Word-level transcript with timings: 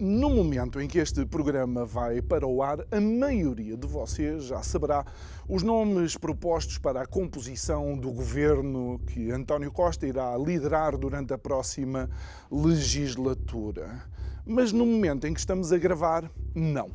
No 0.00 0.30
momento 0.30 0.80
em 0.80 0.88
que 0.88 0.98
este 0.98 1.26
programa 1.26 1.84
vai 1.84 2.22
para 2.22 2.46
o 2.46 2.62
ar, 2.62 2.86
a 2.90 2.98
maioria 2.98 3.76
de 3.76 3.86
vocês 3.86 4.44
já 4.44 4.62
saberá 4.62 5.04
os 5.46 5.62
nomes 5.62 6.16
propostos 6.16 6.78
para 6.78 7.02
a 7.02 7.06
composição 7.06 7.98
do 7.98 8.10
governo 8.10 8.98
que 9.06 9.30
António 9.30 9.70
Costa 9.70 10.06
irá 10.06 10.34
liderar 10.38 10.96
durante 10.96 11.34
a 11.34 11.38
próxima 11.38 12.08
legislatura. 12.50 14.02
Mas 14.46 14.72
no 14.72 14.86
momento 14.86 15.26
em 15.26 15.34
que 15.34 15.40
estamos 15.40 15.70
a 15.70 15.76
gravar, 15.76 16.32
não. 16.54 16.88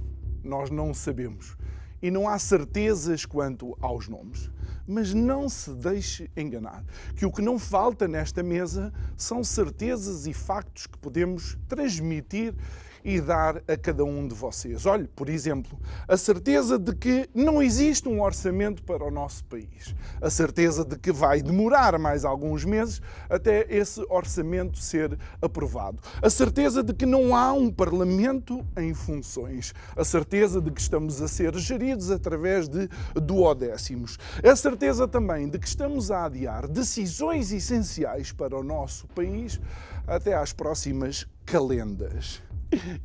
Nós 0.44 0.72
não 0.72 0.92
sabemos. 0.92 1.56
E 2.02 2.10
não 2.10 2.28
há 2.28 2.40
certezas 2.40 3.24
quanto 3.24 3.78
aos 3.82 4.08
nomes. 4.08 4.50
Mas 4.88 5.14
não 5.14 5.48
se 5.48 5.72
deixe 5.76 6.30
enganar, 6.36 6.84
que 7.16 7.26
o 7.26 7.32
que 7.32 7.42
não 7.42 7.60
falta 7.60 8.08
nesta 8.08 8.42
mesa 8.42 8.92
são 9.16 9.44
certezas 9.44 10.26
e 10.26 10.34
factos 10.34 10.88
que 10.88 10.98
podemos 10.98 11.56
transmitir 11.68 12.56
e 13.06 13.22
dar 13.22 13.62
a 13.68 13.78
cada 13.78 14.04
um 14.04 14.28
de 14.28 14.34
vocês. 14.34 14.88
Olhe, 14.88 15.08
por 15.08 15.30
exemplo, 15.30 15.80
a 16.08 16.18
certeza 16.18 16.80
de 16.80 16.96
que 16.96 17.30
não 17.36 17.62
existe 17.62 18.10
um 18.10 18.20
orçamento 18.20 18.82
para 18.82 19.04
o 19.04 19.12
nosso 19.12 19.46
país, 19.46 19.94
a 20.20 20.30
certeza 20.32 20.84
de 20.84 20.98
que 20.98 21.12
vai 21.12 21.44
demorar 21.44 22.00
mais 22.00 22.26
alguns 22.26 22.66
meses 22.66 23.00
até 23.30 23.68
esse 23.70 24.04
orçamento 24.10 24.80
ser 24.80 25.16
aprovado, 25.40 26.00
a 26.20 26.30
certeza 26.32 26.82
de 26.82 26.96
que 26.96 27.06
não 27.06 27.36
há 27.36 27.54
um 27.54 27.72
parlamento 27.72 28.66
em 28.76 28.92
funções, 28.96 29.72
a 29.96 30.04
certeza 30.04 30.60
de 30.60 30.72
que 30.72 30.82
estamos 30.82 31.22
a 31.22 31.28
ser 31.28 31.56
geridos 31.60 32.10
através 32.10 32.68
de 32.68 32.90
duodécimos, 33.14 34.18
a 34.44 34.56
certeza 34.56 35.08
também 35.08 35.48
de 35.48 35.60
que 35.60 35.68
estamos 35.68 36.10
a 36.10 36.26
adiar 36.26 36.68
decisões 36.68 37.52
essenciais 37.52 38.32
para 38.32 38.58
o 38.58 38.64
nosso 38.64 39.06
país 39.10 39.62
até 40.08 40.34
às 40.34 40.52
próximas 40.52 41.28
calendas. 41.46 42.42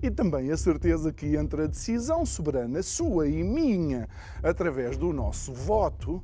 E 0.02 0.10
também 0.10 0.50
a 0.50 0.56
certeza 0.56 1.12
que 1.12 1.36
entre 1.36 1.62
a 1.62 1.66
decisão 1.66 2.24
soberana, 2.24 2.82
sua 2.82 3.28
e 3.28 3.42
minha, 3.42 4.08
através 4.42 4.96
do 4.96 5.12
nosso 5.12 5.52
voto, 5.52 6.22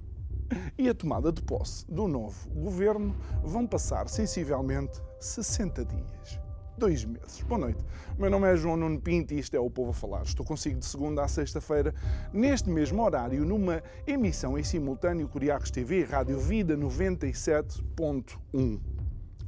e 0.78 0.88
a 0.88 0.94
tomada 0.94 1.32
de 1.32 1.42
posse 1.42 1.84
do 1.90 2.06
novo 2.06 2.48
governo, 2.50 3.16
vão 3.42 3.66
passar 3.66 4.08
sensivelmente 4.08 5.02
60 5.20 5.84
dias. 5.84 6.46
Dois 6.78 7.04
meses. 7.06 7.42
Boa 7.42 7.58
noite. 7.58 7.82
O 8.18 8.20
meu 8.20 8.30
nome 8.30 8.52
é 8.52 8.56
João 8.56 8.76
Nuno 8.76 9.00
Pinto 9.00 9.32
e 9.32 9.38
isto 9.38 9.56
é 9.56 9.60
o 9.60 9.70
Povo 9.70 9.92
a 9.92 9.94
Falar. 9.94 10.24
Estou 10.24 10.44
consigo 10.44 10.78
de 10.78 10.84
segunda 10.84 11.24
a 11.24 11.28
sexta-feira, 11.28 11.94
neste 12.34 12.68
mesmo 12.68 13.02
horário, 13.02 13.46
numa 13.46 13.82
emissão 14.06 14.58
em 14.58 14.62
simultâneo 14.62 15.26
Curiacos 15.26 15.70
TV, 15.70 16.04
Rádio 16.04 16.38
Vida 16.38 16.76
97.1. 16.76 18.78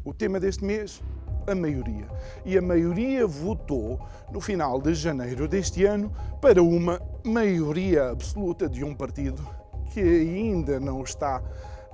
O 0.03 0.15
tema 0.15 0.41
deste 0.41 0.65
mês 0.65 1.03
a 1.51 1.55
maioria. 1.55 2.07
E 2.45 2.57
a 2.57 2.63
maioria 2.63 3.27
votou, 3.27 3.99
no 4.31 4.41
final 4.41 4.81
de 4.81 4.95
janeiro 4.95 5.49
deste 5.49 5.85
ano, 5.85 6.13
para 6.41 6.63
uma 6.63 7.01
maioria 7.25 8.11
absoluta 8.11 8.69
de 8.69 8.85
um 8.85 8.95
partido 8.95 9.47
que 9.91 10.01
ainda 10.01 10.79
não 10.79 11.03
está 11.03 11.43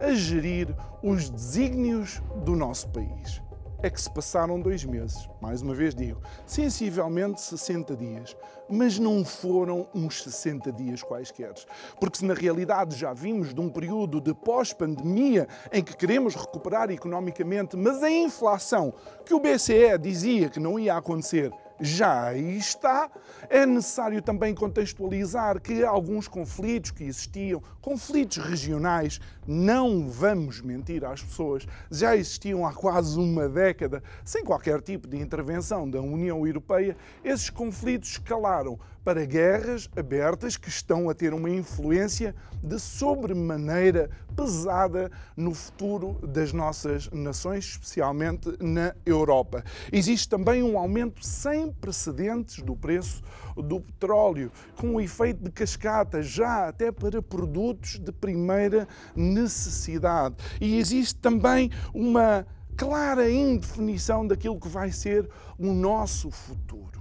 a 0.00 0.12
gerir 0.12 0.74
os 1.02 1.30
desígnios 1.30 2.20
do 2.44 2.56
nosso 2.56 2.88
país 2.88 3.43
é 3.84 3.90
que 3.90 4.00
se 4.00 4.10
passaram 4.10 4.58
dois 4.58 4.82
meses. 4.82 5.28
Mais 5.42 5.60
uma 5.60 5.74
vez 5.74 5.94
digo, 5.94 6.18
sensivelmente 6.46 7.42
60 7.42 7.94
dias. 7.94 8.34
Mas 8.66 8.98
não 8.98 9.22
foram 9.22 9.86
uns 9.94 10.22
60 10.22 10.72
dias 10.72 11.02
quaisquer. 11.02 11.52
Porque 12.00 12.16
se 12.16 12.24
na 12.24 12.32
realidade 12.32 12.96
já 12.96 13.12
vimos 13.12 13.52
de 13.52 13.60
um 13.60 13.68
período 13.68 14.22
de 14.22 14.32
pós-pandemia 14.32 15.46
em 15.70 15.84
que 15.84 15.94
queremos 15.94 16.34
recuperar 16.34 16.90
economicamente, 16.90 17.76
mas 17.76 18.02
a 18.02 18.10
inflação 18.10 18.94
que 19.22 19.34
o 19.34 19.40
BCE 19.40 19.98
dizia 20.00 20.48
que 20.48 20.58
não 20.58 20.78
ia 20.78 20.96
acontecer 20.96 21.52
já 21.80 22.28
aí 22.28 22.56
está. 22.56 23.10
É 23.48 23.66
necessário 23.66 24.22
também 24.22 24.54
contextualizar 24.54 25.60
que 25.60 25.84
alguns 25.84 26.28
conflitos 26.28 26.90
que 26.90 27.04
existiam, 27.04 27.62
conflitos 27.80 28.38
regionais, 28.38 29.20
não 29.46 30.08
vamos 30.08 30.60
mentir 30.60 31.04
às 31.04 31.22
pessoas, 31.22 31.66
já 31.90 32.16
existiam 32.16 32.66
há 32.66 32.72
quase 32.72 33.18
uma 33.18 33.48
década, 33.48 34.02
sem 34.24 34.44
qualquer 34.44 34.80
tipo 34.80 35.08
de 35.08 35.18
intervenção 35.18 35.88
da 35.88 36.00
União 36.00 36.46
Europeia. 36.46 36.96
Esses 37.22 37.50
conflitos 37.50 38.10
escalaram 38.10 38.78
para 39.04 39.26
guerras 39.26 39.88
abertas 39.94 40.56
que 40.56 40.70
estão 40.70 41.10
a 41.10 41.14
ter 41.14 41.34
uma 41.34 41.50
influência 41.50 42.34
de 42.62 42.80
sobremaneira 42.80 44.08
pesada 44.34 45.12
no 45.36 45.52
futuro 45.52 46.18
das 46.26 46.52
nossas 46.54 47.10
nações, 47.10 47.66
especialmente 47.66 48.56
na 48.60 48.94
Europa. 49.04 49.62
Existe 49.92 50.28
também 50.28 50.62
um 50.62 50.78
aumento 50.78 51.24
sem 51.24 51.70
precedentes 51.70 52.62
do 52.62 52.74
preço 52.74 53.22
do 53.54 53.80
petróleo, 53.80 54.50
com 54.76 54.94
um 54.94 55.00
efeito 55.00 55.44
de 55.44 55.50
cascata, 55.50 56.22
já 56.22 56.68
até 56.68 56.90
para 56.90 57.20
produtos 57.20 57.98
de 57.98 58.10
primeira 58.10 58.88
necessidade. 59.14 60.36
E 60.60 60.78
existe 60.78 61.16
também 61.16 61.70
uma 61.92 62.46
clara 62.74 63.30
indefinição 63.30 64.26
daquilo 64.26 64.58
que 64.58 64.68
vai 64.68 64.90
ser 64.90 65.28
o 65.58 65.72
nosso 65.72 66.30
futuro 66.30 66.93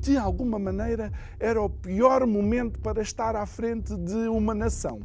de 0.00 0.16
alguma 0.16 0.58
maneira, 0.58 1.12
era 1.38 1.60
o 1.60 1.68
pior 1.68 2.26
momento 2.26 2.78
para 2.80 3.02
estar 3.02 3.36
à 3.36 3.44
frente 3.44 3.94
de 3.96 4.28
uma 4.28 4.54
nação. 4.54 5.00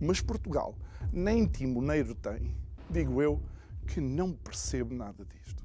Mas 0.00 0.20
Portugal 0.20 0.76
nem 1.12 1.46
timoneiro 1.46 2.14
tem. 2.14 2.54
Digo 2.88 3.20
eu 3.20 3.40
que 3.86 4.00
não 4.00 4.32
percebo 4.32 4.94
nada 4.94 5.24
disto. 5.24 5.61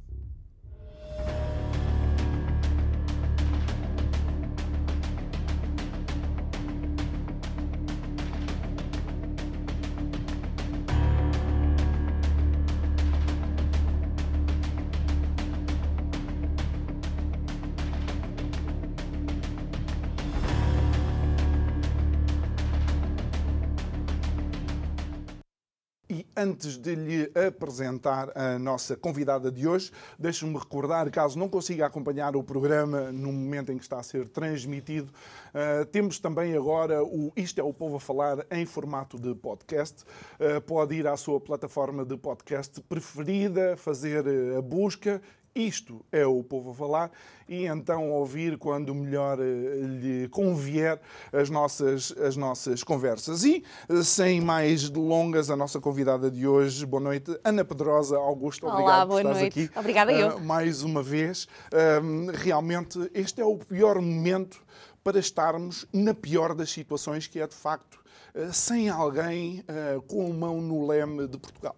Antes 26.40 26.78
de 26.78 26.94
lhe 26.94 27.32
apresentar 27.48 28.32
a 28.38 28.60
nossa 28.60 28.96
convidada 28.96 29.52
de 29.52 29.68
hoje, 29.68 29.92
deixe-me 30.20 30.56
recordar, 30.56 31.10
caso 31.10 31.40
não 31.40 31.50
consiga 31.50 31.88
acompanhar 31.88 32.36
o 32.36 32.44
programa 32.44 33.12
no 33.12 33.34
momento 33.34 33.72
em 33.72 33.78
que 33.78 33.84
está 33.84 34.00
a 34.00 34.04
ser 34.04 34.30
transmitido, 34.30 35.12
uh, 35.12 35.84
temos 35.88 36.20
também 36.20 36.56
agora 36.56 37.04
o 37.04 37.34
Isto 37.36 37.60
é 37.60 37.64
o 37.64 37.74
Povo 37.74 37.96
a 37.96 38.00
Falar 38.00 38.46
em 38.52 38.68
formato 38.68 39.18
de 39.18 39.34
podcast. 39.34 40.04
Uh, 40.40 40.62
pode 40.62 40.94
ir 40.94 41.08
à 41.08 41.18
sua 41.18 41.42
plataforma 41.42 42.06
de 42.06 42.16
podcast 42.16 42.82
preferida, 42.82 43.76
fazer 43.76 44.24
a 44.56 44.62
busca 44.62 45.20
isto 45.58 46.06
é 46.12 46.26
o 46.26 46.44
povo 46.44 46.72
a 46.72 46.74
falar 46.76 47.12
e 47.48 47.66
então 47.66 48.12
ouvir 48.12 48.58
quando 48.58 48.94
melhor 48.94 49.40
eh, 49.40 49.44
lhe 49.44 50.28
convier 50.30 51.00
as 51.32 51.50
nossas, 51.50 52.14
as 52.18 52.36
nossas 52.36 52.84
conversas. 52.84 53.44
E, 53.44 53.64
eh, 53.90 54.04
sem 54.04 54.42
mais 54.42 54.90
delongas, 54.90 55.50
a 55.50 55.56
nossa 55.56 55.80
convidada 55.80 56.30
de 56.30 56.48
hoje, 56.48 56.86
boa 56.86 57.02
noite, 57.02 57.40
Ana 57.44 57.64
Pedrosa 57.66 58.18
Augusto, 58.18 58.66
Olá, 58.66 58.76
obrigado 58.76 59.08
boa 59.08 59.22
por 59.22 59.34
noite. 59.34 59.60
aqui. 59.60 59.80
Obrigada 59.80 60.12
eu. 60.12 60.38
Uh, 60.38 60.44
mais 60.44 60.84
uma 60.84 61.02
vez. 61.02 61.46
Uh, 61.74 62.32
realmente, 62.34 63.10
este 63.14 63.42
é 63.42 63.46
o 63.46 63.58
pior 63.58 64.00
momento 64.02 64.62
para 65.04 65.20
estarmos 65.20 65.88
na 65.94 66.14
pior 66.14 66.54
das 66.54 66.70
situações, 66.70 67.28
que 67.28 67.40
é 67.40 67.48
de 67.48 67.56
facto 67.56 67.98
uh, 68.36 68.54
sem 68.54 68.90
alguém 68.90 69.64
com 70.08 70.32
mão 70.34 70.62
no 70.62 70.86
leme 70.86 71.28
de 71.28 71.38
Portugal. 71.38 71.76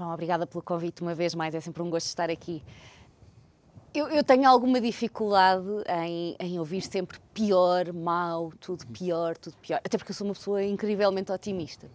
João, 0.00 0.14
obrigada 0.14 0.46
pelo 0.46 0.62
convite 0.62 1.02
uma 1.02 1.14
vez 1.14 1.34
mais, 1.34 1.54
é 1.54 1.60
sempre 1.60 1.82
um 1.82 1.90
gosto 1.90 2.06
estar 2.06 2.30
aqui. 2.30 2.62
Eu, 3.92 4.08
eu 4.08 4.24
tenho 4.24 4.48
alguma 4.48 4.80
dificuldade 4.80 5.66
em, 6.06 6.36
em, 6.40 6.58
ouvir 6.58 6.80
sempre 6.80 7.18
pior, 7.34 7.92
mal, 7.92 8.50
tudo 8.58 8.86
pior, 8.86 9.36
tudo 9.36 9.56
pior, 9.58 9.78
até 9.84 9.98
porque 9.98 10.12
eu 10.12 10.14
sou 10.14 10.26
uma 10.26 10.32
pessoa 10.32 10.64
incrivelmente 10.64 11.30
otimista. 11.30 11.86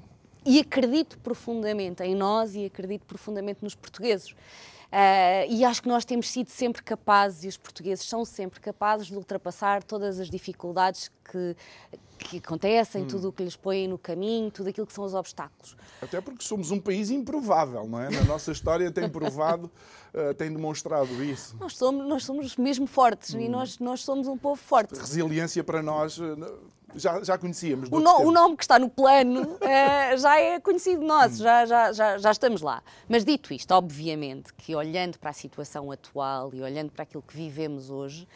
E 0.46 0.60
acredito 0.60 1.18
profundamente 1.20 2.04
em 2.04 2.14
nós 2.14 2.54
e 2.54 2.66
acredito 2.66 3.06
profundamente 3.08 3.64
nos 3.64 3.74
portugueses. 3.74 4.36
Uh, 4.96 5.52
e 5.52 5.66
acho 5.66 5.82
que 5.82 5.90
nós 5.90 6.06
temos 6.06 6.30
sido 6.30 6.50
sempre 6.50 6.82
capazes, 6.82 7.44
e 7.44 7.48
os 7.50 7.58
portugueses 7.58 8.06
são 8.06 8.24
sempre 8.24 8.62
capazes 8.62 9.08
de 9.08 9.16
ultrapassar 9.18 9.84
todas 9.84 10.22
as 10.22 10.30
dificuldades 10.30 11.12
que, 11.30 11.54
que 12.18 12.38
acontecem, 12.38 13.04
hum. 13.04 13.08
tudo 13.08 13.28
o 13.28 13.34
que 13.34 13.44
lhes 13.44 13.58
põem 13.58 13.90
no 13.90 13.98
caminho, 13.98 14.50
tudo 14.50 14.70
aquilo 14.70 14.88
que 14.88 14.94
são 14.94 15.04
os 15.04 15.14
obstáculos. 15.14 15.76
Até 16.02 16.22
porque 16.22 16.46
somos 16.46 16.72
um 16.72 16.80
país 16.80 17.10
improvável, 17.10 17.86
não 17.86 18.00
é? 18.00 18.10
Na 18.10 18.24
nossa 18.24 18.54
história 18.54 18.90
tem 18.90 19.10
provado, 19.10 19.70
uh, 20.14 20.34
tem 20.40 20.50
demonstrado 20.50 21.22
isso. 21.22 21.58
Nós 21.60 21.76
somos, 21.76 22.08
nós 22.08 22.24
somos 22.24 22.56
mesmo 22.56 22.88
fortes 22.88 23.34
hum. 23.34 23.42
e 23.42 23.50
nós, 23.50 23.80
nós 23.80 24.00
somos 24.00 24.30
um 24.30 24.38
povo 24.38 24.62
forte. 24.62 24.98
Resiliência 24.98 25.62
para 25.62 25.84
nós 25.84 26.18
uh, 26.20 26.38
já, 26.96 27.24
já 27.24 27.38
conhecíamos. 27.38 27.90
O, 27.92 28.00
no, 28.00 28.28
o, 28.28 28.32
nome 28.32 28.56
que 28.58 28.64
está 28.64 28.78
no 28.78 28.90
plano 28.90 29.42
uh, 29.42 30.18
já 30.18 30.40
é 30.40 30.60
conhecido 30.60 31.04
nosso, 31.04 31.36
hum. 31.36 31.44
já, 31.44 31.66
já, 31.66 31.92
já, 31.92 32.18
já 32.18 32.32
estamos 32.32 32.62
lá. 32.62 32.84
Mas 33.08 33.26
dito 33.26 33.54
isto, 33.54 33.72
obviamente 33.72 34.54
que 34.54 34.76
olhando 34.76 35.18
para 35.18 35.30
a 35.30 35.34
situação 35.34 35.92
atual 35.92 36.54
e 36.54 36.62
olhando 36.62 36.92
para 36.92 37.04
aquilo 37.04 37.24
que 37.24 37.36
vivemos 37.36 37.90
hoje, 37.90 38.28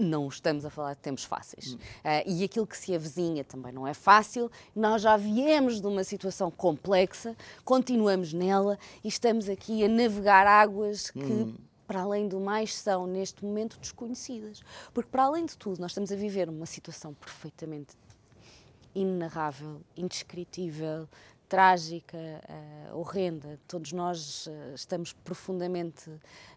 não 0.00 0.28
estamos 0.28 0.64
a 0.64 0.70
falar 0.70 0.94
de 0.94 1.00
tempos 1.00 1.24
fáceis. 1.24 1.74
Uh, 1.74 1.78
e 2.26 2.44
aquilo 2.44 2.66
que 2.66 2.76
se 2.76 2.94
avizinha 2.94 3.44
também 3.44 3.72
não 3.72 3.86
é 3.86 3.94
fácil. 3.94 4.50
Nós 4.74 5.02
já 5.02 5.16
viemos 5.16 5.80
de 5.80 5.86
uma 5.86 6.02
situação 6.02 6.50
complexa, 6.50 7.36
continuamos 7.64 8.32
nela 8.32 8.78
e 9.04 9.08
estamos 9.08 9.48
aqui 9.48 9.84
a 9.84 9.88
navegar 9.88 10.46
águas 10.46 11.10
que. 11.10 11.20
Hum. 11.20 11.54
Para 11.90 12.02
além 12.02 12.28
do 12.28 12.38
mais, 12.38 12.72
são 12.72 13.04
neste 13.04 13.44
momento 13.44 13.76
desconhecidas. 13.80 14.62
Porque, 14.94 15.10
para 15.10 15.24
além 15.24 15.44
de 15.44 15.58
tudo, 15.58 15.80
nós 15.80 15.90
estamos 15.90 16.12
a 16.12 16.14
viver 16.14 16.48
uma 16.48 16.64
situação 16.64 17.12
perfeitamente 17.12 17.96
inenarrável, 18.94 19.80
indescritível, 19.96 21.08
trágica, 21.48 22.16
uh, 22.16 22.96
horrenda. 22.96 23.58
Todos 23.66 23.90
nós 23.90 24.46
uh, 24.46 24.72
estamos 24.72 25.12
profundamente 25.12 26.08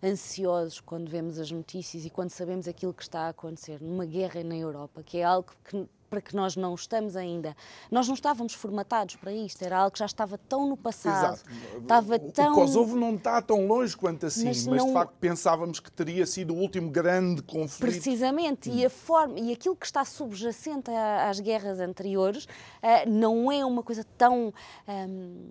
ansiosos 0.03 0.80
quando 0.80 1.09
vemos 1.09 1.39
as 1.39 1.50
notícias 1.50 2.06
e 2.06 2.12
quando 2.12 2.29
sabemos 2.29 2.68
aquilo 2.68 2.94
que 2.94 3.01
está 3.01 3.21
a 3.21 3.29
acontecer 3.29 3.81
numa 3.81 4.06
guerra 4.06 4.44
na 4.44 4.56
Europa, 4.56 5.01
que 5.01 5.18
é 5.18 5.24
algo 5.24 5.51
que 5.63 5.89
para 6.13 6.21
que 6.21 6.36
nós 6.36 6.56
não 6.56 6.75
estamos 6.75 7.15
ainda. 7.15 7.57
Nós 7.89 8.07
não 8.07 8.13
estávamos 8.13 8.54
formatados 8.54 9.15
para 9.15 9.33
isto, 9.33 9.63
era 9.63 9.80
algo 9.80 9.94
que 9.94 9.98
já 9.98 10.06
estava 10.06 10.38
tão 10.38 10.69
no 10.69 10.77
passado. 10.77 11.33
Exato. 11.33 11.81
Estava 11.81 12.15
o, 12.18 12.31
tão... 12.31 12.51
o 12.51 12.56
Kosovo 12.56 12.95
não 12.95 13.15
está 13.15 13.42
tão 13.42 13.65
longe 13.65 13.98
quanto 13.98 14.27
assim, 14.27 14.45
mas, 14.45 14.68
mas 14.68 14.77
não... 14.77 14.88
de 14.89 14.94
facto 14.94 15.13
pensávamos 15.19 15.80
que 15.80 15.92
teria 15.92 16.27
sido 16.27 16.54
o 16.54 16.57
último 16.57 16.92
grande 16.92 17.42
conflito. 17.42 17.92
Precisamente, 17.92 18.69
hum. 18.69 18.75
e, 18.75 18.86
a 18.86 18.92
forma, 18.92 19.39
e 19.39 19.51
aquilo 19.51 19.75
que 19.75 19.88
está 19.88 20.06
subjacente 20.06 20.92
às 20.92 21.39
guerras 21.39 21.80
anteriores 21.80 22.45
uh, 22.45 23.10
não 23.10 23.51
é 23.51 23.65
uma 23.65 23.81
coisa 23.81 24.06
tão. 24.15 24.54
Um, 24.88 25.50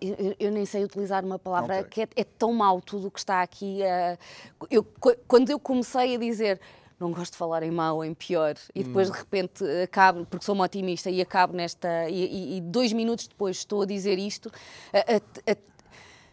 eu, 0.00 0.36
eu, 0.38 0.52
nem 0.52 0.64
sei 0.64 0.84
utilizar 0.84 1.24
uma 1.24 1.38
palavra 1.38 1.80
okay. 1.80 2.06
que 2.06 2.20
é, 2.20 2.22
é, 2.22 2.24
tão 2.24 2.52
mau 2.52 2.80
tudo 2.80 3.08
o 3.08 3.10
que 3.10 3.18
está 3.18 3.42
aqui. 3.42 3.80
Uh, 3.82 4.66
eu, 4.70 4.86
quando 5.26 5.50
eu 5.50 5.58
comecei 5.58 6.14
a 6.14 6.18
dizer 6.18 6.60
não 6.98 7.12
gosto 7.12 7.32
de 7.32 7.38
falar 7.38 7.62
em 7.62 7.70
mau, 7.70 8.04
em 8.04 8.14
pior, 8.14 8.54
e 8.74 8.84
depois 8.84 9.08
hum. 9.08 9.12
de 9.12 9.18
repente 9.18 9.64
acabo, 9.82 10.24
porque 10.26 10.44
sou 10.44 10.54
uma 10.54 10.64
otimista 10.64 11.10
e 11.10 11.20
acabo 11.20 11.54
nesta, 11.54 12.08
e, 12.08 12.24
e, 12.24 12.56
e 12.56 12.60
dois 12.60 12.92
minutos 12.92 13.26
depois 13.26 13.58
estou 13.58 13.82
a 13.82 13.86
dizer 13.86 14.18
isto, 14.18 14.50
a, 14.92 15.52
a, 15.52 15.56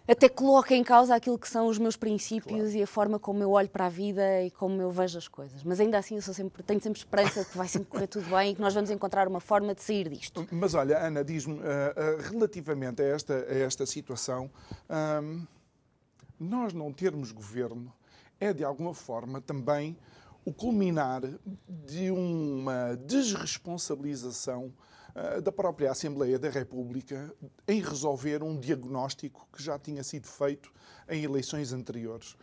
até 0.07 0.27
coloca 0.27 0.75
em 0.75 0.83
causa 0.83 1.15
aquilo 1.15 1.37
que 1.37 1.47
são 1.47 1.67
os 1.67 1.77
meus 1.77 1.95
princípios 1.95 2.59
claro. 2.59 2.77
e 2.77 2.83
a 2.83 2.87
forma 2.87 3.19
como 3.19 3.41
eu 3.41 3.51
olho 3.51 3.69
para 3.69 3.85
a 3.85 3.89
vida 3.89 4.43
e 4.43 4.51
como 4.51 4.81
eu 4.81 4.91
vejo 4.91 5.17
as 5.17 5.27
coisas. 5.27 5.63
Mas 5.63 5.79
ainda 5.79 5.97
assim 5.97 6.15
eu 6.15 6.21
sempre, 6.21 6.63
tenho 6.63 6.81
sempre 6.81 6.99
esperança 6.99 7.45
que 7.45 7.57
vai 7.57 7.67
sempre 7.67 7.89
correr 7.89 8.07
tudo 8.07 8.29
bem 8.29 8.51
e 8.51 8.55
que 8.55 8.61
nós 8.61 8.73
vamos 8.73 8.89
encontrar 8.89 9.27
uma 9.27 9.39
forma 9.39 9.73
de 9.73 9.81
sair 9.81 10.09
disto. 10.09 10.45
Mas 10.51 10.73
olha, 10.73 10.97
Ana, 10.97 11.23
diz-me, 11.23 11.53
uh, 11.53 11.59
uh, 11.59 12.31
relativamente 12.31 13.01
a 13.01 13.05
esta, 13.05 13.45
a 13.47 13.57
esta 13.59 13.85
situação, 13.85 14.49
uh, 14.89 15.47
nós 16.39 16.73
não 16.73 16.91
termos 16.91 17.31
governo 17.31 17.93
é 18.39 18.51
de 18.51 18.63
alguma 18.63 18.93
forma 18.93 19.39
também 19.39 19.95
o 20.43 20.53
culminar 20.53 21.21
de 21.67 22.09
uma 22.11 22.95
desresponsabilização 23.05 24.73
uh, 25.15 25.41
da 25.41 25.51
própria 25.51 25.91
Assembleia 25.91 26.39
da 26.39 26.49
República 26.49 27.33
em 27.67 27.81
resolver 27.81 28.41
um 28.43 28.59
diagnóstico 28.59 29.47
que 29.53 29.61
já 29.61 29.77
tinha 29.77 30.03
sido 30.03 30.27
feito 30.27 30.71
em 31.09 31.23
eleições 31.23 31.73
anteriores. 31.73 32.35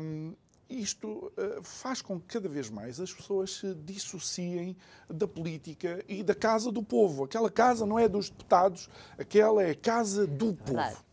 Um, 0.00 0.34
isto 0.68 1.08
uh, 1.08 1.62
faz 1.62 2.00
com 2.00 2.18
que 2.18 2.26
cada 2.26 2.48
vez 2.48 2.70
mais 2.70 2.98
as 2.98 3.12
pessoas 3.12 3.56
se 3.58 3.74
dissociem 3.74 4.76
da 5.08 5.28
política 5.28 6.02
e 6.08 6.22
da 6.22 6.34
casa 6.34 6.72
do 6.72 6.82
povo. 6.82 7.24
Aquela 7.24 7.50
casa 7.50 7.84
não 7.84 7.98
é 7.98 8.08
dos 8.08 8.30
deputados, 8.30 8.88
aquela 9.18 9.62
é 9.62 9.70
a 9.70 9.74
casa 9.74 10.26
do 10.26 10.54
povo. 10.54 11.03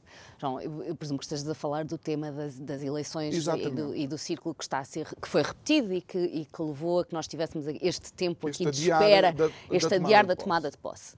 João, 0.42 0.60
eu, 0.60 0.84
eu, 0.84 0.96
presumo 0.96 1.20
que 1.20 1.26
estejas 1.26 1.48
a 1.48 1.54
falar 1.54 1.86
do 1.86 2.00
tema 2.00 2.32
das, 2.32 2.58
das 2.58 2.82
eleições 2.82 3.36
e 3.36 3.70
do, 3.70 3.96
e 3.96 4.08
do, 4.08 4.18
círculo 4.18 4.56
que 4.56 4.64
está 4.64 4.80
a 4.80 4.84
ser 4.84 5.08
que 5.22 5.28
foi 5.28 5.44
repetido 5.44 5.94
e 5.94 6.02
que, 6.02 6.18
e 6.18 6.46
que 6.46 6.62
levou 6.64 7.02
a 7.02 7.06
que 7.06 7.14
nós 7.14 7.28
tivéssemos 7.28 7.68
este 7.80 8.12
tempo 8.12 8.50
este 8.50 8.64
aqui 8.64 8.72
de 8.72 8.90
espera, 8.90 9.32
da, 9.32 9.52
este 9.70 9.94
adiar 9.94 10.26
da 10.26 10.36
tomada 10.36 10.72
de 10.72 10.78
posse. 10.78 11.16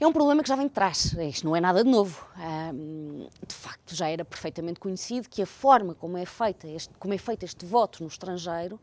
É 0.00 0.06
um 0.06 0.12
problema 0.12 0.42
que 0.42 0.48
já 0.48 0.56
vem 0.56 0.66
de 0.66 0.72
trás, 0.72 1.14
isto 1.14 1.46
não 1.46 1.54
é 1.54 1.60
nada 1.60 1.84
de 1.84 1.88
novo. 1.88 2.26
de 3.46 3.54
facto, 3.54 3.94
já 3.94 4.08
era 4.08 4.24
perfeitamente 4.24 4.80
conhecido 4.80 5.28
que 5.28 5.40
a 5.40 5.46
forma 5.46 5.94
como 5.94 6.18
é, 6.18 6.26
feita 6.26 6.66
este, 6.66 6.92
como 6.98 7.14
é 7.14 7.18
feito 7.18 7.44
este 7.44 7.64
voto 7.64 8.02
no 8.02 8.08
estrangeiro 8.08 8.80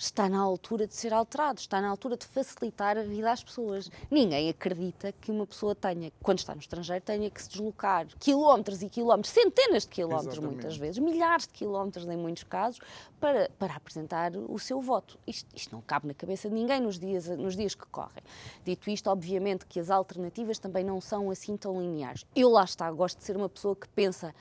está 0.00 0.30
na 0.30 0.40
altura 0.40 0.86
de 0.86 0.94
ser 0.94 1.12
alterado, 1.12 1.60
está 1.60 1.80
na 1.80 1.88
altura 1.88 2.16
de 2.16 2.24
facilitar 2.24 2.96
a 2.96 3.02
vida 3.02 3.30
às 3.30 3.44
pessoas. 3.44 3.90
Ninguém 4.10 4.48
acredita 4.48 5.12
que 5.12 5.30
uma 5.30 5.46
pessoa 5.46 5.74
tenha, 5.74 6.10
quando 6.22 6.38
está 6.38 6.54
no 6.54 6.60
estrangeiro, 6.60 7.04
tenha 7.04 7.30
que 7.30 7.42
se 7.42 7.50
deslocar 7.50 8.06
quilómetros 8.18 8.82
e 8.82 8.88
quilómetros, 8.88 9.32
centenas 9.32 9.82
de 9.82 9.90
quilómetros 9.90 10.38
Exatamente. 10.38 10.54
muitas 10.54 10.76
vezes, 10.78 10.98
milhares 10.98 11.46
de 11.46 11.52
quilómetros 11.52 12.06
em 12.06 12.16
muitos 12.16 12.44
casos, 12.44 12.80
para, 13.20 13.50
para 13.58 13.74
apresentar 13.74 14.32
o 14.34 14.58
seu 14.58 14.80
voto. 14.80 15.18
Isto, 15.26 15.54
isto 15.54 15.74
não 15.74 15.82
cabe 15.82 16.08
na 16.08 16.14
cabeça 16.14 16.48
de 16.48 16.54
ninguém 16.54 16.80
nos 16.80 16.98
dias, 16.98 17.28
nos 17.28 17.54
dias 17.54 17.74
que 17.74 17.86
correm. 17.88 18.22
Dito 18.64 18.88
isto, 18.88 19.10
obviamente 19.10 19.66
que 19.66 19.78
as 19.78 19.90
alternativas 19.90 20.58
também 20.58 20.82
não 20.82 20.98
são 21.00 21.30
assim 21.30 21.58
tão 21.58 21.78
lineares. 21.78 22.24
Eu 22.34 22.48
lá 22.48 22.64
está, 22.64 22.90
gosto 22.90 23.18
de 23.18 23.24
ser 23.24 23.36
uma 23.36 23.50
pessoa 23.50 23.76
que 23.76 23.88
pensa. 23.90 24.34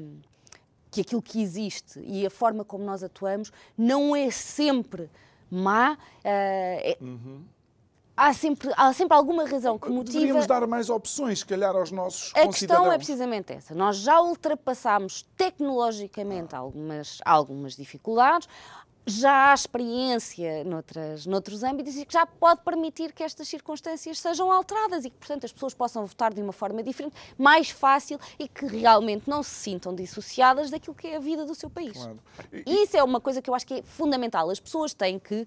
Um, 0.00 0.20
que 0.90 1.00
aquilo 1.00 1.22
que 1.22 1.42
existe 1.42 2.00
e 2.00 2.26
a 2.26 2.30
forma 2.30 2.64
como 2.64 2.84
nós 2.84 3.02
atuamos 3.02 3.52
não 3.76 4.14
é 4.14 4.30
sempre 4.30 5.10
má. 5.50 5.92
Uh, 5.94 5.98
é, 6.24 6.98
uhum. 7.00 7.44
Há 8.16 8.32
sempre, 8.32 8.72
há 8.76 8.92
sempre 8.92 9.16
alguma 9.16 9.44
razão 9.44 9.78
que 9.78 9.88
motiva. 9.88 10.14
Deveríamos 10.14 10.46
dar 10.46 10.66
mais 10.66 10.90
opções, 10.90 11.38
se 11.38 11.46
calhar, 11.46 11.76
aos 11.76 11.92
nossos 11.92 12.32
A 12.34 12.48
questão 12.48 12.90
é 12.90 12.96
precisamente 12.96 13.52
essa. 13.52 13.76
Nós 13.76 13.98
já 13.98 14.20
ultrapassámos 14.20 15.22
tecnologicamente 15.36 16.52
algumas, 16.52 17.20
algumas 17.24 17.76
dificuldades 17.76 18.48
já 19.08 19.50
há 19.50 19.54
experiência 19.54 20.64
noutras, 20.64 21.26
noutros 21.26 21.62
âmbitos 21.62 21.96
e 21.96 22.04
que 22.04 22.12
já 22.12 22.26
pode 22.26 22.60
permitir 22.62 23.12
que 23.12 23.22
estas 23.22 23.48
circunstâncias 23.48 24.18
sejam 24.18 24.52
alteradas 24.52 25.04
e 25.04 25.10
que, 25.10 25.16
portanto, 25.16 25.44
as 25.44 25.52
pessoas 25.52 25.74
possam 25.74 26.04
votar 26.04 26.32
de 26.32 26.42
uma 26.42 26.52
forma 26.52 26.82
diferente, 26.82 27.14
mais 27.36 27.70
fácil 27.70 28.18
e 28.38 28.46
que 28.46 28.66
realmente 28.66 29.28
não 29.28 29.42
se 29.42 29.50
sintam 29.50 29.94
dissociadas 29.94 30.70
daquilo 30.70 30.94
que 30.94 31.06
é 31.06 31.16
a 31.16 31.20
vida 31.20 31.44
do 31.46 31.54
seu 31.54 31.70
país. 31.70 31.96
Claro. 31.96 32.18
E... 32.52 32.82
Isso 32.82 32.96
é 32.96 33.02
uma 33.02 33.20
coisa 33.20 33.40
que 33.40 33.48
eu 33.48 33.54
acho 33.54 33.66
que 33.66 33.74
é 33.74 33.82
fundamental. 33.82 34.50
As 34.50 34.60
pessoas 34.60 34.92
têm 34.92 35.18
que 35.18 35.46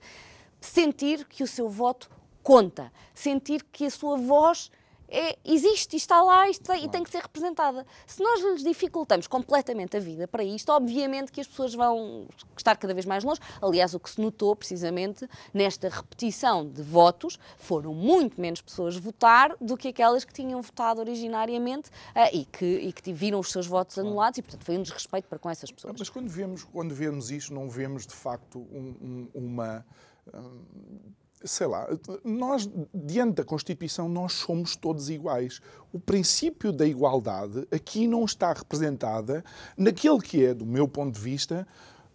sentir 0.60 1.26
que 1.26 1.44
o 1.44 1.48
seu 1.48 1.70
voto 1.70 2.10
conta, 2.42 2.92
sentir 3.14 3.64
que 3.72 3.86
a 3.86 3.90
sua 3.92 4.18
voz 4.18 4.72
é, 5.12 5.38
existe, 5.44 5.98
está 5.98 6.22
lá 6.22 6.48
e, 6.48 6.52
está, 6.52 6.78
e 6.78 6.88
tem 6.88 7.04
que 7.04 7.10
ser 7.10 7.22
representada. 7.22 7.86
Se 8.08 8.24
nós 8.24 8.42
lhes 8.42 8.64
dificultamos 8.64 9.28
completamente 9.28 9.98
a 9.98 10.00
vida 10.00 10.28
para 10.28 10.44
isto, 10.44 10.72
obviamente 10.72 11.32
que 11.32 11.42
as 11.42 11.48
pessoas 11.48 11.74
vão 11.74 12.28
estar 12.58 12.78
cada 12.78 12.94
vez 12.94 13.06
mais 13.06 13.24
longe. 13.24 13.42
Aliás, 13.62 13.94
o 13.94 14.00
que 14.00 14.10
se 14.10 14.22
notou 14.22 14.56
precisamente 14.56 15.28
nesta 15.54 15.90
repetição 15.90 16.66
de 16.66 16.82
votos 16.82 17.38
foram 17.58 17.94
muito 17.94 18.40
menos 18.40 18.62
pessoas 18.62 18.96
votar 18.96 19.56
do 19.60 19.76
que 19.76 19.90
aquelas 19.90 20.24
que 20.24 20.34
tinham 20.34 20.62
votado 20.62 21.02
originariamente 21.02 21.90
uh, 21.90 22.30
e, 22.32 22.46
que, 22.46 22.66
e 22.66 22.94
que 22.94 23.12
viram 23.12 23.40
os 23.40 23.52
seus 23.52 23.68
votos 23.68 24.00
anulados 24.00 24.40
e, 24.40 24.42
portanto, 24.42 24.64
foi 24.64 24.78
um 24.78 24.82
desrespeito 24.82 25.28
para 25.28 25.38
com 25.38 25.50
essas 25.50 25.72
pessoas. 25.72 25.94
Mas 26.00 26.10
quando 26.10 26.30
vemos, 26.30 26.64
quando 26.64 26.96
vemos 26.96 27.30
isto, 27.32 27.54
não 27.54 27.70
vemos 27.70 28.08
de 28.08 28.14
facto 28.14 28.60
um, 28.60 28.96
um, 29.02 29.30
uma. 29.34 29.86
Um, 30.34 31.12
sei 31.44 31.68
lá, 31.68 31.88
nós, 32.24 32.70
diante 32.94 33.36
da 33.36 33.44
Constituição, 33.44 34.08
nós 34.08 34.34
somos 34.34 34.76
todos 34.76 35.10
iguais. 35.10 35.60
O 35.92 36.00
princípio 36.00 36.72
da 36.72 36.86
igualdade 36.86 37.68
aqui 37.72 38.08
não 38.08 38.26
está 38.26 38.54
representada 38.54 39.44
naquele 39.76 40.20
que 40.20 40.46
é, 40.46 40.54
do 40.54 40.66
meu 40.66 40.88
ponto 40.88 41.16
de 41.16 41.22
vista, 41.22 41.68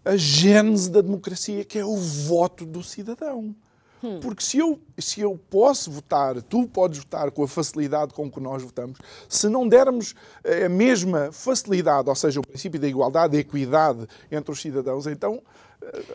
a 0.04 0.16
gênese 0.16 0.90
da 0.90 1.00
democracia, 1.00 1.64
que 1.64 1.78
é 1.78 1.85
o 1.85 1.97
voto 1.97 2.64
do 2.64 2.83
cidadão. 2.83 3.54
Hum. 4.02 4.21
Porque 4.21 4.45
se 4.45 4.59
eu, 4.59 4.78
se 4.99 5.21
eu 5.21 5.38
posso 5.50 5.90
votar, 5.90 6.40
tu 6.42 6.66
podes 6.68 6.99
votar 6.99 7.30
com 7.30 7.42
a 7.42 7.49
facilidade 7.49 8.12
com 8.12 8.30
que 8.30 8.38
nós 8.38 8.62
votamos, 8.62 8.99
se 9.28 9.49
não 9.49 9.66
dermos 9.66 10.14
a 10.64 10.68
mesma 10.68 11.33
facilidade, 11.33 12.09
ou 12.09 12.14
seja, 12.14 12.38
o 12.38 12.47
princípio 12.47 12.78
da 12.78 12.87
igualdade, 12.87 13.33
da 13.33 13.38
equidade 13.38 14.06
entre 14.30 14.52
os 14.52 14.61
cidadãos, 14.61 15.06
então 15.06 15.42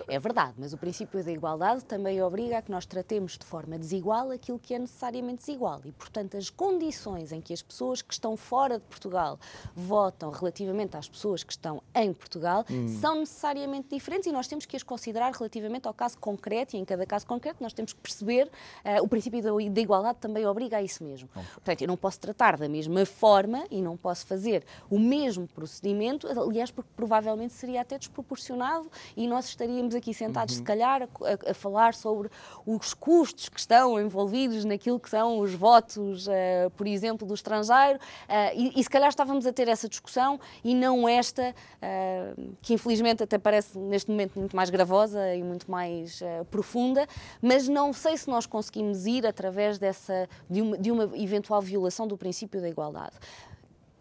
É 0.07 0.19
verdade, 0.19 0.53
mas 0.57 0.73
o 0.73 0.77
princípio 0.77 1.23
da 1.23 1.31
igualdade 1.31 1.83
também 1.85 2.21
obriga 2.21 2.57
a 2.57 2.61
que 2.61 2.71
nós 2.71 2.85
tratemos 2.85 3.37
de 3.37 3.45
forma 3.45 3.77
desigual 3.77 4.31
aquilo 4.31 4.59
que 4.59 4.73
é 4.73 4.79
necessariamente 4.79 5.39
desigual. 5.39 5.81
E, 5.85 5.91
portanto, 5.91 6.37
as 6.37 6.49
condições 6.49 7.31
em 7.31 7.41
que 7.41 7.53
as 7.53 7.61
pessoas 7.61 8.01
que 8.01 8.13
estão 8.13 8.35
fora 8.35 8.77
de 8.77 8.85
Portugal 8.85 9.39
votam 9.75 10.29
relativamente 10.29 10.97
às 10.97 11.07
pessoas 11.07 11.43
que 11.43 11.51
estão 11.51 11.81
em 11.95 12.13
Portugal 12.13 12.65
hum. 12.69 12.87
são 12.99 13.19
necessariamente 13.19 13.89
diferentes 13.89 14.27
e 14.27 14.31
nós 14.31 14.47
temos 14.47 14.65
que 14.65 14.75
as 14.75 14.83
considerar 14.83 15.31
relativamente 15.31 15.87
ao 15.87 15.93
caso 15.93 16.17
concreto 16.17 16.75
e 16.75 16.79
em 16.79 16.85
cada 16.85 17.05
caso 17.05 17.25
concreto 17.25 17.63
nós 17.63 17.73
temos 17.73 17.93
que 17.93 17.99
perceber 17.99 18.47
uh, 18.47 19.01
o 19.03 19.07
princípio 19.07 19.41
da, 19.41 19.49
da, 19.49 19.81
igualdade 19.81 20.17
também 20.19 20.45
obriga 20.45 20.77
a 20.77 20.81
isso 20.81 21.03
mesmo. 21.03 21.29
Okay. 21.31 21.43
Portanto, 21.53 21.81
eu 21.81 21.87
não 21.87 21.97
posso 21.97 22.19
tratar 22.19 22.57
da 22.57 22.67
mesma 22.67 23.05
forma 23.05 23.65
e 23.71 23.81
não 23.81 23.95
posso 23.95 24.25
fazer 24.25 24.65
o 24.89 24.99
mesmo 24.99 25.47
procedimento, 25.47 26.27
aliás, 26.27 26.71
porque 26.71 26.89
provavelmente 26.95 27.53
seria 27.53 27.81
até 27.81 27.97
desproporcionado 27.97 28.89
e 29.15 29.27
nós 29.27 29.45
estaríamos 29.61 29.93
aqui 29.93 30.13
sentados, 30.13 30.55
uhum. 30.55 30.59
se 30.59 30.63
calhar, 30.63 31.03
a, 31.03 31.51
a, 31.51 31.53
falar 31.53 31.93
sobre 31.93 32.29
os 32.65 32.93
custos 32.93 33.47
que 33.47 33.59
estão 33.59 33.99
envolvidos 33.99 34.65
naquilo 34.65 34.99
que 34.99 35.09
são 35.09 35.39
os 35.39 35.53
votos, 35.53 36.27
uh, 36.27 36.69
por 36.75 36.87
exemplo, 36.87 37.27
do 37.27 37.33
estrangeiro, 37.33 37.99
uh, 37.99 38.55
e, 38.55 38.79
e, 38.79 38.83
se 38.83 38.89
calhar 38.89 39.09
estávamos 39.09 39.45
a 39.45 39.53
ter 39.53 39.67
essa 39.67 39.87
discussão 39.87 40.39
e 40.63 40.73
não 40.73 41.07
esta, 41.07 41.53
uh, 41.53 42.55
que 42.61 42.73
infelizmente 42.73 43.23
até 43.23 43.37
parece 43.37 43.77
neste 43.77 44.09
momento 44.09 44.37
muito 44.39 44.55
mais 44.55 44.69
gravosa 44.69 45.33
e 45.35 45.43
muito 45.43 45.69
mais 45.69 46.21
profunda, 46.49 47.07
mas 47.41 47.67
não 47.67 47.93
sei 47.93 48.17
se 48.17 48.27
nós 48.27 48.45
conseguimos 48.45 49.05
ir 49.05 49.25
através 49.25 49.77
dessa, 49.77 50.27
de 50.49 50.61
uma, 50.61 50.77
de 50.77 50.91
uma 50.91 51.09
eventual 51.15 51.61
violação 51.61 52.07
do 52.07 52.17
princípio 52.17 52.59
da 52.59 52.69
igualdade. 52.69 53.15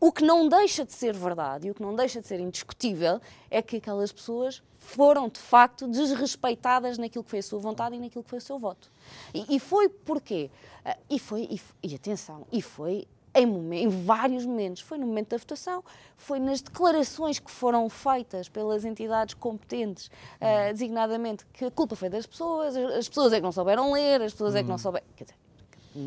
O 0.00 0.10
que 0.10 0.24
não 0.24 0.48
deixa 0.48 0.82
de 0.82 0.94
ser 0.94 1.14
verdade 1.14 1.68
e 1.68 1.70
o 1.70 1.74
que 1.74 1.82
não 1.82 1.94
deixa 1.94 2.22
de 2.22 2.26
ser 2.26 2.40
indiscutível 2.40 3.20
é 3.50 3.60
que 3.60 3.76
aquelas 3.76 4.10
pessoas 4.10 4.62
foram 4.78 5.28
de 5.28 5.38
facto 5.38 5.86
desrespeitadas 5.86 6.96
naquilo 6.96 7.22
que 7.22 7.28
foi 7.28 7.40
a 7.40 7.42
sua 7.42 7.58
vontade 7.58 7.96
e 7.96 7.98
naquilo 7.98 8.24
que 8.24 8.30
foi 8.30 8.38
o 8.38 8.42
seu 8.42 8.58
voto. 8.58 8.90
E, 9.34 9.56
e 9.56 9.60
foi 9.60 9.90
porquê? 9.90 10.50
Uh, 10.86 10.98
e 11.10 11.18
foi, 11.18 11.42
e, 11.42 11.60
e, 11.86 11.94
atenção, 11.94 12.46
e 12.50 12.62
foi 12.62 13.06
em, 13.34 13.74
em, 13.74 13.88
vários 13.88 14.46
momentos. 14.46 14.80
Foi 14.80 14.96
no 14.96 15.06
momento 15.06 15.28
da 15.28 15.36
votação, 15.36 15.84
foi 16.16 16.38
nas 16.38 16.62
declarações 16.62 17.38
que 17.38 17.50
foram 17.50 17.88
feitas 17.90 18.48
pelas 18.48 18.86
entidades 18.86 19.34
competentes, 19.34 20.06
uh, 20.06 20.72
designadamente, 20.72 21.44
que 21.52 21.66
a 21.66 21.70
culpa 21.70 21.94
foi 21.94 22.08
das 22.08 22.26
pessoas, 22.26 22.74
as 22.74 23.06
pessoas 23.06 23.34
é 23.34 23.36
que 23.36 23.42
não 23.42 23.52
souberam 23.52 23.92
ler, 23.92 24.22
as 24.22 24.32
pessoas 24.32 24.54
é 24.54 24.62
que 24.62 24.68
não 24.68 24.76
hum. 24.76 24.78
souberam. 24.78 25.06
Quer 25.14 25.24
dizer, 25.24 25.36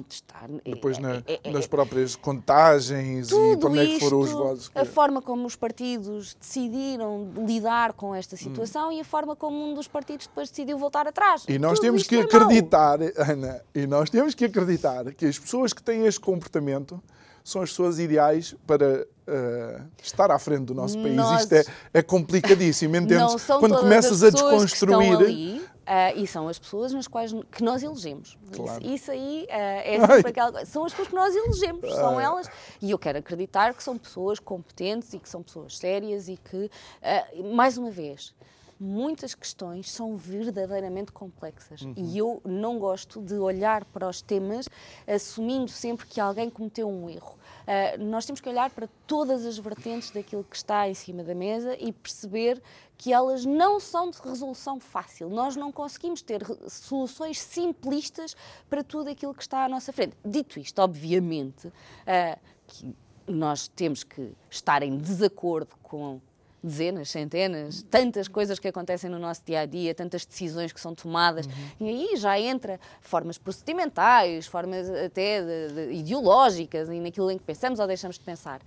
está. 0.10 0.48
Depois 0.66 0.98
é, 0.98 1.02
na, 1.02 1.16
é, 1.28 1.40
é, 1.44 1.52
nas 1.52 1.68
próprias 1.68 2.16
contagens 2.16 3.32
e 3.32 3.36
onde 3.36 3.80
é 3.80 3.86
que 3.86 4.00
foram 4.00 4.20
os 4.20 4.32
votos. 4.32 4.72
A 4.74 4.86
forma 4.86 5.22
como 5.22 5.46
os 5.46 5.56
partidos 5.56 6.36
decidiram 6.40 7.32
lidar 7.46 7.94
com 7.94 8.14
esta 8.16 8.36
situação 8.38 8.90
hum. 8.90 8.94
e 8.94 9.02
a 9.02 9.06
forma 9.06 9.36
como 9.36 9.72
um 9.72 9.74
dos 9.74 9.88
partidos 9.88 10.28
depois 10.28 10.50
decidiu 10.50 10.78
voltar 10.78 11.08
atrás. 11.08 11.46
E 11.48 11.60
nós 11.60 11.80
Tudo 11.80 11.86
temos 11.86 12.04
que 12.04 12.16
é 12.16 12.22
acreditar. 12.22 13.00
Ana, 13.18 13.62
e 13.74 13.86
nós 13.86 14.10
temos 14.10 14.34
que 14.34 14.46
acreditar 14.46 15.14
que 15.14 15.26
as 15.26 15.38
pessoas 15.38 15.74
que 15.74 15.84
têm 15.84 16.06
este 16.06 16.20
comportamento 16.20 17.02
são 17.44 17.62
as 17.62 17.70
pessoas 17.70 18.00
ideais 18.00 18.56
para 18.66 19.06
uh, 19.28 19.82
estar 20.02 20.32
à 20.32 20.40
frente 20.40 20.66
do 20.66 20.74
nosso 20.74 20.98
país. 20.98 21.16
Nós... 21.16 21.42
Isto 21.42 21.54
é, 21.54 21.64
é 21.96 22.02
complicadíssimo, 22.02 22.96
entendes? 22.98 23.46
Quando 23.46 23.78
começas 23.80 24.24
a 24.24 24.30
desconstruir. 24.30 25.62
Uh, 25.84 26.18
e 26.18 26.26
são 26.26 26.48
as 26.48 26.58
pessoas 26.58 26.94
nas 26.94 27.08
quais 27.08 27.34
que 27.52 27.62
nós 27.62 27.84
elegemos. 27.84 28.38
Claro. 28.54 28.82
Isso, 28.82 28.94
isso, 28.94 29.12
aí 29.12 29.46
uh, 29.50 29.52
é 29.52 30.00
sempre 30.08 30.30
aquela 30.30 30.66
São 30.66 30.86
as 30.86 30.94
pessoas 30.94 31.10
que 31.10 31.16
nós 31.16 31.36
elegemos, 31.36 31.84
Ai. 31.84 31.92
são 31.92 32.20
elas. 32.20 32.50
E 32.82 32.90
eu 32.92 32.98
quero 32.98 33.20
acreditar 33.20 33.74
que 33.74 33.84
são 33.84 33.98
pessoas 33.98 34.40
competentes 34.40 35.14
e 35.14 35.20
que 35.20 35.28
são 35.28 35.44
pessoas 35.44 35.78
sérias 35.78 36.30
e 36.30 36.38
que, 36.38 36.66
uh, 36.66 37.54
mais 37.54 37.78
uma 37.78 37.92
vez, 37.92 38.34
muitas 38.80 39.34
questões 39.34 39.92
são 39.92 40.16
verdadeiramente 40.16 41.12
complexas 41.12 41.82
uhum. 41.82 41.94
e 41.96 42.18
eu 42.18 42.42
não 42.44 42.78
gosto 42.78 43.22
de 43.22 43.36
olhar 43.36 43.86
para 43.86 44.08
os 44.08 44.22
temas 44.22 44.68
assumindo 45.08 45.70
sempre 45.70 46.06
que 46.06 46.20
alguém 46.20 46.50
cometeu 46.50 46.90
um 46.90 47.10
erro. 47.10 47.38
Uh, 47.64 48.04
nós 48.04 48.26
temos 48.26 48.42
que 48.42 48.50
olhar 48.50 48.70
para 48.70 48.88
todas 49.08 49.46
as 49.46 49.58
vertentes 49.58 50.12
daquilo 50.12 50.44
que 50.44 50.56
está 50.56 50.88
em 50.88 50.94
cima 50.94 51.24
da 51.24 51.34
mesa 51.34 51.76
e 51.80 51.92
perceber 51.92 52.62
que 52.98 53.12
elas 53.12 53.46
não 53.46 53.80
são 53.80 54.10
de 54.10 54.20
resolução 54.20 54.80
fácil. 54.80 55.30
Nós 55.30 55.56
não 55.56 55.72
conseguimos 55.72 56.22
ter 56.22 56.42
soluções 56.70 57.40
simplistas 57.40 58.36
para 58.70 58.84
tudo 58.84 59.10
aquilo 59.10 59.34
que 59.34 59.42
está 59.42 59.66
à 59.66 59.70
nossa 59.70 59.92
frente. 59.92 60.16
Dito 60.24 60.60
isto, 60.60 60.80
obviamente, 60.80 61.68
uh, 61.68 62.40
que 62.68 62.96
nós 63.28 63.68
temos 63.68 64.04
que 64.04 64.34
estar 64.50 64.84
em 64.84 64.98
desacordo 64.98 65.76
com 65.82 66.20
dezenas, 66.64 67.10
centenas, 67.10 67.84
tantas 67.84 68.28
coisas 68.28 68.58
que 68.58 68.68
acontecem 68.68 69.10
no 69.10 69.20
nosso 69.20 69.42
dia 69.46 69.60
a 69.60 69.66
dia, 69.66 69.94
tantas 69.94 70.26
decisões 70.26 70.72
que 70.72 70.80
são 70.80 70.96
tomadas, 70.96 71.46
uhum. 71.46 71.88
e 71.88 71.90
aí 71.90 72.18
já 72.18 72.40
entra 72.40 72.80
formas 73.02 73.38
procedimentais, 73.38 74.48
formas 74.48 74.90
até 74.90 75.42
de, 75.42 75.74
de, 75.74 75.94
ideológicas 75.96 76.88
e 76.90 77.00
naquilo 77.00 77.30
em 77.30 77.38
que 77.38 77.44
pensamos 77.44 77.80
ou 77.80 77.88
deixamos 77.88 78.18
de 78.18 78.24
pensar. 78.24 78.62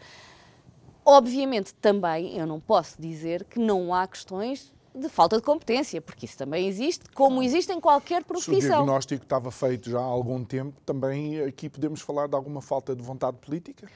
Obviamente, 1.05 1.73
também 1.75 2.37
eu 2.37 2.47
não 2.47 2.61
posso 2.61 3.00
dizer 3.00 3.45
que 3.45 3.59
não 3.59 3.95
há 3.95 4.07
questões 4.07 4.75
de 4.97 5.09
falta 5.09 5.37
de 5.37 5.43
competência, 5.43 6.00
porque 6.00 6.26
isso 6.26 6.37
também 6.37 6.67
existe, 6.67 7.05
como 7.15 7.43
existe 7.43 7.73
em 7.73 7.81
qualquer 7.81 8.25
profissão. 8.25 8.61
Se 8.61 8.67
o 8.67 8.71
diagnóstico 8.71 9.23
estava 9.23 9.50
feito 9.50 9.91
já 9.91 9.99
há 9.99 10.03
algum 10.03 10.45
tempo, 10.45 10.81
também 10.85 11.41
aqui 11.43 11.69
podemos 11.69 12.00
falar 12.00 12.26
de 12.26 12.35
alguma 12.35 12.62
falta 12.62 12.95
de 12.95 13.03
vontade 13.03 13.37
política? 13.38 13.87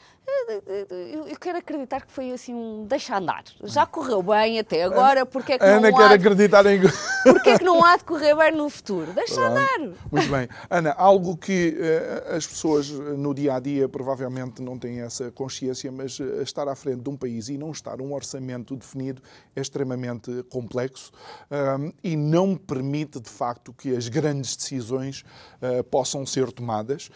Eu 1.29 1.37
quero 1.39 1.59
acreditar 1.59 2.05
que 2.05 2.13
foi 2.13 2.33
assim 2.33 2.55
um 2.55 2.85
deixa 2.85 3.17
andar. 3.17 3.45
Já 3.63 3.87
correu 3.87 4.23
bem 4.23 4.59
até 4.59 4.83
agora, 4.83 5.25
porque 5.25 5.53
é 5.53 5.59
que 5.59 5.65
Ana 5.65 5.91
não 5.91 5.97
quer 5.97 6.05
há 6.05 6.09
de... 6.09 6.15
acreditar 6.15 6.67
em... 6.67 6.81
Porque 7.23 7.51
é 7.51 7.59
que 7.59 7.65
não 7.65 7.85
há 7.85 7.99
de 7.99 8.05
correr 8.05 8.35
bem 8.35 8.53
no 8.53 8.71
futuro? 8.71 9.13
Deixa 9.13 9.35
Pronto. 9.35 9.51
andar. 9.51 9.79
Muito 10.11 10.31
bem. 10.31 10.49
Ana, 10.71 10.93
algo 10.93 11.37
que 11.37 11.77
uh, 11.77 12.35
as 12.35 12.47
pessoas 12.47 12.89
no 12.89 13.35
dia 13.35 13.55
a 13.55 13.61
dia 13.61 13.89
provavelmente 13.89 14.63
não 14.63 14.79
têm 14.79 15.03
essa 15.03 15.31
consciência, 15.31 15.93
mas 15.93 16.19
uh, 16.19 16.41
estar 16.43 16.67
à 16.67 16.75
frente 16.75 17.03
de 17.03 17.11
um 17.11 17.17
país 17.17 17.51
e 17.51 17.59
não 17.59 17.71
estar 17.71 18.01
um 18.01 18.15
orçamento 18.15 18.75
definido 18.75 19.23
é 19.55 19.61
extremamente 19.61 20.43
complexo 20.45 20.90
um, 21.51 21.93
e 22.03 22.17
não 22.17 22.57
permite 22.57 23.21
de 23.21 23.29
facto 23.29 23.73
que 23.73 23.95
as 23.95 24.09
grandes 24.09 24.57
decisões 24.57 25.23
uh, 25.63 25.85
possam 25.85 26.25
ser 26.27 26.51
tomadas, 26.53 27.11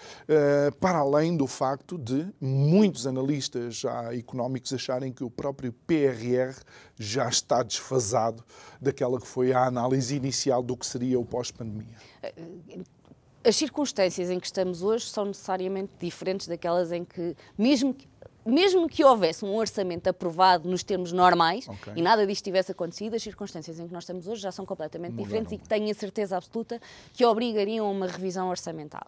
para 0.80 0.98
além 0.98 1.36
do 1.36 1.46
facto 1.46 1.98
de 1.98 2.26
muitos 2.40 3.06
analistas 3.06 3.76
já 3.76 4.14
económicos 4.14 4.72
acharem 4.72 5.12
que 5.12 5.24
o 5.24 5.30
próprio 5.30 5.72
PRR 5.86 6.54
já 6.96 7.28
está 7.28 7.62
desfasado 7.62 8.44
daquela 8.80 9.20
que 9.20 9.26
foi 9.26 9.52
a 9.52 9.64
análise 9.66 10.14
inicial 10.14 10.62
do 10.62 10.76
que 10.76 10.86
seria 10.86 11.18
o 11.18 11.24
pós-pandemia? 11.24 11.96
As 13.46 13.56
circunstâncias 13.56 14.30
em 14.30 14.40
que 14.40 14.46
estamos 14.46 14.82
hoje 14.82 15.06
são 15.06 15.26
necessariamente 15.26 15.92
diferentes 16.00 16.48
daquelas 16.48 16.90
em 16.90 17.04
que, 17.04 17.36
mesmo 17.58 17.92
que 17.92 18.08
mesmo 18.44 18.88
que 18.88 19.04
houvesse 19.04 19.44
um 19.44 19.54
orçamento 19.54 20.08
aprovado 20.08 20.68
nos 20.68 20.82
termos 20.82 21.12
normais 21.12 21.66
okay. 21.68 21.94
e 21.96 22.02
nada 22.02 22.26
disto 22.26 22.44
tivesse 22.44 22.72
acontecido, 22.72 23.14
as 23.14 23.22
circunstâncias 23.22 23.78
em 23.78 23.86
que 23.86 23.92
nós 23.92 24.04
estamos 24.04 24.26
hoje 24.28 24.42
já 24.42 24.52
são 24.52 24.66
completamente 24.66 25.12
Mudaram. 25.12 25.26
diferentes 25.26 25.52
e 25.52 25.58
que 25.58 25.68
tenho 25.68 25.90
a 25.90 25.94
certeza 25.94 26.36
absoluta 26.36 26.80
que 27.12 27.24
obrigariam 27.24 27.86
a 27.86 27.90
uma 27.90 28.06
revisão 28.06 28.48
orçamental. 28.48 29.06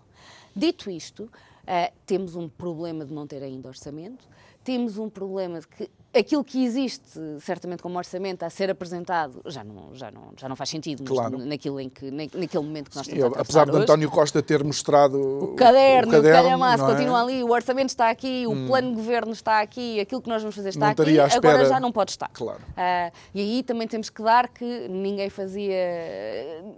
Dito 0.55 0.91
isto, 0.91 1.25
uh, 1.25 1.93
temos 2.07 2.35
um 2.35 2.49
problema 2.49 3.05
de 3.05 3.13
não 3.13 3.27
ter 3.27 3.43
ainda 3.43 3.69
orçamento, 3.69 4.27
temos 4.65 4.99
um 4.99 5.09
problema 5.09 5.61
de 5.61 5.69
que 5.69 5.91
aquilo 6.17 6.45
que 6.45 6.65
existe, 6.65 7.21
certamente 7.41 7.83
como 7.83 7.99
orçamento, 7.99 8.43
a 8.45 8.51
ser 8.51 8.71
apresentado, 8.71 9.41
já 9.47 9.63
não, 9.63 9.95
já 9.95 10.11
não, 10.11 10.33
já 10.37 10.49
não 10.49 10.57
faz 10.57 10.71
sentido 10.71 11.05
claro. 11.05 11.39
naquilo 11.39 11.81
em 11.81 11.89
que, 11.89 12.11
naquele 12.11 12.65
momento 12.65 12.91
que 12.91 12.97
nós 12.97 13.07
estamos 13.07 13.33
Sim, 13.33 13.39
a 13.39 13.43
Apesar 13.43 13.71
de 13.71 13.77
António 13.77 14.11
Costa 14.11 14.43
ter 14.43 14.65
mostrado 14.65 15.19
o 15.19 15.55
caderno, 15.55 16.09
o, 16.09 16.17
caderno, 16.17 16.41
o 16.41 16.43
calhamaço 16.43 16.85
é? 16.85 16.87
continua 16.87 17.23
ali, 17.23 17.43
o 17.43 17.51
orçamento 17.51 17.91
está 17.91 18.11
aqui, 18.11 18.47
hum. 18.47 18.65
o 18.65 18.67
plano 18.69 18.91
de 18.91 18.97
governo 18.97 19.33
está 19.33 19.61
aqui, 19.61 20.01
aquilo 20.01 20.21
que 20.23 20.29
nós 20.29 20.43
vamos 20.43 20.55
fazer 20.57 20.71
está 20.71 20.91
aqui, 20.91 21.21
agora 21.21 21.65
já 21.67 21.79
não 21.81 21.93
pode 21.93 22.13
estar. 22.13 22.31
Claro. 22.33 22.61
Uh, 22.61 23.13
e 23.35 23.41
aí 23.41 23.63
também 23.63 23.87
temos 23.87 24.11
que 24.11 24.23
dar 24.23 24.49
que 24.49 24.89
ninguém 24.89 25.29
fazia, 25.29 25.77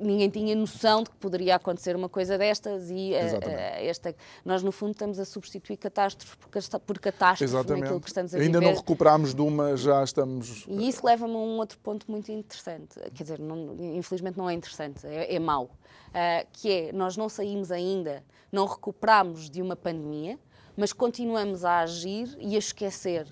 ninguém 0.01 0.29
tinha 0.29 0.55
noção 0.55 1.03
de 1.03 1.11
que 1.11 1.17
poderia 1.17 1.57
acontecer 1.57 1.95
uma 1.97 2.09
coisa 2.09 2.37
destas 2.37 2.91
e 2.91 3.13
uh, 3.13 3.49
esta, 3.81 4.15
nós 4.45 4.63
no 4.63 4.73
fundo 4.73 4.93
estamos 4.93 5.19
a 5.19 5.25
substituir 5.25 5.77
catástrofes 5.77 6.35
por, 6.37 6.81
por 6.81 6.99
catástrofes 6.99 7.53
naquilo 7.53 8.01
que 8.01 8.09
estamos 8.09 8.35
a 8.35 8.39
Ainda 8.39 8.59
viver. 8.59 8.73
não 8.73 8.79
recuperámos 8.79 9.28
de 9.35 9.43
uma, 9.43 9.77
já 9.77 10.03
estamos. 10.03 10.65
E 10.69 10.89
isso 10.89 11.05
leva-me 11.05 11.35
a 11.35 11.39
um 11.39 11.59
outro 11.59 11.79
ponto 11.79 12.11
muito 12.11 12.31
interessante. 12.31 12.99
Quer 13.15 13.23
dizer, 13.23 13.39
não, 13.39 13.75
infelizmente 13.95 14.37
não 14.37 14.49
é 14.49 14.55
interessante, 14.55 15.07
é, 15.07 15.35
é 15.35 15.39
mau. 15.39 15.71
Uh, 16.09 16.47
que 16.53 16.71
é, 16.71 16.93
nós 16.93 17.17
não 17.17 17.29
saímos 17.29 17.71
ainda, 17.71 18.25
não 18.51 18.67
recuperamos 18.67 19.51
de 19.51 19.61
uma 19.61 19.77
pandemia, 19.77 20.39
mas 20.77 20.93
continuamos 20.93 21.65
a 21.65 21.81
agir 21.81 22.37
e 22.41 22.55
a 22.55 22.59
esquecer 22.59 23.27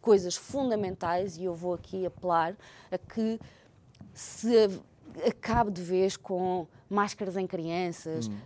coisas 0.00 0.36
fundamentais, 0.36 1.36
e 1.38 1.44
eu 1.44 1.54
vou 1.54 1.74
aqui 1.74 2.04
apelar 2.04 2.54
a 2.90 2.98
que 2.98 3.40
se 4.12 4.68
acabe 5.26 5.70
de 5.70 5.82
vez 5.82 6.16
com 6.16 6.66
máscaras 6.88 7.36
em 7.36 7.46
crianças, 7.46 8.28
hum. 8.28 8.36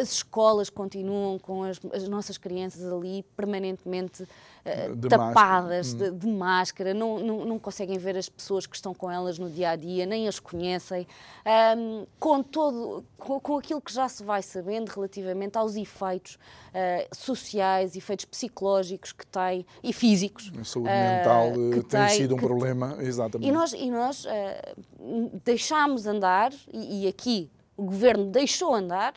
as 0.00 0.12
escolas 0.12 0.70
continuam 0.70 1.38
com 1.38 1.62
as, 1.62 1.80
as, 1.92 2.08
nossas 2.08 2.38
crianças 2.38 2.90
ali 2.90 3.22
permanentemente 3.36 4.26
uh, 4.64 4.96
de 4.96 5.08
tapadas 5.08 5.94
máscara. 5.94 6.10
De, 6.10 6.16
hum. 6.16 6.18
de, 6.18 6.38
máscara, 6.38 6.94
não, 6.94 7.18
não, 7.18 7.44
não, 7.44 7.58
conseguem 7.58 7.98
ver 7.98 8.16
as 8.16 8.28
pessoas 8.28 8.66
que 8.66 8.76
estão 8.76 8.94
com 8.94 9.10
elas 9.10 9.38
no 9.38 9.50
dia 9.50 9.70
a 9.70 9.76
dia, 9.76 10.06
nem 10.06 10.28
as 10.28 10.38
conhecem, 10.38 11.06
um, 11.76 12.06
com, 12.18 12.42
todo, 12.42 13.04
com, 13.18 13.40
com, 13.40 13.58
aquilo 13.58 13.80
que 13.80 13.92
já 13.92 14.08
se 14.08 14.22
vai 14.22 14.42
sabendo 14.42 14.88
relativamente 14.88 15.56
aos 15.56 15.76
efeitos 15.76 16.36
uh, 16.36 17.14
sociais, 17.14 17.96
efeitos 17.96 18.24
psicológicos 18.24 19.12
que 19.12 19.26
tem 19.26 19.66
e 19.82 19.92
físicos. 19.92 20.52
A 20.58 20.64
saúde 20.64 20.90
mental 20.90 21.52
uh, 21.52 21.70
tem, 21.70 21.82
tem, 21.82 22.08
sido 22.08 22.34
um 22.34 22.38
problema, 22.38 22.96
exatamente. 23.00 23.48
E 23.48 23.52
nós, 23.52 23.72
e 23.72 23.90
nós 23.90 24.26
deixámos 25.44 26.06
andar, 26.06 26.52
e, 26.72 27.04
e 27.04 27.08
aqui 27.08 27.50
o 27.82 27.84
governo 27.84 28.26
deixou 28.26 28.72
andar, 28.74 29.14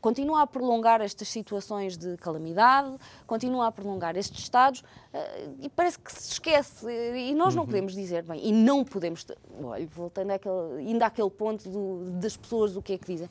continua 0.00 0.42
a 0.42 0.46
prolongar 0.46 1.00
estas 1.00 1.28
situações 1.28 1.96
de 1.96 2.16
calamidade, 2.16 2.96
continua 3.26 3.68
a 3.68 3.72
prolongar 3.72 4.16
estes 4.16 4.40
estados 4.40 4.82
eh, 5.12 5.50
e 5.60 5.68
parece 5.68 6.00
que 6.00 6.12
se 6.12 6.32
esquece. 6.32 6.86
E 6.90 7.32
nós 7.34 7.54
não 7.54 7.62
uhum. 7.62 7.68
podemos 7.68 7.94
dizer, 7.94 8.24
bem, 8.24 8.44
e 8.44 8.52
não 8.52 8.84
podemos. 8.84 9.24
Olha, 9.62 9.86
voltando 9.86 10.32
àquele, 10.32 10.88
ainda 10.88 11.06
àquele 11.06 11.30
ponto 11.30 11.68
do, 11.68 12.10
das 12.18 12.36
pessoas, 12.36 12.76
o 12.76 12.82
que 12.82 12.94
é 12.94 12.98
que 12.98 13.06
dizem. 13.06 13.30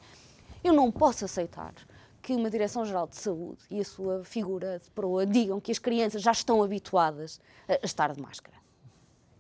Eu 0.64 0.74
não 0.74 0.90
posso 0.90 1.26
aceitar 1.26 1.74
que 2.22 2.34
uma 2.34 2.50
Direção-Geral 2.50 3.08
de 3.08 3.18
Saúde 3.18 3.60
e 3.70 3.82
a 3.82 3.86
sua 3.86 4.24
figura 4.24 4.80
de 4.80 4.90
proa 4.92 5.26
digam 5.26 5.60
que 5.60 5.72
as 5.72 5.80
crianças 5.80 6.22
já 6.22 6.32
estão 6.32 6.64
habituadas 6.64 7.42
a 7.68 7.86
estar 7.86 8.14
de 8.14 8.22
máscara. 8.22 8.58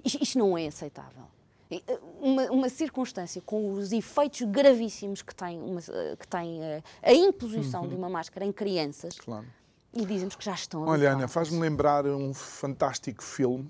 Isto, 0.04 0.24
isto 0.24 0.40
não 0.40 0.58
é 0.58 0.68
aceitável. 0.68 1.37
Eh, 1.70 2.00
uma, 2.22 2.44
uma, 2.46 2.70
circunstância 2.70 3.42
com 3.42 3.72
os 3.74 3.92
efeitos 3.92 4.42
gravíssimos 4.44 5.22
que 5.22 5.36
tem, 5.36 5.60
uma, 5.60 5.82
que 5.82 6.28
tem 6.28 6.64
a, 6.64 6.68
eh, 6.68 6.84
a 7.04 7.14
imposição 7.14 7.84
uhum. 7.84 7.90
de 7.90 7.96
uma 7.96 8.10
máscara 8.10 8.46
em 8.46 8.52
crianças 8.52 9.18
claro. 9.20 9.46
e 9.94 10.06
dizemos 10.06 10.36
que 10.36 10.46
já 10.46 10.54
estão 10.54 10.86
Olha, 10.86 11.12
Ana, 11.12 11.28
faz-me 11.28 11.60
lembrar 11.60 12.06
um 12.06 12.34
fantástico 12.34 13.22
filme 13.22 13.70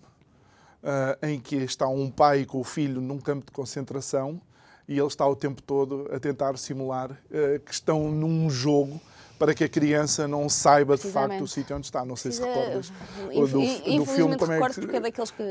uh, 0.83 1.25
em 1.25 1.39
que 1.39 1.55
está 1.55 1.87
um 1.87 2.11
pai 2.11 2.45
com 2.45 2.59
o 2.59 2.63
filho 2.63 3.01
num 3.01 3.19
campo 3.19 3.47
de 3.47 3.51
concentração 3.51 4.39
e 4.87 4.97
ele 4.97 5.07
está 5.07 5.27
o 5.27 5.35
tempo 5.35 5.61
todo 5.61 6.07
a 6.11 6.19
tentar 6.19 6.57
simular 6.57 7.11
uh, 7.11 7.59
que 7.65 7.73
estão 7.73 8.11
num 8.11 8.49
jogo 8.49 9.01
para 9.37 9.53
que 9.53 9.63
a 9.63 9.69
criança 9.69 10.27
não 10.27 10.49
saiba 10.49 10.97
de 10.97 11.07
facto 11.09 11.43
o 11.43 11.47
sítio 11.47 11.75
onde 11.75 11.85
está. 11.85 12.03
Não 12.05 12.15
sei 12.15 12.31
se 12.31 12.41
recordas 12.41 12.91
Inf 13.31 13.51
do, 13.51 13.99
do 13.99 14.05
filme 14.05 14.37
como 14.37 14.51
é 14.51 14.69
que... 14.69 14.81
porque 14.81 14.95
é 14.95 14.99
daqueles 14.99 15.31
que 15.31 15.43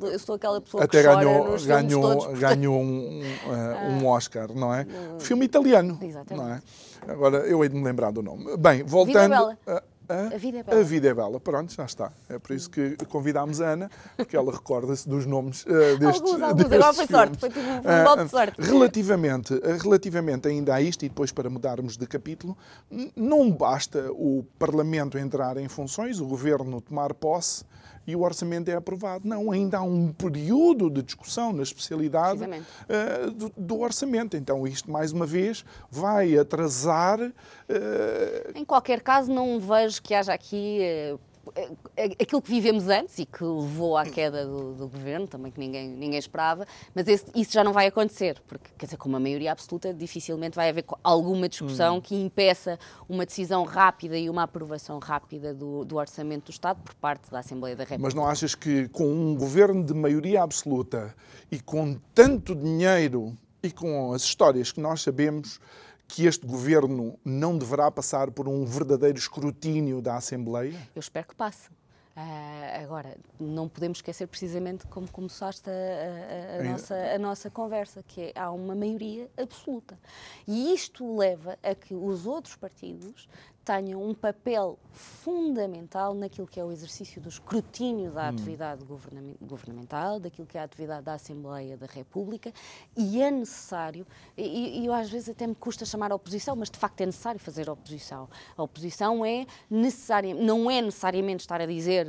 eu 0.00 0.18
sou 0.18 0.34
aquela 0.34 0.60
pessoa 0.60 0.84
Até 0.84 1.02
que 1.02 1.08
ganhou, 1.08 1.56
ganhou, 1.58 2.02
todos, 2.02 2.38
ganhou 2.38 2.80
um, 2.80 3.20
uh, 3.20 3.90
um 3.90 4.06
Oscar, 4.06 4.52
não 4.54 4.74
é? 4.74 4.86
Filme 5.18 5.44
italiano, 5.44 5.98
Exatamente. 6.02 6.46
não 6.46 6.54
é? 6.54 6.62
Agora 7.08 7.38
eu 7.38 7.62
hei 7.62 7.68
de 7.68 7.76
me 7.76 7.82
lembrar 7.82 8.10
do 8.10 8.22
nome. 8.22 8.56
Bem, 8.56 8.82
voltando... 8.82 9.56
A, 10.10 10.34
a, 10.34 10.38
vida 10.38 10.58
é 10.58 10.62
bela. 10.62 10.80
A 10.80 10.82
vida 10.82 11.08
é 11.08 11.14
bela, 11.14 11.40
pronto, 11.40 11.72
já 11.72 11.84
está. 11.84 12.12
É 12.28 12.38
por 12.38 12.54
isso 12.54 12.68
que 12.68 12.96
convidámos 13.08 13.60
a 13.60 13.70
Ana, 13.70 13.90
porque 14.16 14.36
ela 14.36 14.50
recorda-se 14.50 15.08
dos 15.08 15.24
nomes 15.24 15.64
uh, 15.64 15.98
destes 15.98 16.20
Alguns, 16.20 16.42
alguns. 16.42 16.64
Destes 16.68 16.72
Agora 16.72 16.94
foi 16.94 17.06
sorte, 17.06 17.38
foi 17.38 17.48
tipo 17.48 17.60
um 17.60 17.78
uh, 17.78 18.24
de 18.24 18.30
sorte. 18.30 18.60
Relativamente, 18.60 19.54
relativamente 19.82 20.48
ainda 20.48 20.74
a 20.74 20.82
isto, 20.82 21.04
e 21.04 21.08
depois 21.08 21.30
para 21.30 21.48
mudarmos 21.48 21.96
de 21.96 22.06
capítulo, 22.06 22.58
não 23.14 23.50
basta 23.50 24.10
o 24.12 24.44
Parlamento 24.58 25.16
entrar 25.16 25.56
em 25.56 25.68
funções, 25.68 26.18
o 26.18 26.26
Governo 26.26 26.80
tomar 26.80 27.14
posse, 27.14 27.64
e 28.06 28.16
o 28.16 28.22
orçamento 28.22 28.68
é 28.70 28.74
aprovado. 28.74 29.26
Não, 29.26 29.50
ainda 29.50 29.78
há 29.78 29.82
um 29.82 30.12
período 30.12 30.90
de 30.90 31.02
discussão 31.02 31.52
na 31.52 31.62
especialidade 31.62 32.42
uh, 32.44 33.30
do, 33.30 33.52
do, 33.56 33.80
orçamento. 33.80 34.36
Então, 34.36 34.66
isto, 34.66 34.90
mais 34.90 35.12
uma 35.12 35.26
vez, 35.26 35.64
vai 35.90 36.36
atrasar. 36.36 37.20
Uh... 37.20 37.32
Em 38.54 38.64
qualquer 38.64 39.00
caso, 39.00 39.32
não 39.32 39.60
vejo 39.60 40.02
que 40.02 40.14
haja 40.14 40.32
aqui 40.32 40.80
uh, 41.14 41.20
aquilo 42.20 42.42
que 42.42 42.50
vivemos 42.50 42.88
antes 42.88 43.18
e 43.18 43.26
que 43.26 43.42
levou 43.42 43.96
à 43.96 44.04
queda 44.04 44.44
do, 44.44 44.74
do 44.74 44.88
governo, 44.88 45.26
também 45.26 45.50
que 45.50 45.58
ninguém, 45.58 45.88
ninguém 45.88 46.18
esperava, 46.18 46.66
mas 46.94 47.08
esse, 47.08 47.26
isso 47.34 47.52
já 47.52 47.64
não 47.64 47.72
vai 47.72 47.86
acontecer, 47.86 48.40
porque, 48.46 48.70
quer 48.78 48.86
dizer, 48.86 48.96
com 48.96 49.08
uma 49.08 49.20
maioria 49.20 49.52
absoluta, 49.52 49.92
dificilmente 49.92 50.54
vai 50.54 50.68
haver 50.68 50.84
alguma 51.02 51.48
discussão 51.48 51.96
hum. 51.96 52.00
que 52.00 52.14
impeça 52.14 52.78
uma 53.08 53.24
decisão 53.24 53.64
rápida 53.64 54.18
e 54.18 54.28
uma 54.28 54.42
aprovação 54.42 54.98
rápida 54.98 55.54
do, 55.54 55.84
do 55.84 55.96
Orçamento 55.96 56.46
do 56.46 56.50
Estado 56.50 56.80
por 56.82 56.94
parte 56.94 57.30
da 57.30 57.40
Assembleia 57.40 57.74
da 57.74 57.84
República. 57.84 58.02
Mas 58.02 58.14
não 58.14 58.26
achas 58.26 58.54
que 58.54 58.88
com 58.88 59.04
um 59.04 59.34
governo 59.34 59.84
de 59.84 59.94
maioria 59.94 60.42
absoluta 60.42 61.14
e 61.50 61.58
com 61.58 61.98
tanto 62.14 62.54
dinheiro 62.54 63.36
e 63.62 63.70
com 63.70 64.12
as 64.12 64.22
histórias 64.22 64.72
que 64.72 64.80
nós 64.80 65.02
sabemos, 65.02 65.60
que 66.10 66.26
este 66.26 66.46
governo 66.46 67.18
não 67.24 67.56
deverá 67.56 67.90
passar 67.90 68.30
por 68.30 68.48
um 68.48 68.64
verdadeiro 68.64 69.16
escrutínio 69.16 70.02
da 70.02 70.16
Assembleia? 70.16 70.78
Eu 70.94 71.00
espero 71.00 71.28
que 71.28 71.34
passe. 71.34 71.68
Uh, 72.16 72.82
agora, 72.82 73.16
não 73.38 73.68
podemos 73.68 73.98
esquecer 73.98 74.26
precisamente 74.26 74.84
como 74.88 75.10
começaste 75.10 75.70
a, 75.70 75.72
a, 75.72 76.60
a, 76.60 76.64
nossa, 76.64 76.94
a, 76.94 77.18
nossa, 77.18 77.50
conversa, 77.50 78.02
que 78.02 78.20
é, 78.20 78.32
há 78.34 78.50
uma 78.50 78.74
maioria 78.74 79.30
absoluta. 79.38 79.96
E 80.46 80.74
isto 80.74 81.16
leva 81.16 81.56
a 81.62 81.74
que 81.74 81.94
os 81.94 82.26
outros 82.26 82.56
partidos 82.56 83.28
tenham 83.70 84.02
um 84.02 84.12
papel 84.12 84.76
fundamental 84.90 86.12
naquilo 86.12 86.44
que 86.44 86.58
é 86.58 86.64
o 86.64 86.72
exercício 86.72 87.20
do 87.20 87.28
escrutínio 87.28 88.10
da 88.10 88.24
hum. 88.24 88.28
atividade 88.30 88.84
governamental, 89.40 90.18
daquilo 90.18 90.44
que 90.44 90.58
é 90.58 90.60
a 90.60 90.64
atividade 90.64 91.04
da 91.04 91.14
Assembleia 91.14 91.76
da 91.76 91.86
República, 91.86 92.52
e 92.96 93.22
é 93.22 93.30
necessário, 93.30 94.04
e, 94.36 94.80
e 94.80 94.86
eu 94.86 94.92
às 94.92 95.08
vezes 95.08 95.28
até 95.28 95.46
me 95.46 95.54
custa 95.54 95.84
chamar 95.84 96.10
a 96.10 96.16
oposição, 96.16 96.56
mas 96.56 96.68
de 96.68 96.78
facto 96.78 97.00
é 97.02 97.06
necessário 97.06 97.38
fazer 97.38 97.70
oposição. 97.70 98.28
A 98.56 98.62
oposição 98.64 99.24
é 99.24 99.46
necessária, 99.70 100.34
não 100.34 100.68
é 100.68 100.82
necessariamente 100.82 101.42
estar 101.42 101.60
a 101.60 101.66
dizer 101.66 102.08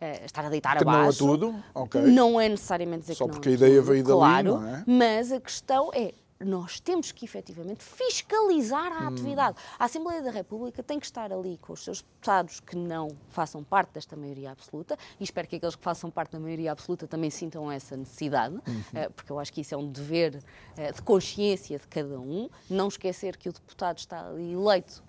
Uh, 0.00 0.24
estar 0.24 0.46
a 0.46 0.48
deitar 0.48 0.78
que 0.78 0.82
abaixo. 0.82 1.26
Não 1.26 1.34
é 1.34 1.36
tudo? 1.36 1.64
Okay. 1.74 2.00
Não 2.00 2.40
é 2.40 2.48
necessariamente 2.48 3.02
dizer 3.02 3.16
Só 3.16 3.24
que 3.24 3.32
não 3.32 3.34
porque 3.34 3.50
é 3.50 3.52
a 3.52 3.54
ideia 3.54 3.82
veio 3.82 4.02
claro, 4.02 4.54
dali, 4.54 4.64
não 4.64 4.74
é? 4.76 4.84
Mas 4.86 5.30
a 5.30 5.38
questão 5.38 5.90
é 5.92 6.14
nós 6.44 6.80
temos 6.80 7.12
que 7.12 7.24
efetivamente 7.24 7.84
fiscalizar 7.84 8.92
a 8.92 9.04
hum. 9.04 9.08
atividade. 9.08 9.58
A 9.78 9.84
Assembleia 9.84 10.22
da 10.22 10.30
República 10.30 10.82
tem 10.82 10.98
que 10.98 11.06
estar 11.06 11.32
ali 11.32 11.58
com 11.58 11.72
os 11.72 11.84
seus 11.84 12.00
deputados 12.00 12.60
que 12.60 12.76
não 12.76 13.08
façam 13.28 13.62
parte 13.62 13.92
desta 13.92 14.16
maioria 14.16 14.50
absoluta 14.50 14.96
e 15.18 15.24
espero 15.24 15.46
que 15.46 15.56
aqueles 15.56 15.76
que 15.76 15.82
façam 15.82 16.10
parte 16.10 16.32
da 16.32 16.40
maioria 16.40 16.72
absoluta 16.72 17.06
também 17.06 17.30
sintam 17.30 17.70
essa 17.70 17.96
necessidade, 17.96 18.54
uhum. 18.54 18.80
Eh, 18.94 19.08
porque 19.10 19.30
eu 19.30 19.38
acho 19.38 19.52
que 19.52 19.60
isso 19.60 19.74
é 19.74 19.76
um 19.76 19.90
dever 19.90 20.42
eh, 20.76 20.92
de 20.92 21.02
consciência 21.02 21.78
de 21.78 21.86
cada 21.86 22.18
um. 22.18 22.48
Não 22.68 22.88
esquecer 22.88 23.36
que 23.36 23.48
o 23.48 23.52
deputado 23.52 23.98
está 23.98 24.26
ali 24.26 24.52
eleito 24.52 25.02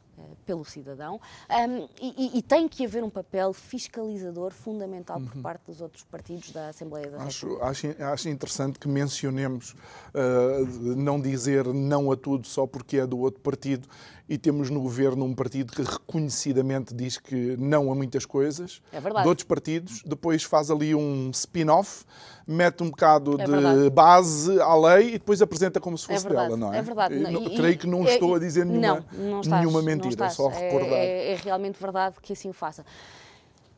pelo 0.45 0.63
cidadão 0.65 1.19
um, 1.49 1.87
e, 2.01 2.37
e, 2.37 2.41
tem 2.41 2.67
que 2.67 2.85
haver 2.85 3.03
um 3.03 3.09
papel 3.09 3.53
fiscalizador 3.53 4.51
fundamental 4.51 5.19
por 5.19 5.35
uhum. 5.35 5.41
parte 5.41 5.65
dos 5.67 5.81
outros 5.81 6.03
partidos 6.03 6.51
da 6.51 6.69
Assembleia 6.69 7.09
da 7.09 7.23
acho, 7.23 7.57
acho, 7.61 7.87
acho, 8.03 8.29
interessante 8.29 8.79
que 8.79 8.87
mencionemos 8.87 9.71
uh, 9.71 10.95
não 10.95 11.19
dizer 11.19 11.65
não 11.67 12.11
a 12.11 12.17
tudo 12.17 12.47
só 12.47 12.65
porque 12.65 12.97
é 12.97 13.07
do 13.07 13.19
outro 13.19 13.41
partido 13.41 13.87
e 14.27 14.37
temos 14.37 14.69
no 14.69 14.81
governo 14.81 15.25
um 15.25 15.33
partido 15.33 15.73
que 15.73 15.81
reconhecidamente 15.81 16.93
diz 16.93 17.17
que 17.17 17.55
não 17.57 17.91
a 17.91 17.95
muitas 17.95 18.25
coisas, 18.25 18.81
é 18.91 18.99
verdade. 18.99 19.23
de 19.23 19.29
outros 19.29 19.45
partidos, 19.45 20.01
depois 20.05 20.43
faz 20.43 20.71
ali 20.71 20.95
um 20.95 21.29
spin-off, 21.31 22.05
mete 22.47 22.83
um 22.83 22.89
bocado 22.89 23.39
é 23.39 23.45
de 23.45 23.51
verdade. 23.51 23.89
base 23.89 24.61
à 24.61 24.75
lei 24.75 25.09
e 25.09 25.11
depois 25.13 25.41
apresenta 25.41 25.79
como 25.79 25.97
se 25.97 26.11
é 26.11 26.15
fosse 26.15 26.27
é 26.27 26.29
dela, 26.29 26.57
não 26.57 26.73
é? 26.73 26.77
É 26.77 26.81
verdade. 26.81 27.15
E, 27.15 27.55
creio 27.55 27.77
que 27.77 27.87
não 27.87 28.03
estou 28.05 28.35
a 28.35 28.39
dizer 28.39 28.65
nenhuma, 28.65 29.05
não, 29.11 29.29
não 29.29 29.41
estás, 29.41 29.61
nenhuma 29.61 29.81
mentira, 29.81 30.29
só 30.29 30.49
é, 30.51 30.59
recordar. 30.59 30.97
É, 30.97 31.31
é 31.33 31.35
realmente 31.35 31.79
verdade 31.79 32.15
que 32.21 32.33
assim 32.33 32.49
o 32.49 32.53
faça. 32.53 32.85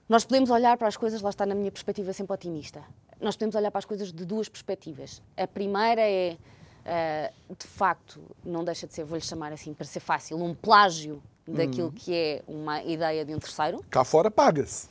Nós 0.08 0.26
podemos 0.26 0.50
olhar 0.50 0.78
para 0.78 0.88
as 0.88 0.98
coisas, 0.98 1.22
lá 1.22 1.30
está 1.30 1.46
na 1.46 1.56
minha 1.56 1.72
perspectiva 1.72 2.12
sempre 2.14 2.34
otimista. 2.34 2.84
Nós 3.22 3.36
podemos 3.36 3.56
olhar 3.56 3.72
para 3.72 3.80
as 3.80 3.86
coisas 3.86 4.12
de 4.12 4.26
duas 4.26 4.50
perspectivas. 4.50 5.22
A 5.38 5.48
primeira 5.48 6.02
é 6.02 6.38
uh, 6.86 7.56
de 7.58 7.68
facto, 7.68 8.22
não 8.44 8.64
deixa 8.64 8.88
de 8.88 8.94
ser, 8.94 9.04
vou-lhe 9.04 9.24
chamar 9.24 9.52
assim, 9.52 9.74
para 9.74 9.86
ser 9.86 10.00
fácil, 10.00 10.38
um 10.38 10.54
plágio 10.54 11.22
daquilo 11.48 11.90
hum. 11.90 11.94
que 11.96 12.16
é 12.16 12.42
uma 12.48 12.82
ideia 12.84 13.26
de 13.26 13.34
um 13.34 13.40
terceiro. 13.40 13.84
Cá 13.90 14.04
fora 14.04 14.32
paga-se. 14.32 14.88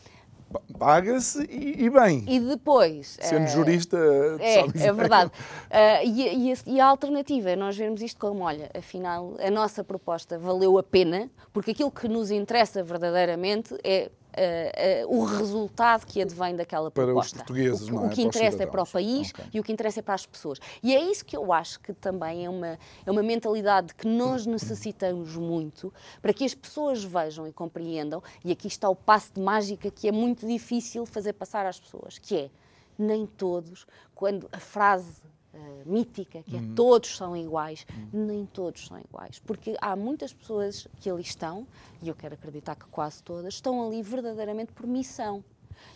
Paga-se 0.79 1.45
e, 1.45 1.85
e, 1.85 1.91
bem. 1.91 2.25
E 2.29 2.39
depois. 2.39 3.17
Sendo 3.23 3.47
uh, 3.47 3.49
jurista. 3.49 3.97
É, 4.39 4.87
é 4.87 4.93
verdade. 4.93 5.31
Uh, 5.31 6.05
e, 6.05 6.53
e, 6.53 6.55
e, 6.67 6.81
a 6.81 6.87
alternativa 6.87 7.51
é 7.51 7.57
nós 7.57 7.77
vermos 7.77 8.03
isto 8.03 8.21
como: 8.21 8.45
olha, 8.45 8.71
afinal, 8.77 9.35
a 9.41 9.51
nossa 9.51 9.83
proposta 9.83 10.39
valeu 10.39 10.77
a 10.77 10.83
pena, 10.83 11.31
porque 11.55 11.71
aquilo 11.71 11.91
que 11.91 12.07
nos 12.07 12.31
interessa 12.31 12.83
verdadeiramente 12.83 13.75
é 13.83 14.11
Uh, 14.33 15.07
uh, 15.11 15.21
o 15.21 15.25
resultado 15.25 16.07
que 16.07 16.23
advém 16.23 16.57
daquela 16.57 16.91
para 16.91 17.05
proposta. 17.05 17.37
Para 17.37 17.43
os 17.43 17.47
portugueses, 17.47 17.89
o, 17.89 17.93
não 17.93 18.05
é? 18.05 18.07
O 18.07 18.11
que 18.11 18.23
interessa 18.23 18.63
é 18.63 18.67
para 18.67 18.83
o 18.83 18.87
país 18.87 19.31
okay. 19.31 19.45
e 19.53 19.61
o 19.61 19.63
que 19.63 19.73
interessa 19.73 20.01
é 20.01 20.03
para 20.03 20.15
as 20.15 20.25
pessoas. 20.25 20.59
E 20.83 20.95
é 20.95 21.01
isso 21.01 21.25
que 21.25 21.37
eu 21.37 21.53
acho 21.53 21.79
que 21.81 21.93
também 21.93 22.47
é 22.47 22.49
uma, 22.49 22.79
é 23.05 23.11
uma 23.11 23.23
mentalidade 23.23 23.95
que 23.95 24.07
nós 24.07 24.47
necessitamos 24.47 25.37
muito 25.37 25.93
para 26.23 26.33
que 26.33 26.45
as 26.45 26.55
pessoas 26.55 27.05
vejam 27.05 27.47
e 27.47 27.53
compreendam. 27.53 28.23
E 28.43 28.53
aqui 28.53 28.69
está 28.69 28.89
o 28.89 28.97
passo 28.97 29.33
de 29.35 29.41
mágica 29.41 29.91
que 29.91 30.09
é 30.09 30.13
muito 30.13 30.47
difícil 30.47 31.05
fazer 31.05 31.35
passar 31.35 31.67
às 31.67 31.79
pessoas, 31.79 32.19
que 32.19 32.37
é 32.37 32.51
nem 32.99 33.27
todos, 33.27 33.87
quando 34.15 34.49
a 34.53 34.59
frase 34.59 35.23
uh, 35.55 35.83
mítica, 35.85 36.43
que 36.43 36.57
é 36.57 36.61
uhum. 36.61 36.75
todos 36.75 37.17
são 37.17 37.37
iguais. 37.37 37.87
Uhum. 38.13 38.27
Nem 38.27 38.47
todos 38.47 38.87
são 38.87 38.99
iguais, 38.99 39.39
porque 39.39 39.77
há 39.81 39.95
muitas 39.97 40.33
pessoas 40.33 40.87
que 41.01 41.11
ali 41.11 41.23
estão, 41.23 41.67
e 42.03 42.09
eu 42.09 42.15
quero 42.15 42.35
acreditar 42.35 42.77
que 42.77 42.87
quase 42.87 43.23
todas, 43.23 43.55
estão 43.55 43.87
ali 43.87 44.03
verdadeiramente 44.03 44.73
por 44.73 44.87
missão. 44.87 45.45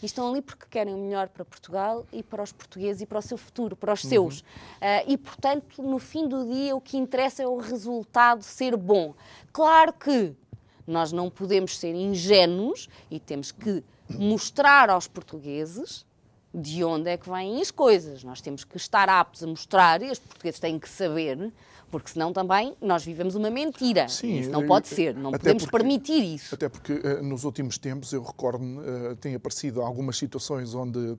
E 0.03 0.07
estão 0.07 0.29
ali 0.29 0.43
porque 0.43 0.67
querem 0.69 0.95
o 0.95 0.99
melhor 0.99 1.29
para 1.29 1.45
Portugal 1.45 2.05
e 2.13 2.23
para 2.23 2.43
os 2.43 2.53
portugueses 2.53 3.03
e 3.03 3.07
para 3.07 3.19
o 3.19 3.23
seu 3.23 3.39
futuro, 3.39 3.77
para 3.77 3.93
os 3.93 4.03
uhum. 4.05 4.11
seus. 4.11 4.41
Uh, 4.41 4.45
e, 5.07 5.17
portanto, 5.17 5.83
no 5.83 5.99
fim 5.99 6.29
do 6.29 6.45
dia, 6.45 6.75
o 6.75 6.81
que 6.81 6.97
interessa 6.97 7.43
é 7.43 7.47
o 7.47 7.59
resultado 7.59 8.43
ser 8.43 8.77
bom. 8.77 9.15
Claro 9.53 9.93
que 9.93 10.35
nós 10.87 11.13
não 11.13 11.31
podemos 11.31 11.79
ser 11.79 11.95
ingênuos 11.95 12.89
e 13.11 13.19
temos 13.19 13.51
que 13.51 13.83
mostrar 14.09 14.91
aos 14.91 15.09
portugueses 15.09 16.05
de 16.57 16.83
onde 16.83 17.11
é 17.11 17.19
que 17.19 17.29
vêm 17.29 17.61
as 17.61 17.71
coisas. 17.71 18.25
Nós 18.25 18.41
temos 18.41 18.65
que 18.65 18.79
estar 18.79 19.11
aptos 19.11 19.43
a 19.43 19.47
mostrar 19.47 20.03
e 20.03 20.11
os 20.11 20.19
portugueses 20.19 20.59
têm 20.59 20.79
que 20.79 20.89
saber, 20.89 21.53
porque 21.91 22.11
senão 22.11 22.33
também 22.33 22.75
nós 22.81 23.05
vivemos 23.05 23.35
uma 23.35 23.51
mentira. 23.51 24.09
Sim, 24.09 24.39
isso 24.41 24.51
não 24.51 24.67
pode 24.67 24.89
ser, 24.89 25.15
não 25.15 25.33
podemos 25.33 25.65
porque, 25.65 25.77
permitir 25.77 26.25
isso. 26.25 26.55
Até 26.55 26.71
porque 26.71 26.95
uh, 26.95 27.23
nos 27.23 27.45
últimos 27.45 27.77
tempos, 27.77 28.11
eu 28.13 28.23
recordo-me, 28.23 28.79
uh, 28.79 29.17
tem 29.17 29.35
aparecido 29.35 29.83
algumas 29.83 30.17
situações 30.17 30.75
onde 30.75 31.19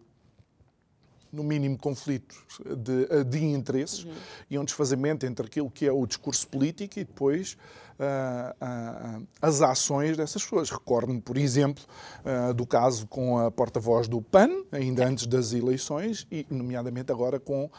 no 1.32 1.44
mínimo, 1.44 1.78
conflitos 1.78 2.38
de, 2.78 3.24
de 3.26 3.44
interesses 3.44 4.04
uhum. 4.04 4.14
e 4.50 4.60
um 4.60 4.66
desfazamento 4.66 5.26
entre 5.26 5.46
aquilo 5.46 5.70
que 5.70 5.86
é 5.86 5.92
o 5.92 6.06
discurso 6.06 6.48
político 6.48 7.00
e 7.00 7.04
depois 7.04 7.58
uh, 7.98 9.20
uh, 9.22 9.28
as 9.42 9.62
ações 9.62 10.16
dessas 10.18 10.44
pessoas. 10.44 10.70
Recordo-me, 10.70 11.22
por 11.22 11.38
exemplo, 11.38 11.84
uh, 12.24 12.54
do 12.54 12.66
caso 12.66 13.08
com 13.08 13.38
a 13.38 13.52
porta-voz 13.52 14.08
do 14.08 14.22
PAN, 14.22 14.50
ainda 14.72 15.06
antes 15.06 15.26
das 15.28 15.54
eleições, 15.54 16.28
e 16.32 16.46
nomeadamente 16.50 17.12
agora 17.12 17.40
com 17.40 17.70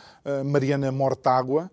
Mariana 0.45 0.91
Mortágua 0.93 1.71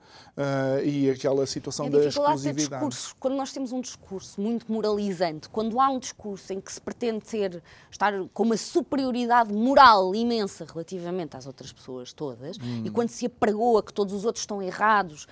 e 0.83 1.09
aquela 1.09 1.45
situação 1.45 1.87
é 1.87 1.89
da 1.89 2.05
exclusividade. 2.05 2.69
Discurso, 2.69 3.15
quando 3.19 3.35
nós 3.35 3.51
temos 3.51 3.71
um 3.71 3.81
discurso 3.81 4.39
muito 4.39 4.71
moralizante, 4.71 5.49
quando 5.49 5.79
há 5.79 5.89
um 5.89 5.99
discurso 5.99 6.53
em 6.53 6.61
que 6.61 6.71
se 6.71 6.79
pretende 6.79 7.27
ser, 7.27 7.61
estar 7.89 8.13
com 8.33 8.43
uma 8.43 8.57
superioridade 8.57 9.53
moral 9.53 10.13
imensa 10.13 10.65
relativamente 10.65 11.35
às 11.37 11.45
outras 11.45 11.64
pessoas 11.71 12.13
todas, 12.13 12.57
hum. 12.57 12.83
e 12.85 12.89
quando 12.89 13.09
se 13.09 13.25
apregoa 13.25 13.83
que 13.83 13.93
todos 13.93 14.13
os 14.13 14.25
outros 14.25 14.43
estão 14.43 14.61
errados 14.61 15.27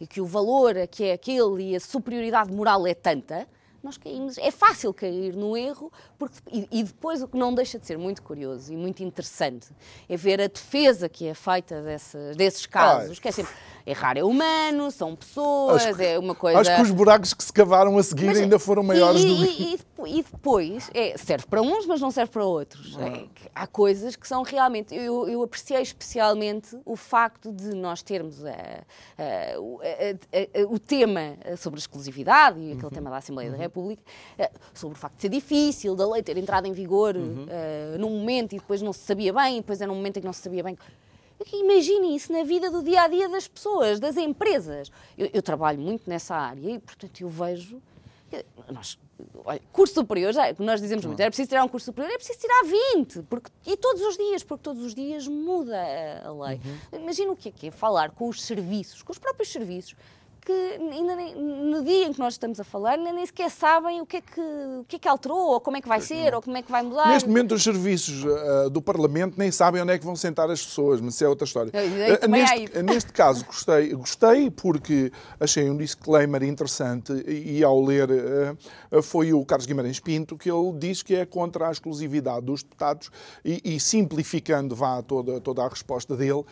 e 0.00 0.06
que 0.06 0.20
o 0.20 0.26
valor 0.26 0.74
que 0.88 1.04
é 1.04 1.12
aquele 1.12 1.70
e 1.70 1.76
a 1.76 1.80
superioridade 1.80 2.52
moral 2.52 2.86
é 2.86 2.94
tanta, 2.94 3.46
nós 3.84 3.98
caímos. 3.98 4.38
É 4.38 4.50
fácil 4.50 4.92
cair 4.94 5.36
no 5.36 5.56
erro, 5.56 5.92
porque, 6.18 6.36
e, 6.50 6.66
e, 6.72 6.82
depois 6.82 7.22
o 7.22 7.28
que 7.28 7.36
não 7.36 7.54
deixa 7.54 7.78
de 7.78 7.86
ser 7.86 7.98
muito 7.98 8.22
curioso 8.22 8.72
e 8.72 8.76
muito 8.76 9.02
interessante 9.02 9.68
é 10.08 10.16
ver 10.16 10.40
a 10.40 10.46
defesa 10.46 11.08
que 11.08 11.26
é 11.26 11.34
feita 11.34 11.82
dessa, 11.82 12.34
desses 12.34 12.64
casos, 12.64 13.10
Ai. 13.10 13.16
que 13.16 13.28
é 13.28 13.32
sempre 13.32 13.52
errar 13.86 14.16
é 14.16 14.24
humano, 14.24 14.90
são 14.90 15.14
pessoas, 15.14 15.84
acho, 15.84 16.00
é 16.00 16.18
uma 16.18 16.34
coisa. 16.34 16.60
Acho 16.60 16.76
que 16.76 16.82
os 16.82 16.90
buracos 16.90 17.34
que 17.34 17.44
se 17.44 17.52
cavaram 17.52 17.96
a 17.98 18.02
seguir 18.02 18.26
mas, 18.26 18.38
ainda 18.38 18.58
foram 18.58 18.82
maiores 18.82 19.22
e, 19.22 19.26
do 19.26 19.36
que. 19.36 19.62
E, 19.62 20.18
e, 20.18 20.22
depois, 20.22 20.90
é, 20.94 21.16
serve 21.16 21.46
para 21.46 21.60
uns, 21.60 21.86
mas 21.86 22.00
não 22.00 22.10
serve 22.10 22.32
para 22.32 22.44
outros. 22.44 22.96
Ah. 22.98 23.08
É, 23.08 23.24
há 23.54 23.66
coisas 23.66 24.16
que 24.16 24.26
são 24.26 24.42
realmente. 24.42 24.94
Eu, 24.94 25.28
eu 25.28 25.42
apreciei 25.42 25.82
especialmente 25.82 26.78
o 26.84 26.96
facto 26.96 27.52
de 27.52 27.74
nós 27.74 28.02
termos 28.02 28.44
a, 28.44 28.50
a, 28.50 29.54
a, 30.60 30.66
o 30.68 30.78
tema 30.78 31.36
sobre 31.56 31.78
a 31.78 31.80
exclusividade 31.80 32.58
e 32.58 32.72
aquele 32.72 32.84
uhum. 32.84 32.90
tema 32.90 33.10
da 33.10 33.18
Assembleia 33.18 33.50
uhum. 33.50 33.56
da 33.56 33.62
República, 33.62 34.02
eh, 34.38 34.50
sobre 34.72 34.96
o 34.96 35.00
facto 35.00 35.16
de 35.16 35.22
ser 35.22 35.28
difícil, 35.28 35.94
da 35.94 36.08
lei 36.08 36.22
ter 36.22 36.36
entrado 36.36 36.66
em 36.66 36.72
vigor 36.72 37.16
uhum. 37.16 37.44
uh, 37.44 37.98
num 37.98 38.10
momento 38.10 38.54
e 38.54 38.58
depois 38.58 38.80
não 38.80 38.92
se 38.92 39.00
sabia 39.00 39.32
bem, 39.32 39.58
e 39.58 39.60
depois 39.60 39.80
era 39.80 39.90
um 39.90 39.94
momento 39.94 40.18
em 40.18 40.20
que 40.20 40.26
não 40.26 40.32
se 40.32 40.42
sabia 40.42 40.62
bem 40.62 40.76
Imagine 41.52 42.16
isso 42.16 42.32
na 42.32 42.42
vida 42.44 42.70
do 42.70 42.82
dia 42.82 43.02
a 43.02 43.08
dia 43.08 43.28
das 43.28 43.46
pessoas, 43.46 44.00
das 44.00 44.16
empresas. 44.16 44.90
Eu, 45.16 45.30
eu 45.32 45.42
trabalho 45.42 45.80
muito 45.80 46.08
nessa 46.08 46.34
área 46.34 46.70
e, 46.70 46.78
portanto, 46.78 47.20
eu 47.20 47.28
vejo. 47.28 47.80
Nós, 48.72 48.98
olha, 49.44 49.60
curso 49.72 49.94
superior, 49.94 50.32
já, 50.32 50.52
nós 50.58 50.80
dizemos 50.80 51.04
muito, 51.04 51.20
era 51.20 51.30
preciso 51.30 51.48
tirar 51.48 51.62
um 51.62 51.68
curso 51.68 51.86
superior, 51.86 52.12
é 52.12 52.16
preciso 52.16 52.40
tirar 52.40 52.64
20, 52.96 53.22
porque, 53.22 53.50
e 53.64 53.76
todos 53.76 54.02
os 54.02 54.16
dias, 54.16 54.42
porque 54.42 54.62
todos 54.62 54.82
os 54.82 54.92
dias 54.92 55.28
muda 55.28 55.76
a, 55.76 56.28
a 56.28 56.32
lei. 56.32 56.60
Uhum. 56.92 57.00
Imagina 57.00 57.30
o 57.30 57.36
que 57.36 57.48
é 57.48 57.52
que 57.52 57.66
é 57.68 57.70
falar 57.70 58.10
com 58.10 58.28
os 58.28 58.42
serviços, 58.42 59.02
com 59.02 59.12
os 59.12 59.18
próprios 59.18 59.52
serviços, 59.52 59.94
que 60.44 60.52
ainda 60.52 61.16
nem, 61.16 61.34
no 61.34 61.82
dia 61.82 62.06
em 62.06 62.12
que 62.12 62.18
nós 62.18 62.34
estamos 62.34 62.60
a 62.60 62.64
falar, 62.64 62.92
ainda 62.92 63.12
nem 63.12 63.24
sequer 63.24 63.50
sabem 63.50 64.00
o 64.00 64.06
que, 64.06 64.18
é 64.18 64.20
que, 64.20 64.40
o 64.40 64.84
que 64.86 64.96
é 64.96 64.98
que 64.98 65.08
alterou, 65.08 65.52
ou 65.52 65.60
como 65.60 65.76
é 65.76 65.80
que 65.80 65.88
vai 65.88 66.00
ser, 66.00 66.34
ou 66.34 66.42
como 66.42 66.56
é 66.56 66.62
que 66.62 66.70
vai 66.70 66.82
mudar. 66.82 67.08
Neste 67.08 67.28
momento, 67.28 67.54
os 67.54 67.62
serviços 67.62 68.24
uh, 68.24 68.68
do 68.68 68.82
Parlamento 68.82 69.38
nem 69.38 69.50
sabem 69.50 69.80
onde 69.80 69.92
é 69.92 69.98
que 69.98 70.04
vão 70.04 70.14
sentar 70.14 70.50
as 70.50 70.62
pessoas, 70.64 71.00
mas 71.00 71.14
isso 71.14 71.24
é 71.24 71.28
outra 71.28 71.46
história. 71.46 71.72
Uh, 71.72 72.28
neste, 72.28 72.82
neste 72.82 73.12
caso, 73.12 73.44
gostei, 73.46 73.94
gostei 73.94 74.50
porque 74.50 75.10
achei 75.40 75.70
um 75.70 75.76
disclaimer 75.76 76.42
interessante 76.42 77.12
e, 77.26 77.58
e 77.58 77.64
ao 77.64 77.82
ler 77.82 78.10
uh, 78.10 79.02
foi 79.02 79.32
o 79.32 79.44
Carlos 79.44 79.66
Guimarães 79.66 79.98
Pinto 79.98 80.36
que 80.36 80.50
ele 80.50 80.72
diz 80.78 81.02
que 81.02 81.14
é 81.14 81.24
contra 81.24 81.68
a 81.68 81.72
exclusividade 81.72 82.44
dos 82.44 82.62
deputados 82.62 83.10
e, 83.44 83.60
e 83.64 83.80
simplificando 83.80 84.74
vá 84.74 85.00
toda, 85.02 85.40
toda 85.40 85.62
a 85.62 85.68
resposta 85.68 86.16
dele, 86.16 86.44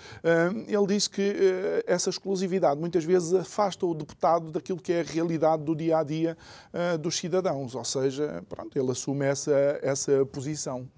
ele 0.67 0.87
diz 0.87 1.09
que 1.09 1.35
essa 1.87 2.11
exclusividade 2.11 2.81
muitas 2.81 3.05
vezes 3.05 3.35
afasta 3.35 3.82
afasta 3.83 3.87
o 3.87 3.95
deputado 3.95 4.51
daquilo 4.51 4.81
que 4.81 4.93
é 4.93 5.01
a 5.01 5.05
realidade 5.05 5.63
do 5.65 5.75
dia 5.75 5.99
a 5.99 6.03
dia 6.03 6.37
uh, 6.73 6.97
dos 6.99 7.17
cidadãos, 7.17 7.75
ou 7.75 7.85
seja, 7.85 8.43
pronto, 8.49 8.79
ele 8.79 8.91
assume 8.91 9.27
essa, 9.27 9.53
essa 9.83 10.25
posição. 10.27 10.89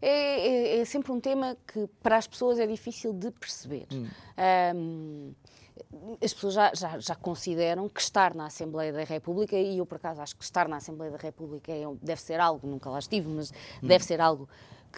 É, 0.00 0.08
é, 0.08 0.80
é, 0.80 0.84
sempre 0.84 1.10
um 1.10 1.18
tema 1.18 1.56
que 1.66 1.88
para 2.02 2.16
as 2.16 2.26
pessoas 2.26 2.58
é 2.58 2.66
difícil 2.66 3.12
de 3.12 3.30
perceber. 3.30 3.86
Hum. 3.92 4.06
Um, 4.76 5.34
as 6.22 6.32
pessoas 6.32 6.54
já, 6.54 6.72
já, 6.74 6.98
já, 6.98 7.14
consideram 7.16 7.88
que 7.88 8.00
estar 8.00 8.34
na 8.34 8.46
Assembleia 8.46 8.92
da 8.92 9.02
República, 9.02 9.56
e 9.56 9.78
eu 9.78 9.86
por 9.86 9.96
acaso 9.96 10.20
acho 10.20 10.36
que 10.36 10.44
estar 10.44 10.68
na 10.68 10.76
Assembleia 10.76 11.10
da 11.10 11.18
República 11.18 11.72
é, 11.72 11.84
deve 12.00 12.20
ser 12.20 12.38
algo, 12.38 12.66
nunca 12.66 12.90
lá 12.90 12.98
estive, 12.98 13.28
mas 13.28 13.50
hum. 13.50 13.86
deve 13.88 14.04
ser 14.04 14.20
algo 14.20 14.48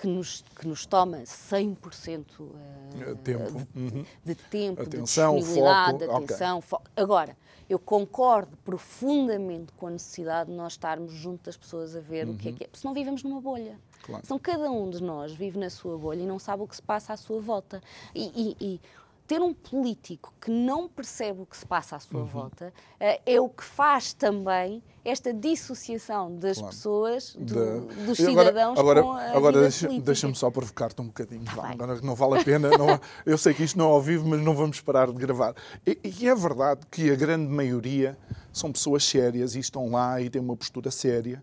que 0.00 0.06
nos, 0.06 0.44
que 0.59 0.68
nos 0.68 0.85
toma 0.85 1.18
100% 1.18 2.24
uh, 2.40 2.52
eh, 3.00 3.14
tempo. 3.24 3.66
De, 3.74 3.80
uhum. 3.80 4.04
de, 4.24 4.35
tempo, 4.35 4.82
atenção, 4.82 5.35
de 5.35 5.40
disponibilidade, 5.40 6.04
foco. 6.04 6.16
atenção, 6.16 6.59
okay. 6.59 6.68
foco. 6.68 6.90
Agora, 6.94 7.37
eu 7.68 7.78
concordo 7.78 8.56
profundamente 8.59 9.72
com 9.72 9.87
a 9.87 9.90
necessidade 9.90 10.50
de 10.50 10.56
nós 10.56 10.74
estarmos 10.74 11.12
junto 11.12 11.44
das 11.44 11.56
pessoas 11.56 11.96
a 11.96 12.00
ver 12.00 12.26
uhum. 12.26 12.35
o 12.35 12.37
que 12.37 12.48
é 12.48 12.50
uhum. 12.50 12.56
que 12.59 12.64
é. 12.64 12.68
Senão 12.72 12.94
vivemos 12.94 13.22
numa 13.22 13.40
bolha. 13.40 13.78
Claro. 14.02 14.24
Senão 14.24 14.38
cada 14.38 14.70
um 14.70 14.90
de 14.90 15.02
nós 15.02 15.32
vive 15.32 15.59
na 15.59 15.70
sua 15.70 15.96
bolha 15.98 16.20
e 16.20 16.26
não 16.26 16.38
sabe 16.38 16.62
o 16.62 16.66
que 16.66 16.76
se 16.76 16.82
passa 16.82 17.12
à 17.12 17.16
sua 17.16 17.40
volta. 17.40 17.82
E, 18.14 18.54
e, 18.61 18.74
e 18.74 18.80
ter 19.26 19.40
um 19.40 19.52
político 19.52 20.32
que 20.40 20.50
não 20.50 20.88
percebe 20.88 21.42
o 21.42 21.46
que 21.46 21.56
se 21.56 21.66
passa 21.66 21.96
à 21.96 22.00
sua 22.00 22.20
uhum. 22.20 22.26
volta 22.26 22.72
uh, 23.00 23.22
é 23.24 23.40
o 23.40 23.48
que 23.48 23.64
faz 23.64 24.12
também 24.12 24.82
esta 25.06 25.32
dissociação 25.32 26.36
das 26.36 26.58
claro. 26.58 26.74
pessoas, 26.74 27.36
do, 27.38 27.86
dos 28.06 28.16
cidadãos 28.16 28.76
agora, 28.76 29.02
com 29.02 29.12
a 29.12 29.30
Agora 29.30 29.60
deixa-me 29.60 30.00
deixa 30.00 30.34
só 30.34 30.50
provocar-te 30.50 31.00
um 31.00 31.06
bocadinho. 31.06 31.44
Tá 31.44 31.70
agora 31.70 32.00
não 32.02 32.14
vale 32.16 32.40
a 32.40 32.44
pena. 32.44 32.70
Não, 32.70 33.00
eu 33.24 33.38
sei 33.38 33.54
que 33.54 33.62
isto 33.62 33.78
não 33.78 33.86
é 33.86 33.92
ao 33.92 34.02
vivo, 34.02 34.28
mas 34.28 34.40
não 34.40 34.54
vamos 34.54 34.80
parar 34.80 35.06
de 35.06 35.14
gravar. 35.14 35.54
E, 35.86 35.98
e, 36.02 36.28
é 36.28 36.34
verdade 36.34 36.80
que 36.90 37.10
a 37.10 37.14
grande 37.14 37.46
maioria 37.46 38.18
são 38.52 38.72
pessoas 38.72 39.04
sérias 39.04 39.54
e 39.54 39.60
estão 39.60 39.90
lá 39.90 40.20
e 40.20 40.28
têm 40.28 40.42
uma 40.42 40.56
postura 40.56 40.90
séria. 40.90 41.42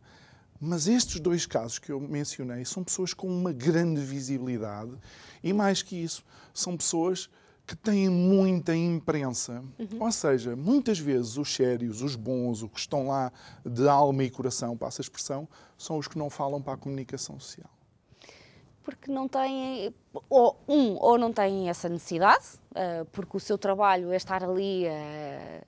Mas 0.59 0.87
estes 0.87 1.19
dois 1.19 1.45
casos 1.45 1.79
que 1.79 1.91
eu 1.91 1.99
mencionei 1.99 2.65
são 2.65 2.83
pessoas 2.83 3.13
com 3.13 3.27
uma 3.27 3.53
grande 3.53 4.01
visibilidade 4.01 4.91
e, 5.41 5.53
mais 5.53 5.81
que 5.81 5.95
isso, 5.95 6.23
são 6.53 6.75
pessoas 6.75 7.29
que 7.65 7.75
têm 7.75 8.09
muita 8.09 8.75
imprensa. 8.75 9.63
Uhum. 9.79 10.01
Ou 10.03 10.11
seja, 10.11 10.55
muitas 10.55 10.99
vezes 10.99 11.37
os 11.37 11.53
sérios, 11.53 12.01
os 12.01 12.15
bons, 12.15 12.61
os 12.61 12.69
que 12.69 12.79
estão 12.79 13.07
lá 13.07 13.31
de 13.65 13.87
alma 13.87 14.23
e 14.23 14.29
coração, 14.29 14.75
passa 14.75 15.01
a 15.01 15.03
expressão, 15.03 15.47
são 15.77 15.97
os 15.97 16.07
que 16.07 16.17
não 16.17 16.29
falam 16.29 16.61
para 16.61 16.73
a 16.73 16.77
comunicação 16.77 17.39
social. 17.39 17.69
Porque 18.83 19.09
não 19.09 19.29
têm, 19.29 19.95
ou 20.29 20.59
um, 20.67 20.97
ou 20.97 21.17
não 21.17 21.31
têm 21.31 21.69
essa 21.69 21.87
necessidade, 21.87 22.43
eh, 22.75 23.05
porque 23.13 23.37
o 23.37 23.39
seu 23.39 23.57
trabalho 23.57 24.11
é 24.11 24.17
estar 24.17 24.43
ali 24.43 24.85
a 24.85 25.63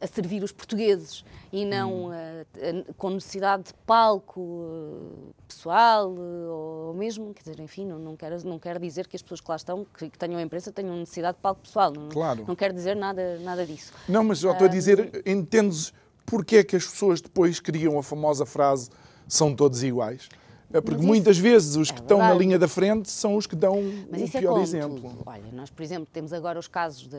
a 0.00 0.06
servir 0.06 0.42
os 0.42 0.52
portugueses 0.52 1.24
e 1.52 1.64
não 1.64 2.06
hum. 2.06 2.10
a, 2.10 2.90
a, 2.90 2.94
com 2.94 3.10
necessidade 3.10 3.64
de 3.64 3.74
palco 3.86 4.40
uh, 4.40 5.34
pessoal 5.46 6.14
ou 6.14 6.94
mesmo, 6.94 7.32
quer 7.32 7.42
dizer, 7.42 7.60
enfim, 7.60 7.86
não, 7.86 7.98
não, 7.98 8.16
quero, 8.16 8.44
não 8.46 8.58
quero 8.58 8.78
dizer 8.80 9.06
que 9.06 9.16
as 9.16 9.22
pessoas 9.22 9.40
que 9.40 9.50
lá 9.50 9.56
estão, 9.56 9.86
que, 9.96 10.10
que 10.10 10.18
tenham 10.18 10.38
a 10.38 10.42
imprensa, 10.42 10.72
tenham 10.72 10.96
necessidade 10.96 11.36
de 11.36 11.42
palco 11.42 11.62
pessoal. 11.62 11.92
Não, 11.92 12.08
claro. 12.08 12.44
não 12.46 12.56
quero 12.56 12.74
dizer 12.74 12.96
nada, 12.96 13.38
nada 13.38 13.64
disso. 13.66 13.92
Não, 14.08 14.24
mas 14.24 14.42
eu 14.42 14.52
estou 14.52 14.66
a 14.66 14.70
dizer, 14.70 15.22
entendes 15.24 15.92
porque 16.26 16.56
é 16.58 16.64
que 16.64 16.76
as 16.76 16.86
pessoas 16.86 17.20
depois 17.20 17.58
criam 17.58 17.98
a 17.98 18.02
famosa 18.02 18.44
frase 18.44 18.90
são 19.26 19.54
todos 19.54 19.82
iguais? 19.82 20.28
É 20.72 20.80
porque 20.82 21.02
muitas 21.02 21.36
isso, 21.36 21.42
vezes 21.42 21.76
os 21.76 21.90
que 21.90 21.98
é 21.98 22.02
estão 22.02 22.18
na 22.18 22.34
linha 22.34 22.58
da 22.58 22.68
frente 22.68 23.10
são 23.10 23.36
os 23.36 23.46
que 23.46 23.56
dão 23.56 23.76
Mas 24.10 24.20
o 24.20 24.36
é 24.36 24.40
pior 24.40 24.58
é 24.58 24.62
exemplo. 24.62 25.18
Olha, 25.24 25.50
nós, 25.52 25.70
por 25.70 25.82
exemplo, 25.82 26.06
temos 26.12 26.32
agora 26.32 26.58
os 26.58 26.68
casos 26.68 27.08
de 27.08 27.16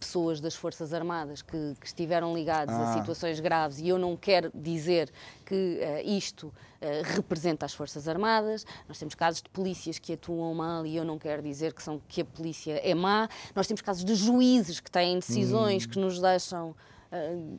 pessoas 0.00 0.40
das 0.40 0.54
Forças 0.54 0.92
Armadas 0.92 1.40
que, 1.40 1.74
que 1.80 1.86
estiveram 1.86 2.34
ligados 2.34 2.74
ah. 2.74 2.90
a 2.90 2.98
situações 2.98 3.38
graves 3.38 3.78
e 3.78 3.88
eu 3.88 3.98
não 3.98 4.16
quero 4.16 4.50
dizer 4.52 5.10
que 5.46 5.54
uh, 5.54 6.08
isto 6.08 6.48
uh, 6.48 6.52
representa 7.14 7.64
as 7.64 7.74
Forças 7.74 8.08
Armadas. 8.08 8.66
Nós 8.88 8.98
temos 8.98 9.14
casos 9.14 9.40
de 9.40 9.48
polícias 9.48 10.00
que 10.00 10.14
atuam 10.14 10.52
mal 10.52 10.84
e 10.84 10.96
eu 10.96 11.04
não 11.04 11.18
quero 11.18 11.42
dizer 11.42 11.72
que, 11.72 11.82
são, 11.82 12.00
que 12.08 12.22
a 12.22 12.24
polícia 12.24 12.80
é 12.82 12.94
má. 12.94 13.28
Nós 13.54 13.68
temos 13.68 13.82
casos 13.82 14.04
de 14.04 14.16
juízes 14.16 14.80
que 14.80 14.90
têm 14.90 15.20
decisões 15.20 15.86
hum. 15.86 15.88
que 15.90 15.98
nos 15.98 16.18
deixam. 16.20 16.74
Uh, 17.12 17.58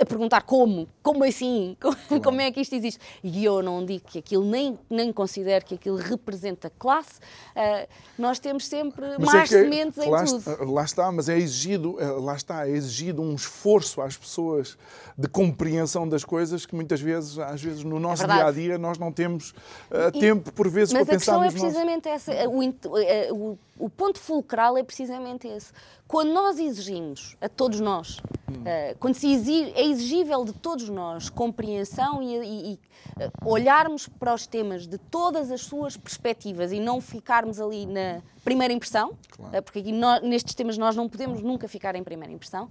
a 0.00 0.06
perguntar 0.06 0.42
como, 0.42 0.88
como 1.02 1.24
assim, 1.24 1.76
como, 1.80 1.94
claro. 1.94 2.22
como, 2.22 2.40
é 2.40 2.50
que 2.50 2.60
isto 2.60 2.74
existe. 2.74 2.98
E 3.22 3.44
eu 3.44 3.62
não 3.62 3.84
digo 3.84 4.04
que 4.06 4.18
aquilo, 4.18 4.44
nem, 4.44 4.78
nem 4.88 5.12
considero 5.12 5.64
que 5.64 5.74
aquilo 5.74 5.96
representa 5.96 6.72
classe, 6.78 7.20
uh, 7.54 7.86
nós 8.18 8.38
temos 8.38 8.66
sempre 8.66 9.06
mas 9.18 9.28
é 9.28 9.36
mais 9.36 9.52
é 9.52 9.62
sementes 9.62 9.98
em 9.98 10.08
lá 10.08 10.24
tudo. 10.24 10.38
Está, 10.38 10.64
lá 10.64 10.84
está, 10.84 11.12
mas 11.12 11.28
é 11.28 11.36
exigido, 11.36 11.96
eh, 12.00 12.06
lá 12.06 12.34
está, 12.34 12.66
é 12.66 12.70
exigido 12.70 13.20
um 13.20 13.34
esforço 13.34 14.00
às 14.00 14.16
pessoas 14.16 14.78
de 15.16 15.28
compreensão 15.28 16.08
das 16.08 16.24
coisas 16.24 16.64
que 16.64 16.74
muitas 16.74 17.00
vezes, 17.00 17.38
às 17.38 17.60
vezes 17.60 17.84
no 17.84 18.00
nosso 18.00 18.24
é 18.24 18.26
dia 18.26 18.46
a 18.46 18.50
dia, 18.50 18.78
nós 18.78 18.96
não 18.98 19.12
temos 19.12 19.50
uh, 19.90 20.18
tempo 20.18 20.50
por 20.52 20.68
vezes 20.68 20.92
para 20.92 21.04
pensar 21.04 21.38
Mas 21.38 21.52
a 21.52 21.56
questão 21.56 21.66
é 21.66 21.70
precisamente 21.70 22.08
nossos... 22.08 22.28
essa, 22.28 22.48
o, 22.48 23.50
o, 23.50 23.58
o 23.78 23.90
ponto 23.90 24.18
fulcral 24.18 24.78
é 24.78 24.82
precisamente 24.82 25.46
esse. 25.46 25.72
Quando 26.06 26.32
nós 26.32 26.58
exigimos, 26.58 27.36
a 27.40 27.48
todos 27.48 27.80
nós. 27.80 28.18
Uh, 28.50 28.96
quando 28.98 29.14
se 29.14 29.32
exige, 29.32 29.72
é 29.74 29.84
exigível 29.84 30.44
de 30.44 30.52
todos 30.52 30.88
nós 30.88 31.28
compreensão 31.28 32.22
e, 32.22 32.36
e, 32.36 32.72
e 32.72 32.74
uh, 32.74 33.30
olharmos 33.44 34.08
para 34.08 34.34
os 34.34 34.46
temas 34.46 34.86
de 34.86 34.98
todas 34.98 35.50
as 35.50 35.62
suas 35.62 35.96
perspectivas 35.96 36.72
e 36.72 36.80
não 36.80 37.00
ficarmos 37.00 37.60
ali 37.60 37.86
na 37.86 38.22
primeira 38.50 38.74
impressão, 38.74 39.16
claro. 39.30 39.58
uh, 39.58 39.62
porque 39.62 39.78
aqui 39.78 39.92
nós, 39.92 40.20
nestes 40.22 40.54
temas 40.56 40.76
nós 40.76 40.96
não 40.96 41.08
podemos 41.08 41.40
nunca 41.40 41.68
ficar 41.68 41.94
em 41.94 42.02
primeira 42.02 42.32
impressão, 42.32 42.68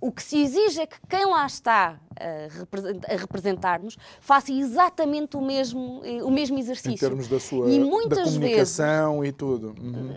o 0.00 0.10
que 0.10 0.22
se 0.22 0.42
exige 0.42 0.80
é 0.80 0.86
que 0.86 0.96
quem 1.08 1.24
lá 1.26 1.46
está 1.46 1.98
a 2.20 3.16
representar-nos 3.16 3.96
faça 4.20 4.52
exatamente 4.52 5.36
o 5.36 5.40
mesmo, 5.40 6.02
o 6.24 6.30
mesmo 6.30 6.58
exercício. 6.58 6.94
Em 6.94 6.96
termos 6.96 7.28
da 7.28 7.38
sua 7.38 7.70
e 7.70 7.78
muitas 7.78 8.18
da 8.18 8.24
comunicação 8.24 9.20
vezes, 9.20 9.34
e 9.34 9.36
tudo. 9.36 9.74
Uhum. 9.80 10.16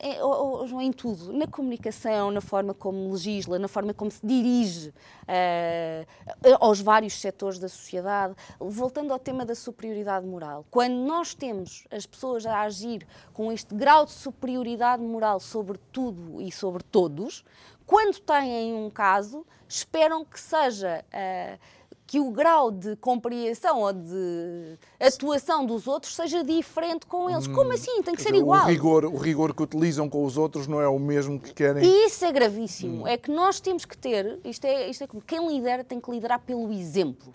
É, 0.00 0.84
em 0.84 0.92
tudo. 0.92 1.32
Na 1.32 1.46
comunicação, 1.46 2.30
na 2.30 2.40
forma 2.40 2.72
como 2.72 3.10
legisla, 3.10 3.58
na 3.58 3.68
forma 3.68 3.92
como 3.92 4.10
se 4.10 4.24
dirige 4.24 4.88
uh, 4.88 6.56
aos 6.60 6.80
vários 6.80 7.14
setores 7.14 7.58
da 7.58 7.68
sociedade. 7.68 8.34
Voltando 8.60 9.12
ao 9.12 9.18
tema 9.18 9.44
da 9.44 9.54
superioridade 9.54 10.26
moral. 10.26 10.64
Quando 10.70 10.94
nós 10.94 11.34
temos 11.34 11.84
as 11.90 12.06
pessoas 12.06 12.46
a 12.46 12.60
agir 12.60 13.06
com 13.32 13.50
este 13.50 13.74
grau 13.74 13.97
de 14.04 14.12
superioridade 14.12 15.02
moral 15.02 15.40
sobre 15.40 15.78
tudo 15.92 16.40
e 16.40 16.50
sobre 16.50 16.82
todos, 16.82 17.44
quando 17.86 18.18
têm 18.20 18.74
um 18.74 18.90
caso, 18.90 19.46
esperam 19.68 20.24
que 20.24 20.38
seja. 20.38 21.04
Uh, 21.08 21.78
que 22.08 22.18
o 22.18 22.30
grau 22.30 22.70
de 22.70 22.96
compreensão 22.96 23.82
ou 23.82 23.92
de 23.92 24.78
atuação 24.98 25.66
dos 25.66 25.86
outros 25.86 26.16
seja 26.16 26.42
diferente 26.42 27.04
com 27.04 27.28
eles. 27.28 27.46
Hum, 27.46 27.52
Como 27.52 27.70
assim? 27.70 28.02
Tem 28.02 28.14
que 28.14 28.22
ser 28.22 28.34
igual. 28.34 28.64
O 28.64 28.68
rigor, 28.68 29.04
o 29.04 29.16
rigor 29.18 29.54
que 29.54 29.62
utilizam 29.62 30.08
com 30.08 30.24
os 30.24 30.38
outros 30.38 30.66
não 30.66 30.80
é 30.80 30.88
o 30.88 30.98
mesmo 30.98 31.38
que 31.38 31.52
querem. 31.52 31.84
E 31.84 32.06
isso 32.06 32.24
é 32.24 32.32
gravíssimo. 32.32 33.02
Hum. 33.02 33.06
É 33.06 33.18
que 33.18 33.30
nós 33.30 33.60
temos 33.60 33.84
que 33.84 33.96
ter, 33.96 34.40
isto 34.42 34.64
é, 34.64 34.88
isto 34.88 35.04
é 35.04 35.06
como 35.06 35.22
quem 35.22 35.46
lidera 35.46 35.84
tem 35.84 36.00
que 36.00 36.10
liderar 36.10 36.40
pelo 36.40 36.72
exemplo. 36.72 37.34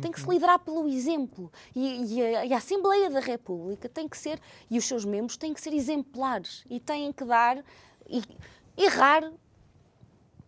Tem 0.00 0.12
que 0.12 0.20
se 0.20 0.28
liderar 0.28 0.58
pelo 0.58 0.86
exemplo. 0.88 1.50
E, 1.74 2.14
e, 2.14 2.22
a, 2.22 2.46
e, 2.46 2.52
a, 2.52 2.58
Assembleia 2.58 3.10
da 3.10 3.20
República 3.20 3.88
tem 3.88 4.08
que 4.08 4.16
ser, 4.16 4.40
e 4.70 4.78
os 4.78 4.84
seus 4.84 5.04
membros 5.04 5.36
têm 5.36 5.52
que 5.52 5.60
ser 5.60 5.72
exemplares. 5.72 6.64
E 6.70 6.78
têm 6.78 7.12
que 7.12 7.24
dar. 7.24 7.64
E, 8.08 8.22
errar 8.76 9.32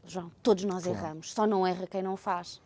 João, 0.05 0.31
todos 0.43 0.65
nós 0.65 0.85
claro. 0.85 0.99
erramos, 0.99 1.33
só 1.33 1.47
não 1.47 1.67
erra 1.67 1.87
quem 1.87 2.03
não 2.03 2.17
faz. 2.17 2.61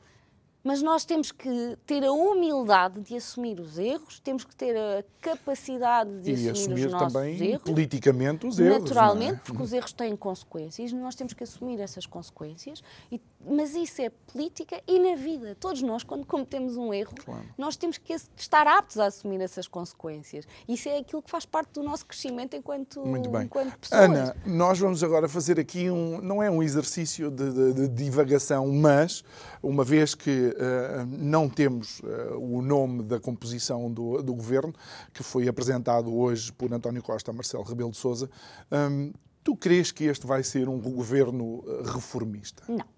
Mas 0.67 0.83
nós 0.83 1.05
temos 1.05 1.31
que 1.31 1.79
ter 1.87 2.05
a 2.05 2.11
humildade 2.11 3.01
de 3.01 3.15
assumir 3.15 3.61
os 3.61 3.79
erros, 3.79 4.19
temos 4.19 4.45
que 4.45 4.53
ter 4.57 4.77
a 4.77 5.05
capacidade 5.21 6.11
de 6.23 6.33
assumir, 6.33 6.51
assumir 6.51 6.87
os 6.87 6.93
nossos 6.93 7.13
também 7.13 7.41
erros. 7.41 7.63
politicamente 7.63 8.47
os 8.49 8.59
erros. 8.59 8.81
Naturalmente, 8.81 9.35
é? 9.35 9.41
porque 9.45 9.63
os 9.63 9.73
erros 9.73 9.93
têm 9.93 10.17
consequências, 10.17 10.93
nós 10.93 11.15
temos 11.15 11.35
que 11.35 11.45
assumir 11.45 11.79
essas 11.79 12.05
consequências. 12.05 12.83
E, 13.13 13.21
mas 13.49 13.77
isso 13.77 14.03
é 14.03 14.11
política 14.11 14.83
e 14.89 14.99
na 14.99 15.15
vida. 15.15 15.57
Todos 15.61 15.83
nós, 15.83 16.03
quando 16.03 16.27
cometemos 16.27 16.77
um 16.77 16.93
erro, 16.93 17.15
claro. 17.15 17.45
nós 17.57 17.77
temos 17.77 17.97
que 17.97 18.13
estar 18.37 18.67
aptos 18.67 18.99
a 18.99 19.07
assumir 19.07 19.41
essas 19.41 19.69
consequências. 19.69 20.49
Isso 20.69 20.89
é 20.89 20.99
aquilo 20.99 21.23
que 21.23 21.31
faz 21.31 21.47
parte 21.47 21.75
do 21.75 21.83
nosso 21.85 22.05
crescimento 22.05 22.57
enquanto, 22.57 23.07
Muito 23.07 23.31
bem. 23.31 23.45
enquanto 23.45 23.79
pessoas. 23.79 24.01
Ana, 24.01 24.37
nós 24.45 24.81
vamos 24.81 25.05
agora 25.05 25.29
fazer 25.29 25.61
aqui 25.61 25.89
um, 25.89 26.21
não 26.21 26.43
é 26.43 26.51
um 26.51 26.61
exercício 26.61 27.31
de, 27.31 27.53
de, 27.53 27.73
de 27.75 27.89
divagação, 27.89 28.67
mas 28.67 29.23
uma 29.63 29.85
vez 29.85 30.13
que 30.13 30.56
não 31.19 31.49
temos 31.49 32.01
uh, 32.01 32.39
o 32.39 32.63
nome 32.63 33.03
da 33.03 33.21
composição 33.21 33.93
do, 33.93 34.23
do, 34.23 34.35
governo, 34.35 34.73
que 35.13 35.23
foi 35.23 35.49
apresentado 35.49 36.15
hoje 36.15 36.53
por 36.53 36.73
António 36.73 37.03
Costa 37.03 37.31
a 37.31 37.35
Marcelo 37.35 37.63
Rebelo 37.65 37.91
de 37.91 37.97
Sousa, 37.97 38.31
um, 38.71 39.13
tu 39.45 39.57
crees 39.57 39.93
que 39.93 40.05
este 40.05 40.27
vai 40.27 40.43
ser 40.43 40.69
um 40.69 40.81
governo 40.81 41.63
eh, 41.67 41.93
reformista? 41.93 42.65
Não. 42.69 42.96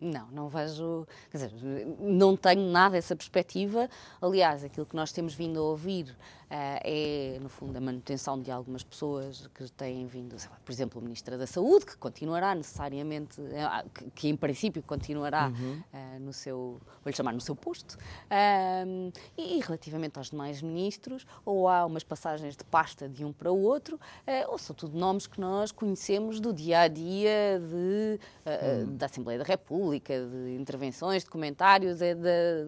Não, 0.00 0.26
não 0.30 0.48
vejo, 0.48 1.06
quer 1.30 1.38
dizer, 1.38 1.52
não 2.00 2.36
tenho 2.36 2.62
nada 2.70 2.96
essa 2.96 3.14
perspectiva. 3.14 3.88
Aliás, 4.20 4.64
aquilo 4.64 4.86
que 4.86 4.96
nós 4.96 5.12
temos 5.12 5.34
vindo 5.34 5.58
a 5.58 5.62
ouvir 5.62 6.16
é, 6.54 7.38
no 7.40 7.48
fundo, 7.48 7.76
a 7.76 7.80
manutenção 7.80 8.38
de 8.38 8.50
algumas 8.50 8.82
pessoas 8.82 9.46
que 9.54 9.70
têm 9.72 10.06
vindo, 10.06 10.34
lá, 10.34 10.58
por 10.62 10.70
exemplo, 10.70 11.00
o 11.00 11.02
Ministro 11.02 11.38
da 11.38 11.46
Saúde, 11.46 11.86
que 11.86 11.96
continuará 11.96 12.54
necessariamente, 12.54 13.40
ah, 13.56 13.84
que, 13.92 14.10
que 14.10 14.28
em 14.28 14.36
princípio 14.36 14.82
continuará 14.82 15.48
uhum. 15.48 15.82
uh, 15.94 16.20
no 16.20 16.32
seu, 16.32 16.78
vou-lhe 17.02 17.16
chamar, 17.16 17.32
no 17.32 17.40
seu 17.40 17.56
posto, 17.56 17.92
uh, 17.94 19.12
e, 19.38 19.56
e, 19.56 19.60
relativamente 19.60 20.18
aos 20.18 20.28
demais 20.28 20.60
ministros, 20.60 21.26
ou 21.42 21.68
há 21.68 21.86
umas 21.86 22.04
passagens 22.04 22.54
de 22.54 22.64
pasta 22.64 23.08
de 23.08 23.24
um 23.24 23.32
para 23.32 23.50
o 23.50 23.62
outro, 23.62 23.96
uh, 23.96 24.50
ou 24.50 24.58
são 24.58 24.76
tudo 24.76 24.98
nomes 24.98 25.26
que 25.26 25.40
nós 25.40 25.72
conhecemos 25.72 26.38
do 26.38 26.52
dia 26.52 26.80
a 26.80 26.88
dia 26.88 27.62
de, 27.66 28.20
uhum. 28.84 28.96
da 28.96 29.06
Assembleia 29.06 29.38
da 29.38 29.44
República, 29.44 29.81
de 29.90 30.56
intervenções, 30.58 31.24
de 31.24 31.30
comentários, 31.30 32.00
é 32.00 32.14
de, 32.14 32.64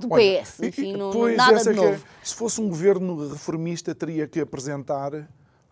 do 0.00 0.08
Olha, 0.10 0.42
PS, 0.42 0.60
enfim, 0.60 0.96
não, 0.96 1.10
nada 1.34 1.62
de 1.62 1.68
é 1.68 1.72
novo. 1.72 1.94
É, 1.94 2.00
se 2.22 2.34
fosse 2.34 2.60
um 2.60 2.68
governo 2.68 3.28
reformista, 3.28 3.94
teria 3.94 4.26
que 4.26 4.40
apresentar 4.40 5.28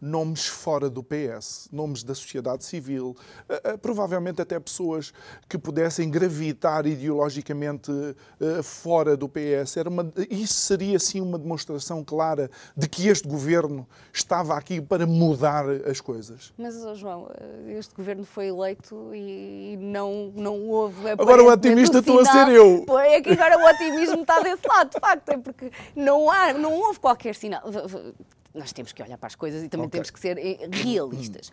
nomes 0.07 0.47
fora 0.47 0.89
do 0.89 1.03
PS, 1.03 1.69
nomes 1.73 2.03
da 2.03 2.15
sociedade 2.15 2.65
civil, 2.65 3.17
uh, 3.49 3.75
uh, 3.75 3.79
provavelmente 3.79 4.41
até 4.41 4.59
pessoas 4.59 5.13
que 5.49 5.59
pudessem 5.59 6.11
gravitar 6.11 6.87
ideologicamente 6.87 7.91
uh, 7.91 8.63
fora 8.63 9.17
do 9.17 9.29
PS. 9.29 9.77
Era 9.77 9.89
uma, 9.89 10.13
isso 10.31 10.55
seria, 10.55 10.99
sim, 10.99 11.21
uma 11.21 11.39
demonstração 11.39 12.05
clara 12.05 12.51
de 12.77 12.89
que 12.89 13.09
este 13.09 13.27
governo 13.29 13.87
estava 14.13 14.57
aqui 14.57 14.81
para 14.81 15.07
mudar 15.07 15.65
as 15.89 16.01
coisas. 16.01 16.53
Mas, 16.57 16.77
oh, 16.85 16.95
João, 16.95 17.29
este 17.69 17.95
governo 17.95 18.25
foi 18.25 18.47
eleito 18.47 19.15
e 19.15 19.77
não, 19.81 20.33
não 20.35 20.69
houve. 20.69 21.11
Agora 21.11 21.43
o 21.43 21.51
otimista 21.51 21.99
estou 21.99 22.21
a 22.21 22.25
ser 22.25 22.49
eu. 22.49 22.85
É 23.01 23.21
que 23.21 23.31
agora 23.31 23.59
o 23.59 23.69
otimismo 23.69 24.23
está 24.23 24.41
desse 24.41 24.67
lado, 24.69 24.91
de 24.91 25.01
facto, 25.01 25.29
é 25.31 25.39
porque 25.39 25.71
não, 25.95 26.31
há, 26.31 26.53
não 26.53 26.73
houve 26.73 27.01
qualquer 27.01 27.35
sinal 27.35 27.63
nós 28.57 28.73
temos 28.73 28.93
que 28.93 29.03
olhar 29.03 29.19
para 29.19 29.29
as 29.29 29.35
coisas 29.35 29.63
e 29.63 29.69
também 29.69 29.87
okay. 29.87 29.99
temos 29.99 30.11
que 30.11 30.19
ser 30.19 30.39
eh, 30.39 30.69
realistas. 30.71 31.53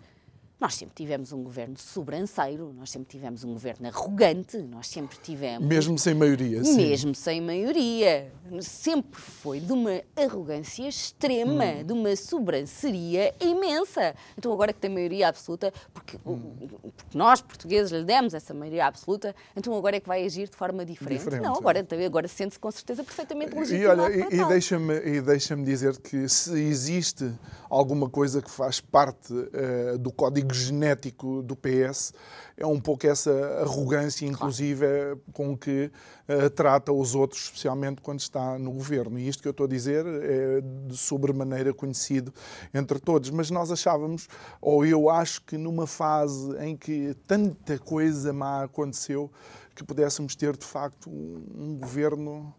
Nós 0.60 0.76
sempre 0.76 0.96
tivemos 0.96 1.34
um 1.34 1.44
governo 1.44 1.76
sobranceiro, 1.78 2.74
nós 2.78 2.90
sempre 2.90 3.10
tivemos 3.10 3.44
um 3.44 3.52
governo 3.52 3.88
arrogante, 3.88 4.58
nós 4.60 4.88
sempre 4.88 5.18
tivemos. 5.22 5.68
Mesmo 5.68 5.98
sem 5.98 6.14
maioria, 6.14 6.64
sim. 6.64 6.78
Mesmo 6.78 7.14
sem 7.14 7.42
maioria. 7.42 8.32
Sempre 8.62 9.20
foi 9.20 9.60
de 9.60 9.74
uma 9.74 10.02
arrogância 10.16 10.88
extrema, 10.88 11.66
hum. 11.66 11.84
de 11.84 11.92
uma 11.92 12.16
sobranceria 12.16 13.34
imensa. 13.42 14.16
Então, 14.38 14.54
agora 14.54 14.72
que 14.72 14.80
tem 14.80 14.90
maioria 14.90 15.28
absoluta, 15.28 15.74
porque, 15.94 16.18
hum. 16.26 16.68
porque, 16.96 17.18
nós, 17.18 17.42
portugueses, 17.42 17.92
lhe 17.92 18.06
demos 18.06 18.34
essa 18.34 18.54
maioria 18.54 18.86
absoluta, 18.86 19.36
então 19.56 19.76
agora 19.76 19.98
é 19.98 20.00
que 20.00 20.08
vai 20.08 20.24
agir 20.24 20.48
de 20.48 20.56
forma 20.56 20.86
diferente. 20.86 21.20
diferente 21.20 21.44
Não, 21.44 21.56
agora, 21.56 21.86
é. 21.90 22.06
agora 22.06 22.28
sente-se 22.28 22.60
com 22.60 22.72
certeza 22.72 23.04
perfeitamente 23.04 23.54
legitimado. 23.54 24.02
E 24.02 24.22
olha, 24.22 24.28
e, 24.34 24.48
deixa-me 24.48 25.22
deixa 25.22 25.56
dizer 25.58 25.98
que 25.98 26.30
se 26.30 26.58
existe 26.58 27.30
alguma 27.70 28.10
coisa 28.10 28.42
que 28.42 28.50
faz 28.50 28.80
parte 28.80 29.34
uh, 29.34 29.98
do 29.98 30.12
código 30.12 30.53
genético 30.54 31.42
do 31.42 31.56
PS 31.56 32.14
é 32.56 32.66
um 32.66 32.80
pouco 32.80 33.08
essa 33.08 33.32
arrogância, 33.62 34.26
inclusive, 34.26 34.86
claro. 34.86 35.22
com 35.34 35.58
que 35.58 35.92
uh, 36.30 36.50
trata 36.52 36.92
os 36.92 37.16
outros, 37.16 37.44
especialmente 37.46 38.02
quando 38.02 38.20
está 38.20 38.58
no 38.60 38.72
governo. 38.72 39.18
E 39.18 39.28
isto 39.28 39.42
que 39.42 39.48
eu 39.48 39.52
estou 39.52 39.66
a 39.66 39.70
dizer 39.70 40.06
é 40.06 40.62
de 40.62 40.96
sobremaneira 40.96 41.74
conhecido 41.74 42.34
entre 42.74 43.00
todos. 43.00 43.30
Mas 43.30 43.50
nós 43.50 43.72
achávamos, 43.72 44.28
ou 44.62 44.86
eu 44.86 45.10
acho 45.10 45.42
que 45.42 45.58
numa 45.58 45.88
fase 45.88 46.56
em 46.60 46.78
que 46.78 47.16
tanta 47.28 47.78
coisa 47.80 48.32
má 48.32 48.64
aconteceu, 48.64 49.32
que 49.76 49.84
pudéssemos 49.84 50.36
ter, 50.36 50.56
de 50.56 50.66
facto, 50.66 51.10
um, 51.10 51.44
um 51.56 51.78
governo 51.80 52.54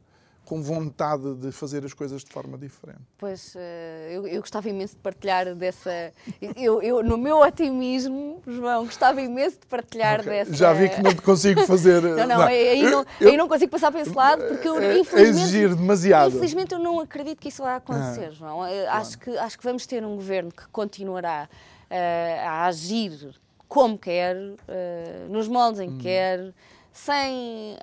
com 0.45 0.63
vontade 0.63 1.35
de 1.35 1.51
fazer 1.51 1.85
as 1.85 1.95
coisas 1.95 2.23
de 2.23 2.31
forma 2.31 2.59
diferente. 2.59 3.01
Pois, 3.17 3.55
eh, 3.57 4.11
eu, 4.13 4.27
eu 4.27 4.41
gostava 4.41 4.69
imenso 4.69 4.95
de 4.95 5.01
partilhar 5.01 5.55
dessa. 5.55 6.13
Eu, 6.57 6.83
eu, 6.83 7.03
no 7.03 7.17
meu 7.17 7.41
otimismo, 7.41 8.43
João, 8.47 8.85
gostava 8.85 9.21
imenso 9.23 9.59
de 9.61 9.67
partilhar 9.67 10.21
okay. 10.21 10.33
dessa. 10.33 10.55
Já 10.55 10.73
vi 10.73 10.89
que 10.89 11.03
não 11.03 11.15
te 11.15 11.23
consigo 11.23 11.63
fazer. 11.67 12.03
não, 12.03 12.17
não, 12.17 12.27
não. 12.27 12.43
Aí, 12.43 12.83
não, 12.83 13.07
eu, 13.21 13.31
aí 13.31 13.37
não 13.37 13.49
consigo 13.49 13.71
passar 13.71 13.91
para 13.91 14.03
esse 14.03 14.15
lado, 14.15 14.45
porque 14.45 14.69
eu, 14.69 14.79
é, 14.79 14.99
infelizmente. 14.99 15.45
exigir 15.45 15.75
demasiado. 15.75 16.29
Infelizmente, 16.29 16.73
eu 16.73 16.79
não 16.79 17.01
acredito 17.01 17.39
que 17.39 17.49
isso 17.49 17.63
vai 17.63 17.77
acontecer, 17.77 18.27
ah, 18.27 18.31
João. 18.31 18.59
Claro. 18.59 18.89
Acho, 18.91 19.19
que, 19.19 19.31
acho 19.39 19.59
que 19.59 19.65
vamos 19.65 19.87
ter 19.87 20.05
um 20.05 20.15
governo 20.17 20.51
que 20.53 20.67
continuará 20.69 21.49
uh, 21.91 22.49
a 22.49 22.67
agir 22.67 23.35
como 23.67 23.99
quer, 23.99 24.37
uh, 24.37 25.29
nos 25.29 25.49
moldes 25.49 25.81
em 25.81 25.89
que 25.89 25.95
hum. 25.95 25.99
quer, 25.99 26.55
sem 26.93 27.77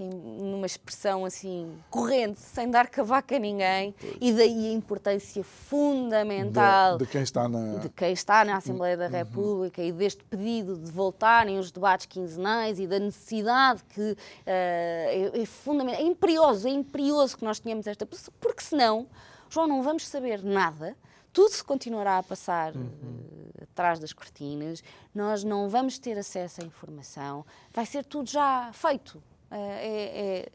assim, 0.00 0.08
numa 0.08 0.66
expressão 0.66 1.24
assim 1.24 1.78
corrente, 1.90 2.40
sem 2.40 2.70
dar 2.70 2.88
cavaco 2.88 3.34
a 3.34 3.38
ninguém, 3.38 3.94
pois. 4.00 4.16
e 4.20 4.32
daí 4.32 4.68
a 4.68 4.72
importância 4.72 5.44
fundamental 5.44 6.96
de, 6.96 7.04
de, 7.04 7.10
quem 7.10 7.22
está 7.22 7.48
na... 7.48 7.78
de 7.78 7.88
quem 7.90 8.12
está 8.12 8.44
na 8.44 8.56
Assembleia 8.56 8.96
da 8.96 9.06
uhum. 9.06 9.12
República 9.12 9.82
e 9.82 9.92
deste 9.92 10.24
pedido 10.24 10.76
de 10.76 10.90
voltarem 10.90 11.58
os 11.58 11.70
debates 11.70 12.06
quinzenais 12.06 12.78
e 12.78 12.86
da 12.86 12.98
necessidade 12.98 13.82
que 13.90 14.12
uh, 14.12 14.16
é, 14.46 15.30
é 15.34 15.46
fundamental, 15.46 16.00
é 16.00 16.04
imperioso, 16.04 16.66
é 16.66 16.70
imperioso 16.70 17.36
que 17.36 17.44
nós 17.44 17.60
tenhamos 17.60 17.86
esta, 17.86 18.06
porque 18.06 18.62
senão, 18.62 19.06
João, 19.48 19.66
não 19.66 19.82
vamos 19.82 20.06
saber 20.08 20.42
nada 20.42 20.96
tudo 21.32 21.50
se 21.50 21.62
continuará 21.62 22.18
a 22.18 22.22
passar 22.24 22.74
uhum. 22.74 22.82
uh, 22.82 23.62
atrás 23.62 24.00
das 24.00 24.12
cortinas, 24.12 24.82
nós 25.14 25.44
não 25.44 25.68
vamos 25.68 25.96
ter 25.96 26.18
acesso 26.18 26.60
à 26.60 26.64
informação, 26.64 27.46
vai 27.72 27.86
ser 27.86 28.04
tudo 28.04 28.28
já 28.28 28.70
feito. 28.72 29.22
É, 29.50 29.56
é, 29.56 30.40
é, 30.40 30.46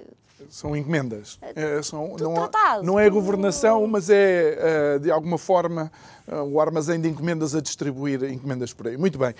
são 0.49 0.75
encomendas. 0.75 1.39
É, 1.55 1.81
são, 1.81 2.15
não, 2.17 2.33
tratado, 2.33 2.83
não 2.83 2.99
é 2.99 3.09
governação, 3.09 3.85
mas 3.87 4.09
é, 4.09 4.57
eh, 4.59 4.99
de 4.99 5.11
alguma 5.11 5.37
forma, 5.37 5.91
eh, 6.27 6.35
o 6.41 6.59
armazém 6.59 6.99
de 6.99 7.07
encomendas 7.07 7.55
a 7.55 7.61
distribuir 7.61 8.23
encomendas 8.23 8.73
por 8.73 8.87
aí. 8.87 8.97
Muito 8.97 9.17
bem. 9.17 9.33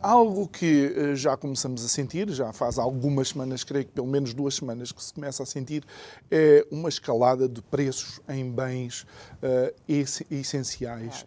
Algo 0.00 0.48
que 0.48 1.14
já 1.14 1.36
começamos 1.36 1.84
a 1.84 1.88
sentir, 1.88 2.28
já 2.30 2.52
faz 2.52 2.78
algumas 2.78 3.28
semanas, 3.28 3.64
creio 3.64 3.84
que 3.84 3.92
pelo 3.92 4.06
menos 4.06 4.34
duas 4.34 4.54
semanas 4.54 4.92
que 4.92 5.02
se 5.02 5.14
começa 5.14 5.42
a 5.42 5.46
sentir, 5.46 5.84
é 6.30 6.66
uma 6.70 6.88
escalada 6.88 7.48
de 7.48 7.62
preços 7.62 8.20
em 8.28 8.50
bens 8.50 9.06
essenciais. 10.30 11.24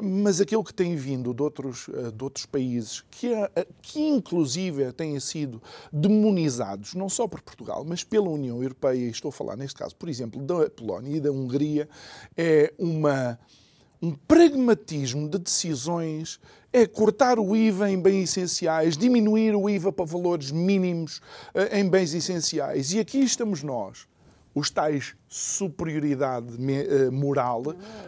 Mas 0.00 0.40
aquilo 0.40 0.62
que 0.62 0.72
tem 0.72 0.94
vindo 0.94 1.34
de 1.34 1.42
outros, 1.42 1.88
de 2.14 2.24
outros 2.24 2.46
países, 2.46 3.04
que, 3.10 3.34
é, 3.34 3.66
que 3.82 4.00
inclusive 4.00 4.92
têm 4.92 5.18
sido 5.18 5.60
demonizados, 5.92 6.94
não 6.94 7.08
só 7.08 7.26
por 7.26 7.40
Portugal, 7.40 7.77
mas 7.84 8.04
pela 8.04 8.28
União 8.28 8.62
Europeia, 8.62 9.06
e 9.06 9.10
estou 9.10 9.28
a 9.30 9.32
falar 9.32 9.56
neste 9.56 9.78
caso, 9.78 9.94
por 9.96 10.08
exemplo, 10.08 10.40
da 10.42 10.68
Polónia 10.70 11.16
e 11.16 11.20
da 11.20 11.30
Hungria, 11.30 11.88
é 12.36 12.72
uma, 12.78 13.38
um 14.00 14.14
pragmatismo 14.14 15.28
de 15.28 15.38
decisões 15.38 16.40
é 16.72 16.86
cortar 16.86 17.38
o 17.38 17.56
IVA 17.56 17.90
em 17.90 18.00
bens 18.00 18.30
essenciais, 18.30 18.96
diminuir 18.96 19.54
o 19.54 19.68
IVA 19.68 19.92
para 19.92 20.04
valores 20.04 20.50
mínimos 20.50 21.20
eh, 21.54 21.80
em 21.80 21.88
bens 21.88 22.12
essenciais. 22.12 22.92
E 22.92 23.00
aqui 23.00 23.20
estamos 23.20 23.62
nós, 23.62 24.06
os 24.54 24.70
tais 24.70 25.14
superioridade 25.28 26.56
eh, 26.70 27.10
moral, 27.10 27.62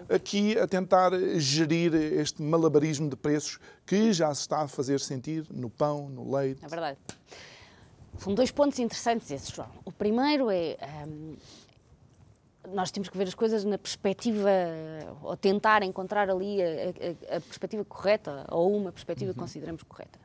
aqui 0.09 0.59
a 0.59 0.67
tentar 0.67 1.13
gerir 1.39 1.95
este 1.95 2.43
malabarismo 2.43 3.09
de 3.09 3.17
preços 3.17 3.59
que 3.87 4.13
já 4.13 4.33
se 4.35 4.43
está 4.43 4.63
a 4.63 4.69
fazer 4.69 5.01
sentir 5.01 5.47
no 5.51 5.71
pão, 5.71 6.09
no 6.11 6.31
leite. 6.31 6.63
É 6.65 6.69
verdade. 6.69 6.99
São 8.21 8.35
dois 8.35 8.51
pontos 8.51 8.79
interessantes 8.79 9.31
esses, 9.31 9.49
João. 9.49 9.71
O 9.83 9.91
primeiro 9.91 10.51
é. 10.51 10.77
Hum, 11.09 11.37
nós 12.69 12.91
temos 12.91 13.09
que 13.09 13.17
ver 13.17 13.27
as 13.27 13.35
coisas 13.35 13.65
na 13.65 13.79
perspectiva, 13.79 14.51
ou 15.23 15.35
tentar 15.35 15.83
encontrar 15.83 16.29
ali 16.29 16.63
a, 16.63 16.67
a, 17.33 17.37
a 17.39 17.41
perspectiva 17.41 17.83
correta, 17.83 18.47
ou 18.51 18.77
uma 18.77 18.93
perspectiva 18.93 19.31
uhum. 19.31 19.35
que 19.35 19.41
consideramos 19.41 19.83
correta. 19.83 20.19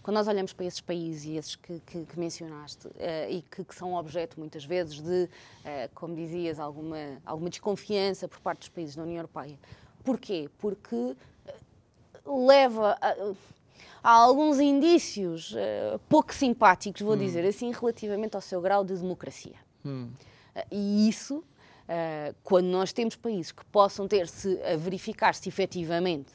Quando 0.00 0.14
nós 0.14 0.28
olhamos 0.28 0.52
para 0.52 0.64
esses 0.64 0.80
países 0.80 1.24
e 1.24 1.36
esses 1.36 1.56
que, 1.56 1.80
que, 1.80 2.04
que 2.06 2.18
mencionaste 2.18 2.86
uh, 2.86 2.92
e 3.28 3.42
que, 3.42 3.64
que, 3.64 3.74
são 3.74 3.94
objeto 3.94 4.38
muitas 4.38 4.64
vezes 4.64 5.00
de, 5.00 5.24
uh, 5.24 5.90
como 5.92 6.14
dizias, 6.14 6.60
alguma, 6.60 7.20
alguma 7.26 7.50
desconfiança 7.50 8.28
por 8.28 8.38
parte 8.38 8.60
dos 8.60 8.68
países 8.68 8.94
da 8.94 9.02
União 9.02 9.16
Europeia. 9.16 9.58
Porquê? 10.04 10.48
Porque 10.56 10.94
uh, 10.94 12.46
leva 12.46 12.96
a, 13.00 13.34
há 14.02 14.10
alguns 14.10 14.58
indícios 14.60 15.52
uh, 15.52 15.98
pouco 16.08 16.34
simpáticos, 16.34 17.02
vou 17.02 17.14
hum. 17.14 17.18
dizer 17.18 17.44
assim, 17.46 17.70
relativamente 17.72 18.34
ao 18.34 18.40
seu 18.40 18.60
grau 18.60 18.84
de 18.84 18.94
democracia. 18.94 19.56
Hum. 19.84 20.10
Uh, 20.54 20.60
e 20.70 21.08
isso, 21.08 21.38
uh, 21.38 22.34
quando 22.42 22.66
nós 22.66 22.92
temos 22.92 23.16
países 23.16 23.52
que 23.52 23.64
possam 23.66 24.08
ter-se 24.08 24.60
a 24.62 24.76
verificar 24.76 25.34
se 25.34 25.48
efetivamente 25.48 26.32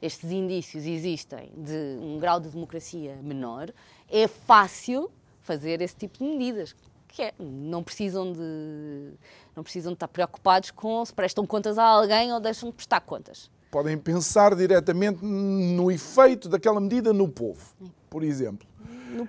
estes 0.00 0.30
indícios 0.30 0.84
existem 0.84 1.50
de 1.56 1.98
um 2.00 2.18
grau 2.18 2.38
de 2.40 2.48
democracia 2.48 3.16
menor, 3.22 3.72
é 4.08 4.28
fácil 4.28 5.10
fazer 5.40 5.80
esse 5.80 5.96
tipo 5.96 6.18
de 6.18 6.24
medidas. 6.24 6.74
Que 7.08 7.22
é, 7.22 7.34
não 7.38 7.82
precisam 7.82 8.30
de 8.34 9.14
não 9.56 9.62
precisam 9.62 9.92
de 9.92 9.96
estar 9.96 10.08
preocupados 10.08 10.70
com 10.70 11.02
se 11.02 11.12
prestam 11.12 11.46
contas 11.46 11.78
a 11.78 11.84
alguém 11.84 12.30
ou 12.34 12.38
deixam 12.38 12.68
de 12.68 12.76
prestar 12.76 13.00
contas. 13.00 13.50
Podem 13.70 13.98
pensar 13.98 14.54
diretamente 14.54 15.22
no 15.22 15.90
efeito 15.90 16.48
daquela 16.48 16.80
medida 16.80 17.12
no 17.12 17.28
povo, 17.28 17.62
por 18.08 18.22
exemplo. 18.22 18.66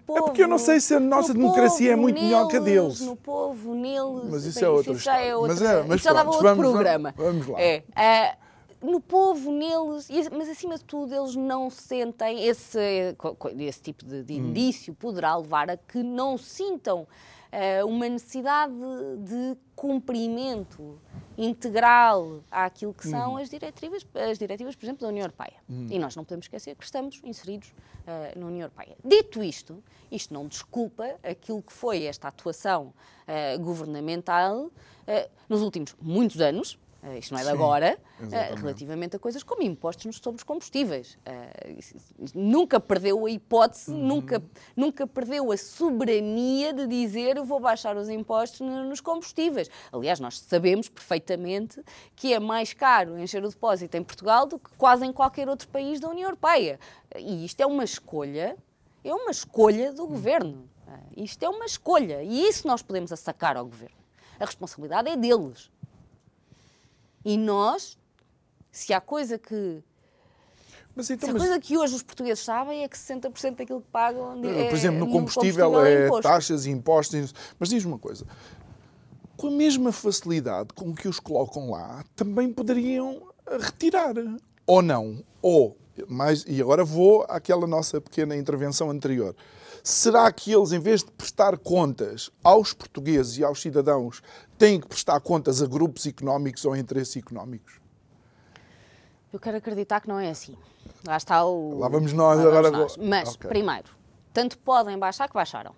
Povo, 0.05 0.19
é 0.19 0.21
porque 0.21 0.43
eu 0.43 0.47
não 0.47 0.57
sei 0.57 0.79
se 0.79 0.93
a 0.93 0.99
nossa 0.99 1.33
democracia 1.33 1.89
povo, 1.89 1.99
é 1.99 2.01
muito 2.01 2.15
neles, 2.15 2.29
melhor 2.29 2.47
que 2.47 2.57
a 2.57 2.59
deles. 2.59 2.99
No 3.01 3.15
povo, 3.15 3.73
neles. 3.73 4.29
Mas 4.29 4.45
isso, 4.45 4.63
é, 4.63 4.69
outra 4.69 4.91
isso 4.93 5.03
já 5.03 5.19
é 5.19 5.35
outra 5.35 5.53
Mas, 5.53 5.61
é, 5.61 5.83
mas 5.83 5.95
isso 5.97 6.03
já 6.03 6.13
dava 6.13 6.29
outro 6.29 6.43
vamos, 6.43 6.69
programa. 6.69 7.13
Vamos, 7.17 7.47
lá. 7.47 7.61
É, 7.61 7.83
é, 7.95 8.35
no 8.81 8.99
povo, 8.99 9.51
neles, 9.51 10.09
mas 10.31 10.49
acima 10.49 10.77
de 10.77 10.83
tudo 10.83 11.13
eles 11.13 11.35
não 11.35 11.69
sentem 11.69 12.45
esse, 12.45 13.15
esse 13.59 13.81
tipo 13.81 14.05
de, 14.05 14.23
de 14.23 14.33
hum. 14.33 14.49
indício 14.49 14.93
poderá 14.93 15.35
levar 15.35 15.69
a 15.69 15.77
que 15.77 16.03
não 16.03 16.37
sintam 16.37 17.01
uh, 17.01 17.07
uma 17.85 18.07
necessidade 18.07 18.73
de, 19.19 19.57
cumprimento 19.75 20.99
integral 21.37 22.43
àquilo 22.51 22.93
que 22.93 23.07
são 23.07 23.35
hum. 23.35 23.37
as 23.37 23.49
diretivas, 23.49 24.05
as 24.13 24.37
diretivas, 24.37 24.75
por 24.75 24.85
exemplo, 24.85 25.03
da 25.03 25.07
União 25.07 25.23
Europeia. 25.23 25.53
Hum. 25.69 25.87
E 25.89 25.97
nós 25.97 26.17
não 26.17 26.25
podemos 26.25 26.45
esquecer 26.45 26.75
que 26.75 26.83
estamos 26.83 27.21
inseridos 27.23 27.69
uh, 27.69 28.37
na 28.37 28.45
União 28.47 28.63
Europeia. 28.63 28.97
Dito 29.05 29.41
isto, 29.41 29.81
isto 30.11 30.33
não 30.33 30.47
desculpa 30.47 31.15
aquilo 31.23 31.61
que 31.61 31.71
foi 31.71 32.03
esta 32.03 32.27
atuação 32.27 32.87
uh, 32.87 33.59
governamental 33.59 34.69
nos 35.47 35.61
últimos 35.61 35.95
muitos 35.99 36.39
anos, 36.39 36.77
Uh, 37.01 37.17
isto 37.17 37.33
não 37.33 37.39
é 37.39 37.43
de 37.43 37.49
Sim, 37.49 37.55
agora, 37.55 37.97
uh, 38.19 38.55
relativamente 38.55 39.15
a 39.15 39.19
coisas 39.19 39.41
como 39.41 39.61
impostos 39.61 40.17
sobre 40.17 40.37
os 40.37 40.43
combustíveis. 40.43 41.17
Uh, 41.25 42.25
nunca 42.35 42.79
perdeu 42.79 43.25
a 43.25 43.31
hipótese, 43.31 43.89
uhum. 43.89 43.97
nunca, 43.97 44.43
nunca 44.75 45.07
perdeu 45.07 45.51
a 45.51 45.57
soberania 45.57 46.73
de 46.73 46.85
dizer 46.87 47.37
eu 47.37 47.45
vou 47.45 47.59
baixar 47.59 47.95
os 47.95 48.09
impostos 48.09 48.59
nos 48.59 48.99
combustíveis. 48.99 49.69
Aliás, 49.93 50.19
nós 50.19 50.39
sabemos 50.39 50.89
perfeitamente 50.89 51.81
que 52.15 52.33
é 52.33 52.39
mais 52.39 52.73
caro 52.73 53.17
encher 53.17 53.43
o 53.45 53.49
depósito 53.49 53.95
em 53.95 54.03
Portugal 54.03 54.45
do 54.45 54.59
que 54.59 54.69
quase 54.77 55.05
em 55.05 55.13
qualquer 55.13 55.47
outro 55.47 55.69
país 55.69 56.01
da 56.01 56.09
União 56.09 56.27
Europeia. 56.27 56.79
E 57.17 57.45
isto 57.45 57.61
é 57.61 57.65
uma 57.65 57.85
escolha, 57.85 58.57
é 59.03 59.13
uma 59.13 59.31
escolha 59.31 59.93
do 59.93 60.03
uhum. 60.03 60.09
governo. 60.09 60.69
Isto 61.15 61.43
é 61.43 61.49
uma 61.49 61.65
escolha. 61.65 62.23
E 62.23 62.47
isso 62.47 62.67
nós 62.67 62.81
podemos 62.81 63.11
assacar 63.11 63.55
ao 63.55 63.65
governo. 63.65 63.97
A 64.39 64.45
responsabilidade 64.45 65.09
é 65.09 65.15
deles. 65.15 65.71
E 67.23 67.37
nós, 67.37 67.97
se 68.71 68.93
há 68.93 69.01
coisa 69.01 69.37
que 69.37 69.83
mas 70.95 71.09
então, 71.09 71.29
a 71.29 71.33
mas... 71.33 71.41
coisa 71.41 71.59
que 71.61 71.77
hoje 71.77 71.95
os 71.95 72.03
portugueses 72.03 72.43
sabem 72.43 72.83
é 72.83 72.87
que 72.87 72.97
60% 72.97 73.55
daquilo 73.55 73.79
que 73.79 73.87
pagam 73.89 74.43
é, 74.43 74.67
Por 74.67 74.75
exemplo, 74.75 74.99
no 74.99 75.09
combustível, 75.09 75.71
combustível 75.71 76.15
é, 76.15 76.19
é 76.19 76.21
taxas 76.21 76.65
e 76.65 76.71
impostos. 76.71 77.33
Mas 77.57 77.69
diz-me 77.69 77.93
uma 77.93 77.99
coisa. 77.99 78.25
Com 79.37 79.47
a 79.47 79.51
mesma 79.51 79.93
facilidade 79.93 80.73
com 80.73 80.93
que 80.93 81.07
os 81.07 81.17
colocam 81.17 81.71
lá, 81.71 82.03
também 82.17 82.51
poderiam 82.51 83.31
retirar. 83.61 84.13
Ou 84.67 84.81
não. 84.81 85.23
Ou, 85.41 85.77
mais, 86.07 86.43
e 86.45 86.61
agora 86.61 86.83
vou 86.83 87.25
àquela 87.29 87.65
nossa 87.65 88.01
pequena 88.01 88.35
intervenção 88.35 88.89
anterior. 88.89 89.33
Será 89.89 90.31
que 90.31 90.53
eles, 90.53 90.71
em 90.71 90.77
vez 90.77 91.03
de 91.03 91.09
prestar 91.09 91.57
contas 91.57 92.29
aos 92.43 92.73
portugueses 92.73 93.39
e 93.39 93.43
aos 93.43 93.59
cidadãos, 93.59 94.21
têm 94.55 94.79
que 94.79 94.87
prestar 94.87 95.19
contas 95.19 95.63
a 95.63 95.65
grupos 95.65 96.05
económicos 96.05 96.63
ou 96.63 96.73
a 96.73 96.77
interesses 96.77 97.17
económicos? 97.17 97.81
Eu 99.33 99.39
quero 99.39 99.57
acreditar 99.57 99.99
que 99.99 100.07
não 100.07 100.19
é 100.19 100.29
assim. 100.29 100.55
Lá 101.03 101.17
está 101.17 101.43
o. 101.43 101.79
Lá 101.79 101.87
vamos 101.87 102.13
nós 102.13 102.37
Lá 102.37 102.43
agora. 102.43 102.69
Vamos 102.69 102.97
nós. 102.97 103.07
Mas, 103.07 103.33
okay. 103.33 103.49
primeiro, 103.49 103.89
tanto 104.31 104.59
podem 104.59 104.95
baixar 104.95 105.27
que 105.27 105.33
baixaram. 105.33 105.73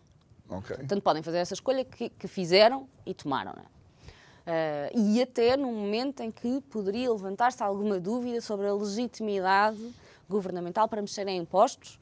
Okay. 0.50 0.76
Tanto 0.86 1.02
podem 1.02 1.24
fazer 1.24 1.38
essa 1.38 1.54
escolha 1.54 1.86
que, 1.86 2.10
que 2.10 2.28
fizeram 2.28 2.90
e 3.06 3.14
tomaram. 3.14 3.54
Uh, 3.54 4.92
e 4.94 5.22
até 5.22 5.56
no 5.56 5.72
momento 5.72 6.20
em 6.20 6.32
que 6.32 6.60
poderia 6.70 7.10
levantar-se 7.10 7.64
alguma 7.64 7.98
dúvida 7.98 8.42
sobre 8.42 8.68
a 8.68 8.74
legitimidade 8.74 9.96
governamental 10.28 10.90
para 10.90 11.02
mexer 11.02 11.26
em 11.30 11.38
impostos, 11.38 11.98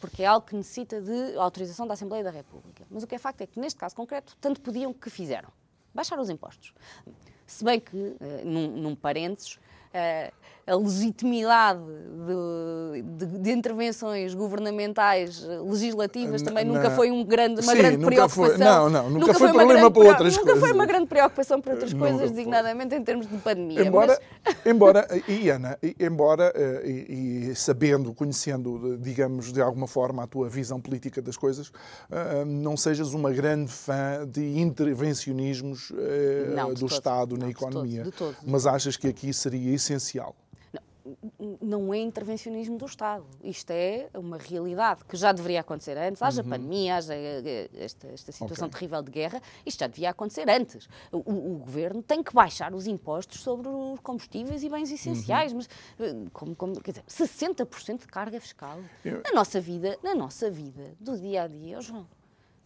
porque 0.00 0.22
é 0.22 0.26
algo 0.26 0.46
que 0.46 0.56
necessita 0.56 1.00
de 1.00 1.36
autorização 1.36 1.86
da 1.86 1.94
Assembleia 1.94 2.24
da 2.24 2.30
República. 2.30 2.84
Mas 2.90 3.02
o 3.02 3.06
que 3.06 3.14
é 3.14 3.18
facto 3.18 3.40
é 3.42 3.46
que, 3.46 3.60
neste 3.60 3.78
caso 3.78 3.94
concreto, 3.94 4.36
tanto 4.40 4.60
podiam 4.60 4.92
que 4.92 5.10
fizeram. 5.10 5.50
baixar 5.94 6.18
os 6.18 6.30
impostos. 6.30 6.72
Se 7.46 7.64
bem 7.64 7.80
que, 7.80 8.16
num, 8.44 8.68
num 8.68 8.94
parênteses, 8.94 9.58
a 10.68 10.76
legitimidade 10.76 11.80
de, 12.28 13.02
de, 13.02 13.38
de, 13.38 13.50
intervenções 13.50 14.34
governamentais 14.34 15.42
legislativas 15.64 16.42
também 16.42 16.64
não, 16.64 16.74
nunca 16.74 16.90
foi 16.90 17.10
um 17.10 17.24
grande, 17.24 17.62
uma 17.62 17.72
sim, 17.72 17.78
grande 17.78 18.04
preocupação. 18.04 18.44
Foi, 18.44 18.58
não, 18.58 18.90
não, 18.90 19.04
nunca, 19.04 19.26
nunca 19.26 19.34
foi, 19.34 19.48
foi 19.48 19.56
problema 19.56 19.90
para 19.90 20.02
outras 20.02 20.36
nunca 20.36 20.44
coisas. 20.44 20.54
Nunca 20.54 20.60
foi 20.60 20.72
uma 20.72 20.86
grande 20.86 21.06
preocupação 21.06 21.60
para 21.60 21.72
outras 21.72 21.94
coisas, 21.94 22.30
designadamente 22.30 22.94
em 22.94 23.02
termos 23.02 23.26
de 23.26 23.36
pandemia. 23.38 23.86
Embora, 23.86 24.20
mas... 24.44 24.56
embora 24.66 25.08
e 25.26 25.48
Ana, 25.48 25.78
embora, 25.98 26.52
eh, 26.54 26.82
e, 26.84 27.50
e, 27.50 27.54
sabendo, 27.54 28.12
conhecendo, 28.12 28.98
digamos, 28.98 29.52
de 29.52 29.62
alguma 29.62 29.86
forma 29.86 30.24
a 30.24 30.26
tua 30.26 30.48
visão 30.48 30.80
política 30.80 31.22
das 31.22 31.36
coisas, 31.36 31.72
eh, 32.10 32.44
não 32.44 32.76
sejas 32.76 33.14
uma 33.14 33.30
grande 33.30 33.72
fã 33.72 34.26
de 34.30 34.58
intervencionismos 34.58 35.92
eh, 35.96 36.52
não, 36.54 36.74
do 36.74 36.86
Estado 36.86 37.36
na 37.38 37.48
economia, 37.48 38.02
de 38.02 38.10
todo, 38.10 38.30
de 38.32 38.36
todo. 38.40 38.50
mas 38.50 38.66
achas 38.66 38.96
que 38.96 39.08
aqui 39.08 39.32
seria 39.32 39.74
essencial 39.74 40.34
não 41.60 41.92
é 41.92 41.98
intervencionismo 41.98 42.76
do 42.76 42.86
Estado. 42.86 43.24
Isto 43.42 43.70
é 43.70 44.08
uma 44.14 44.38
realidade 44.38 45.04
que 45.04 45.16
já 45.16 45.32
deveria 45.32 45.60
acontecer 45.60 45.96
antes. 45.96 46.22
Haja 46.22 46.42
uhum. 46.42 46.48
pandemia, 46.48 46.96
haja 46.96 47.14
eh, 47.14 47.70
esta, 47.74 48.08
esta 48.08 48.32
situação 48.32 48.66
okay. 48.66 48.78
terrível 48.78 49.02
de 49.02 49.10
guerra, 49.10 49.42
isto 49.64 49.80
já 49.80 49.86
devia 49.86 50.10
acontecer 50.10 50.48
antes. 50.48 50.88
O, 51.12 51.18
o, 51.18 51.58
governo 51.58 52.02
tem 52.02 52.22
que 52.22 52.32
baixar 52.32 52.74
os 52.74 52.86
impostos 52.86 53.40
sobre 53.40 53.68
os 53.68 54.00
combustíveis 54.00 54.62
e 54.62 54.68
bens 54.68 54.90
essenciais, 54.90 55.52
uhum. 55.52 55.58
mas 55.58 55.68
eh, 56.00 56.28
como, 56.32 56.56
como, 56.56 56.80
quer 56.80 56.92
dizer, 56.92 57.04
60% 57.08 58.00
de 58.00 58.06
carga 58.06 58.40
fiscal. 58.40 58.78
Eu... 59.04 59.22
Na 59.24 59.32
nossa 59.32 59.60
vida, 59.60 59.98
na 60.02 60.14
nossa 60.14 60.50
vida, 60.50 60.94
do 61.00 61.18
dia 61.18 61.42
a 61.42 61.46
dia, 61.46 61.78
oh, 61.78 61.82
João 61.82 62.06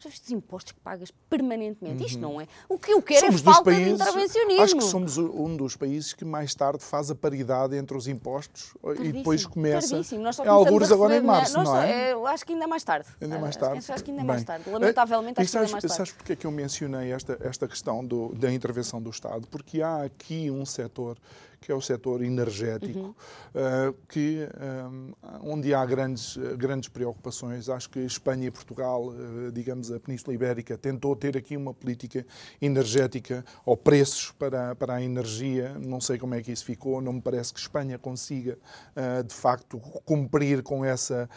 os 0.04 0.30
impostos 0.30 0.72
que 0.72 0.80
pagas 0.80 1.10
permanentemente? 1.28 2.00
Uhum. 2.00 2.06
Isto 2.06 2.20
não 2.20 2.40
é. 2.40 2.46
O 2.68 2.78
que 2.78 2.92
eu 2.92 3.02
quero 3.02 3.26
é 3.26 3.28
somos 3.28 3.40
é 3.40 3.44
falta 3.44 3.64
países, 3.64 3.86
de 3.86 4.02
intervencionismo. 4.02 4.62
Acho 4.62 4.74
que 4.76 4.84
somos 4.84 5.18
um 5.18 5.56
dos 5.56 5.76
países 5.76 6.12
que 6.12 6.24
mais 6.24 6.54
tarde 6.54 6.82
faz 6.82 7.10
a 7.10 7.14
paridade 7.14 7.76
entre 7.76 7.96
os 7.96 8.08
impostos 8.08 8.74
tardíssimo, 8.82 9.08
e 9.08 9.12
depois 9.12 9.46
começa. 9.46 9.96
Nós 10.18 10.36
só 10.36 10.44
é 10.44 10.48
alguns 10.48 10.90
agora 10.90 11.16
em 11.16 11.22
março, 11.22 11.62
não 11.62 11.76
é? 11.76 12.10
é? 12.10 12.12
Acho 12.12 12.44
que 12.44 12.52
ainda 12.52 12.66
mais 12.66 12.84
tarde. 12.84 13.08
Ainda 13.20 13.38
mais 13.38 13.56
tarde. 13.56 13.78
Acho, 13.78 13.92
acho 13.92 14.04
que 14.04 14.10
ainda 14.10 14.22
Bem, 14.22 14.28
mais 14.28 14.44
tarde. 14.44 14.70
Lamentavelmente, 14.70 15.40
acho 15.40 15.50
sabes, 15.50 15.70
que 15.70 15.76
ainda 15.76 15.82
mais 15.82 15.82
tarde. 15.82 15.96
Sabes 15.96 16.12
porque 16.12 16.32
é 16.32 16.36
que 16.36 16.46
eu 16.46 16.50
mencionei 16.50 17.12
esta, 17.12 17.38
esta 17.42 17.68
questão 17.68 18.04
do, 18.04 18.34
da 18.34 18.52
intervenção 18.52 19.00
do 19.00 19.10
Estado? 19.10 19.46
Porque 19.48 19.82
há 19.82 20.02
aqui 20.02 20.50
um 20.50 20.64
setor 20.64 21.18
que 21.62 21.70
é 21.70 21.74
o 21.74 21.80
setor 21.80 22.22
energético, 22.22 22.98
uhum. 22.98 23.10
uh, 23.10 23.94
que, 24.08 24.48
um, 24.90 25.12
eh, 25.22 25.38
onde 25.42 25.72
há 25.72 25.86
grandes, 25.86 26.36
grandes 26.58 26.88
preocupações. 26.88 27.68
Acho 27.68 27.88
que 27.88 28.00
Espanha 28.00 28.48
e 28.48 28.50
Portugal, 28.50 29.06
uh, 29.06 29.52
digamos 29.52 29.92
a 29.92 30.00
Península 30.00 30.34
Ibérica, 30.34 30.76
tentou 30.76 31.14
ter 31.14 31.36
aqui 31.36 31.56
uma 31.56 31.72
política 31.72 32.26
energética 32.60 33.44
ou 33.64 33.76
preços 33.76 34.32
para, 34.32 34.74
para 34.74 34.94
a 34.94 35.02
energia. 35.02 35.78
Não 35.78 36.00
sei 36.00 36.18
como 36.18 36.34
é 36.34 36.42
que 36.42 36.50
isso 36.50 36.64
ficou, 36.64 37.00
não 37.00 37.14
me 37.14 37.22
parece 37.22 37.54
que 37.54 37.60
Espanha 37.60 37.96
consiga, 37.96 38.58
uh, 38.96 39.22
de 39.22 39.34
facto, 39.34 39.78
cumprir 40.04 40.62
com 40.62 40.84
essa, 40.84 41.30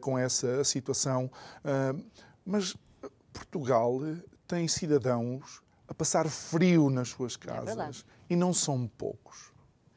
com 0.00 0.16
essa 0.16 0.62
situação. 0.62 1.30
mas 2.44 2.76
Portugal 3.32 4.00
tem 4.46 4.68
cidadãos 4.68 5.62
a 5.92 5.94
passar 5.94 6.28
frio 6.28 6.88
nas 6.88 7.08
suas 7.10 7.34
é 7.34 7.46
casas 7.46 8.04
é 8.08 8.32
e 8.32 8.36
não 8.36 8.52
são 8.52 8.88
poucos. 8.96 9.51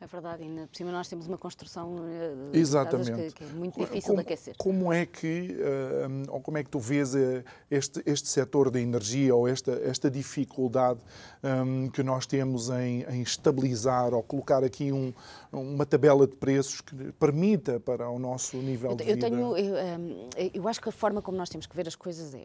É 0.06 0.08
verdade, 0.08 0.44
e 0.44 0.68
por 0.68 0.78
cima 0.78 0.92
nós 0.92 1.08
temos 1.08 1.26
uma 1.26 1.38
construção 1.38 1.96
eh, 2.08 2.52
de 2.52 2.60
Exatamente. 2.60 3.12
Que, 3.12 3.32
que, 3.32 3.44
é 3.44 3.48
muito 3.48 3.80
difícil 3.80 4.10
como, 4.10 4.18
de 4.18 4.22
aquecer. 4.22 4.56
Como 4.56 4.94
é 4.94 5.04
que, 5.04 5.58
uh, 5.58 6.32
ou 6.32 6.40
como 6.42 6.60
é 6.60 6.64
que 6.64 6.70
tu 6.70 6.78
vês 6.78 7.16
uh, 7.16 7.44
este, 7.72 8.04
este 8.06 8.28
setor 8.28 8.70
da 8.70 8.80
energia 8.80 9.34
ou 9.34 9.48
esta, 9.48 9.72
esta 9.84 10.12
dificuldade 10.12 11.00
um, 11.44 11.90
que 11.90 12.04
nós 12.04 12.28
temos 12.28 12.70
em, 12.70 13.02
em, 13.02 13.24
estabilizar 13.24 14.14
ou 14.14 14.22
colocar 14.22 14.64
aqui 14.64 14.92
um, 14.92 15.12
uma 15.52 15.88
tabela 15.88 16.28
de 16.28 16.36
preços 16.36 16.82
que 16.82 17.12
permita 17.14 17.80
para 17.80 18.08
o 18.08 18.20
nosso 18.20 18.58
nível 18.58 18.92
eu, 18.92 18.98
de 18.98 19.04
vida? 19.06 19.28
Eu, 19.28 19.32
tenho, 19.32 19.58
eu, 19.58 20.52
eu 20.54 20.68
acho 20.68 20.80
que 20.80 20.90
a 20.90 20.92
forma 20.92 21.20
como 21.20 21.36
nós 21.36 21.50
temos 21.50 21.66
que 21.66 21.76
ver 21.76 21.88
as 21.88 21.96
coisas 21.96 22.36
é 22.36 22.44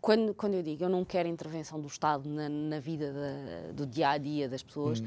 quando, 0.00 0.32
quando 0.32 0.54
eu 0.54 0.62
digo 0.62 0.82
eu 0.82 0.88
não 0.88 1.04
quero 1.04 1.28
intervenção 1.28 1.78
do 1.78 1.88
Estado 1.88 2.26
na, 2.26 2.48
na 2.48 2.80
vida 2.80 3.12
da, 3.12 3.72
do 3.72 3.84
dia 3.84 4.08
a 4.08 4.16
dia 4.16 4.48
das 4.48 4.62
pessoas, 4.62 5.00
hum 5.00 5.06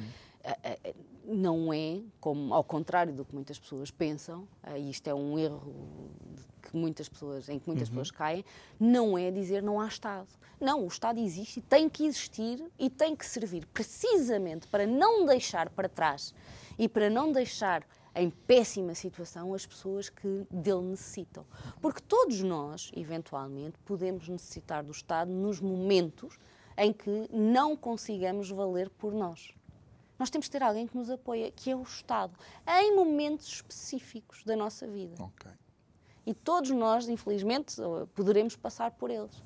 não 1.30 1.72
é, 1.74 2.02
como 2.20 2.54
ao 2.54 2.64
contrário 2.64 3.14
do 3.14 3.24
que 3.24 3.34
muitas 3.34 3.60
pessoas 3.60 3.92
pensam, 3.92 4.48
e 4.76 4.90
isto 4.90 5.08
é 5.08 5.14
um 5.14 5.38
erro 5.38 5.74
que 6.62 6.76
muitas 6.76 7.10
pessoas, 7.10 7.50
em 7.50 7.60
que 7.60 7.68
muitas 7.68 7.88
uhum. 7.88 7.96
pessoas 7.96 8.12
caem, 8.12 8.46
não 8.80 9.18
é 9.18 9.32
dizer 9.32 9.64
não 9.64 9.80
há 9.80 9.88
Estado. 9.88 10.28
Não, 10.60 10.84
o 10.84 10.88
Estado 10.88 11.20
existe 11.20 11.60
e 11.60 11.62
tem 11.62 11.88
que 11.88 12.06
existir 12.06 12.64
e 12.78 12.90
tem 12.90 13.16
que 13.16 13.26
servir 13.26 13.66
precisamente 13.68 14.68
para 14.68 14.86
não 14.86 15.26
deixar 15.26 15.70
para 15.70 15.88
trás 15.88 16.34
e 16.78 16.88
para 16.88 17.10
não 17.10 17.32
deixar 17.32 17.86
em 18.14 18.30
péssima 18.30 18.94
situação 18.94 19.54
as 19.54 19.66
pessoas 19.66 20.10
que 20.10 20.46
dele 20.52 20.82
necessitam. 20.82 21.46
Porque 21.82 22.02
todos 22.02 22.42
nós, 22.42 22.92
eventualmente, 22.96 23.78
podemos 23.86 24.28
necessitar 24.28 24.84
do 24.84 24.92
Estado 24.92 25.32
nos 25.32 25.62
momentos 25.62 26.38
em 26.78 26.92
que 26.92 27.30
não 27.32 27.76
consigamos 27.76 28.50
valer 28.50 28.90
por 28.90 29.14
nós. 29.14 29.54
Nós 30.20 30.30
temos 30.30 30.48
que 30.48 30.52
ter 30.52 30.62
alguém 30.62 30.86
que 30.86 30.98
nos 30.98 31.10
apoia, 31.10 31.50
que 31.50 31.72
é 31.72 31.76
o 31.76 31.82
Estado, 31.82 32.34
em 32.68 32.94
momentos 32.94 33.48
específicos 33.48 34.44
da 34.44 34.56
nossa 34.56 34.86
vida. 34.86 35.16
Okay. 35.24 35.52
E 36.26 36.34
todos 36.34 36.70
nós, 36.72 37.08
infelizmente, 37.08 37.78
poderemos 38.14 38.56
passar 38.56 38.92
por 38.92 39.10
eles. 39.10 39.42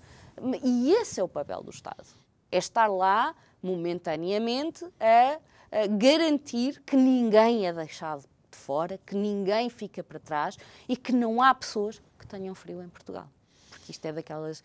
E 0.64 0.92
esse 0.94 1.20
é 1.20 1.24
o 1.24 1.30
papel 1.30 1.62
do 1.62 1.70
Estado. 1.70 2.08
É 2.52 2.58
estar 2.58 2.88
lá, 2.88 3.36
momentaneamente, 3.62 4.84
a, 5.00 5.40
a 5.72 5.88
garantir 5.88 6.82
que 6.82 6.98
ninguém 6.98 7.68
é 7.68 7.72
deixado 7.72 8.24
de 8.52 8.58
fora, 8.58 9.00
que 9.06 9.16
ninguém 9.16 9.70
fica 9.70 10.04
para 10.04 10.20
trás 10.20 10.58
e 10.90 10.98
que 10.98 11.12
não 11.12 11.42
há 11.42 11.54
pessoas 11.54 12.02
que 12.18 12.28
tenham 12.28 12.54
frio 12.56 12.82
em 12.82 12.90
Portugal. 12.90 13.30
Porque 13.70 13.92
isto 13.92 14.06
é 14.06 14.12
daquelas 14.12 14.64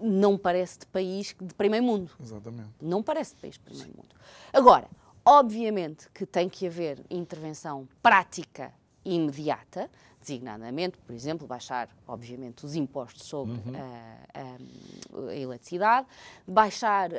não 0.00 0.36
parece 0.36 0.80
de 0.80 0.86
país 0.86 1.34
de 1.40 1.54
primeiro 1.54 1.84
mundo. 1.84 2.10
Exatamente. 2.20 2.70
Não 2.80 3.02
parece 3.02 3.34
de 3.34 3.40
país 3.40 3.54
de 3.54 3.60
primeiro 3.60 3.90
Sim. 3.90 3.96
mundo. 3.96 4.14
Agora, 4.52 4.88
obviamente 5.24 6.08
que 6.10 6.26
tem 6.26 6.48
que 6.48 6.66
haver 6.66 7.04
intervenção 7.10 7.88
prática 8.02 8.72
e 9.04 9.14
imediata, 9.14 9.90
designadamente, 10.20 10.96
por 10.98 11.14
exemplo, 11.14 11.46
baixar, 11.46 11.88
obviamente, 12.08 12.64
os 12.64 12.74
impostos 12.74 13.26
sobre 13.26 13.52
uhum. 13.52 13.74
a, 13.76 14.40
a, 14.40 15.28
a, 15.28 15.36
eletricidade, 15.36 16.06
baixar, 16.46 17.10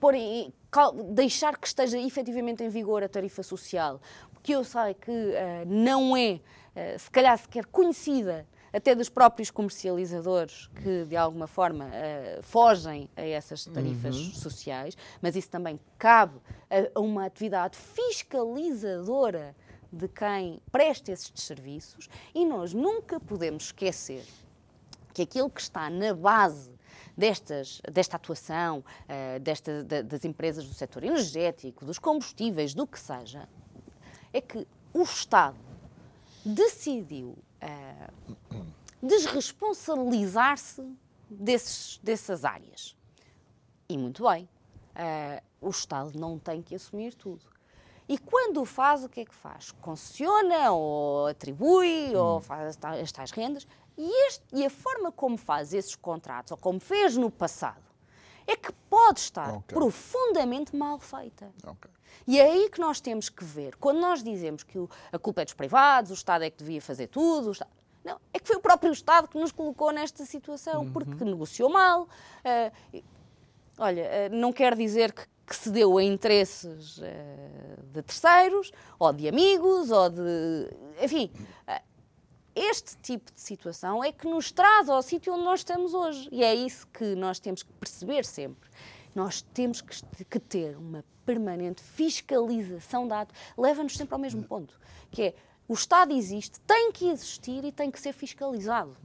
pôr 0.00 0.14
em, 0.14 0.52
deixar 1.10 1.58
que 1.58 1.66
esteja 1.66 1.98
efetivamente 1.98 2.64
em 2.64 2.68
vigor 2.70 3.02
a 3.02 3.08
tarifa 3.08 3.42
social, 3.42 4.00
porque 4.32 4.54
eu 4.54 4.64
sei 4.64 4.94
que 4.94 5.10
uh, 5.10 5.34
não 5.66 6.16
é, 6.16 6.40
uh, 6.74 6.98
se 6.98 7.10
calhar 7.10 7.36
sequer 7.36 7.66
conhecida 7.66 8.46
até 8.76 8.94
dos 8.94 9.08
próprios 9.08 9.50
comercializadores 9.50 10.66
que, 10.82 11.06
de 11.06 11.16
alguma 11.16 11.46
forma, 11.46 11.86
uh, 11.86 12.42
fogem 12.42 13.08
a 13.16 13.22
essas 13.22 13.64
tarifas 13.64 14.14
uhum. 14.14 14.34
sociais, 14.34 14.94
mas 15.22 15.34
isso 15.34 15.48
também 15.48 15.80
cabe 15.98 16.38
a, 16.68 16.98
a 16.98 17.00
uma 17.00 17.24
atividade 17.24 17.74
fiscalizadora 17.78 19.56
de 19.90 20.06
quem 20.08 20.60
presta 20.70 21.10
esses 21.10 21.32
serviços 21.36 22.10
e 22.34 22.44
nós 22.44 22.74
nunca 22.74 23.18
podemos 23.18 23.64
esquecer 23.64 24.26
que 25.14 25.22
aquilo 25.22 25.48
que 25.48 25.62
está 25.62 25.88
na 25.88 26.12
base 26.12 26.70
destas, 27.16 27.80
desta 27.90 28.16
atuação, 28.16 28.84
uh, 29.08 29.40
desta, 29.40 29.82
da, 29.84 30.02
das 30.02 30.22
empresas 30.26 30.68
do 30.68 30.74
setor 30.74 31.02
energético, 31.02 31.86
dos 31.86 31.98
combustíveis, 31.98 32.74
do 32.74 32.86
que 32.86 33.00
seja, 33.00 33.48
é 34.34 34.40
que 34.42 34.68
o 34.92 35.02
Estado 35.02 35.56
decidiu 36.44 37.38
uh, 37.66 38.66
desresponsabilizar-se 39.02 40.82
dessas 41.28 42.44
áreas. 42.44 42.96
E 43.88 43.98
muito 43.98 44.28
bem, 44.28 44.48
uh, 44.94 45.42
o 45.60 45.70
Estado 45.70 46.18
não 46.18 46.38
tem 46.38 46.62
que 46.62 46.74
assumir 46.74 47.14
tudo. 47.14 47.44
E 48.08 48.16
quando 48.18 48.62
o 48.62 48.64
faz, 48.64 49.04
o 49.04 49.08
que 49.08 49.20
é 49.20 49.24
que 49.24 49.34
faz? 49.34 49.72
Concessiona 49.72 50.70
ou 50.70 51.26
atribui 51.26 52.14
hum. 52.14 52.18
ou 52.18 52.40
faz 52.40 52.78
as 52.82 53.12
tais 53.12 53.30
rendas. 53.32 53.66
E, 53.98 54.26
este, 54.26 54.44
e, 54.52 54.64
a 54.64 54.70
forma 54.70 55.10
como 55.10 55.38
faz 55.38 55.72
esses 55.72 55.96
contratos, 55.96 56.52
ou 56.52 56.58
como 56.58 56.78
fez 56.78 57.16
no 57.16 57.30
passado, 57.30 57.82
é 58.46 58.56
que 58.56 58.72
pode 58.88 59.20
estar 59.20 59.54
okay. 59.54 59.74
profundamente 59.76 60.74
mal 60.74 60.98
feita. 60.98 61.50
Okay. 61.62 61.90
E 62.26 62.40
é 62.40 62.44
aí 62.44 62.70
que 62.70 62.80
nós 62.80 63.00
temos 63.00 63.28
que 63.28 63.44
ver. 63.44 63.76
Quando 63.76 64.00
nós 64.00 64.22
dizemos 64.22 64.62
que 64.62 64.78
a 65.12 65.18
culpa 65.18 65.42
é 65.42 65.44
dos 65.44 65.54
privados, 65.54 66.10
o 66.10 66.14
Estado 66.14 66.44
é 66.44 66.50
que 66.50 66.58
devia 66.58 66.80
fazer 66.80 67.08
tudo, 67.08 67.52
Estado... 67.52 67.70
não, 68.04 68.18
é 68.32 68.38
que 68.38 68.46
foi 68.46 68.56
o 68.56 68.60
próprio 68.60 68.92
Estado 68.92 69.28
que 69.28 69.38
nos 69.38 69.52
colocou 69.52 69.92
nesta 69.92 70.24
situação, 70.24 70.82
uhum. 70.82 70.92
porque 70.92 71.24
negociou 71.24 71.68
mal. 71.70 72.02
Uh, 72.04 73.02
olha, 73.78 74.02
uh, 74.02 74.34
não 74.34 74.52
quer 74.52 74.74
dizer 74.74 75.12
que, 75.12 75.22
que 75.46 75.54
se 75.54 75.70
deu 75.70 75.98
a 75.98 76.02
interesses 76.02 76.98
uh, 76.98 77.02
de 77.92 78.02
terceiros, 78.02 78.72
ou 78.98 79.12
de 79.12 79.28
amigos, 79.28 79.90
ou 79.90 80.10
de. 80.10 80.70
Enfim. 81.02 81.30
Este 82.56 82.96
tipo 83.02 83.30
de 83.30 83.40
situação 83.40 84.02
é 84.02 84.10
que 84.10 84.26
nos 84.26 84.50
traz 84.50 84.88
ao 84.88 85.02
sítio 85.02 85.34
onde 85.34 85.44
nós 85.44 85.60
estamos 85.60 85.92
hoje. 85.92 86.26
E 86.32 86.42
é 86.42 86.54
isso 86.54 86.86
que 86.88 87.14
nós 87.14 87.38
temos 87.38 87.62
que 87.62 87.70
perceber 87.74 88.24
sempre 88.24 88.70
Nós 89.14 89.42
temos 89.42 89.82
que, 89.82 90.40
ter 90.40 90.74
uma 90.76 91.04
permanente 91.26 91.82
fiscalização 91.82 93.06
da 93.06 93.26
leva-nos 93.58 93.94
sempre 93.94 94.14
ao 94.14 94.18
mesmo 94.18 94.42
ponto, 94.42 94.78
que 95.10 95.22
é 95.22 95.34
o 95.68 95.74
Estado 95.74 96.12
existe, 96.12 96.60
tem 96.60 96.92
que 96.92 97.08
existir 97.08 97.64
e 97.64 97.72
tem 97.72 97.90
que 97.90 98.00
ser 98.00 98.12
fiscalizado. 98.12 98.96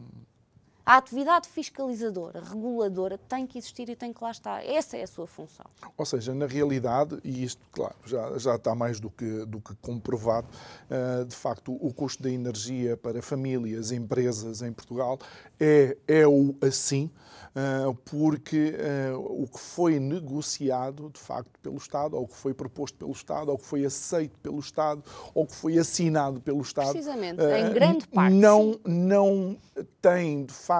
A 0.86 0.98
atividade 0.98 1.48
fiscalizadora, 1.48 2.42
reguladora, 2.44 3.18
tem 3.18 3.46
que 3.46 3.58
existir 3.58 3.90
e 3.90 3.96
tem 3.96 4.12
que 4.12 4.24
lá 4.24 4.32
estar. 4.32 4.66
Essa 4.66 4.98
é 4.98 5.04
a 5.04 5.08
sua 5.08 5.28
função. 5.28 5.66
Ou 5.98 6.06
seja, 6.06 6.34
na 6.34 6.46
realidade, 6.46 7.20
e 7.24 7.44
isto, 7.44 7.62
claro, 7.72 7.96
já, 8.06 8.38
já 8.38 8.56
está 8.56 8.74
mais 8.74 9.00
do 9.00 9.10
que, 9.10 9.46
do 9.46 9.60
que 9.60 9.76
comprovado, 9.76 10.48
uh, 10.90 11.26
de 11.26 11.36
facto, 11.36 11.78
o 11.80 11.94
custo 11.94 12.24
da 12.24 12.30
energia 12.30 12.98
para 12.98 13.22
famílias, 13.22 13.92
empresas 13.92 14.62
em 14.62 14.74
Portugal 14.74 15.20
é, 15.60 15.98
é 16.08 16.28
o 16.28 16.56
assim. 16.62 17.12
Ah, 17.54 17.94
porque 18.06 18.74
ah, 18.80 19.18
o 19.18 19.46
que 19.46 19.60
foi 19.60 20.00
negociado, 20.00 21.10
de 21.14 21.20
facto, 21.20 21.60
pelo 21.62 21.76
Estado, 21.76 22.16
ou 22.16 22.24
o 22.24 22.28
que 22.28 22.36
foi 22.36 22.54
proposto 22.54 22.96
pelo 22.96 23.12
Estado, 23.12 23.50
ou 23.50 23.56
o 23.56 23.58
que 23.58 23.66
foi 23.66 23.84
aceito 23.84 24.38
pelo 24.40 24.60
Estado, 24.60 25.04
ou 25.34 25.44
o 25.44 25.48
que 25.48 25.56
foi 25.56 25.78
assinado 25.78 26.40
pelo 26.40 26.62
Estado. 26.62 26.92
Precisamente, 26.92 27.42
em 27.44 27.74
grande 27.74 28.08
parte. 28.08 28.34
Não, 28.34 28.80
não 28.86 29.58
tem, 30.02 30.46
de 30.46 30.54
facto, 30.54 30.71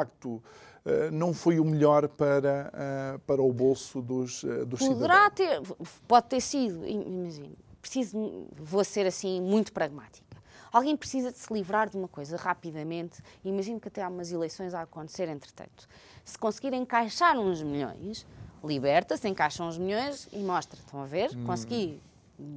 não 1.12 1.34
foi 1.34 1.60
o 1.60 1.66
melhor 1.66 2.08
para, 2.08 3.20
para 3.28 3.42
o 3.42 3.54
bolso 3.54 4.02
dos, 4.02 4.44
dos 4.66 4.80
Poderá 4.80 5.30
cidadãos. 5.30 5.68
ter, 5.68 5.88
pode 6.08 6.28
ter 6.28 6.42
sido, 6.42 6.88
imagino, 6.88 7.56
preciso, 7.80 8.48
vou 8.56 8.84
ser 8.84 9.06
assim 9.06 9.40
muito 9.42 9.72
pragmática. 9.72 10.26
Alguém 10.72 10.96
precisa 10.96 11.32
de 11.32 11.38
se 11.38 11.54
livrar 11.54 11.90
de 11.90 11.98
uma 11.98 12.08
coisa 12.08 12.38
rapidamente, 12.38 13.22
imagino 13.44 13.80
que 13.80 13.90
até 13.90 14.02
há 14.02 14.08
umas 14.08 14.32
eleições 14.32 14.74
a 14.74 14.82
acontecer 14.82 15.28
entretanto 15.28 15.88
se 16.24 16.38
conseguir 16.38 16.74
encaixar 16.74 17.38
uns 17.38 17.62
milhões, 17.62 18.26
liberta-se, 18.64 19.28
encaixa 19.28 19.64
uns 19.64 19.78
milhões 19.78 20.28
e 20.32 20.40
mostra. 20.40 20.80
Estão 20.80 21.02
a 21.02 21.06
ver? 21.06 21.36
Hum. 21.36 21.46
Consegui 21.46 22.02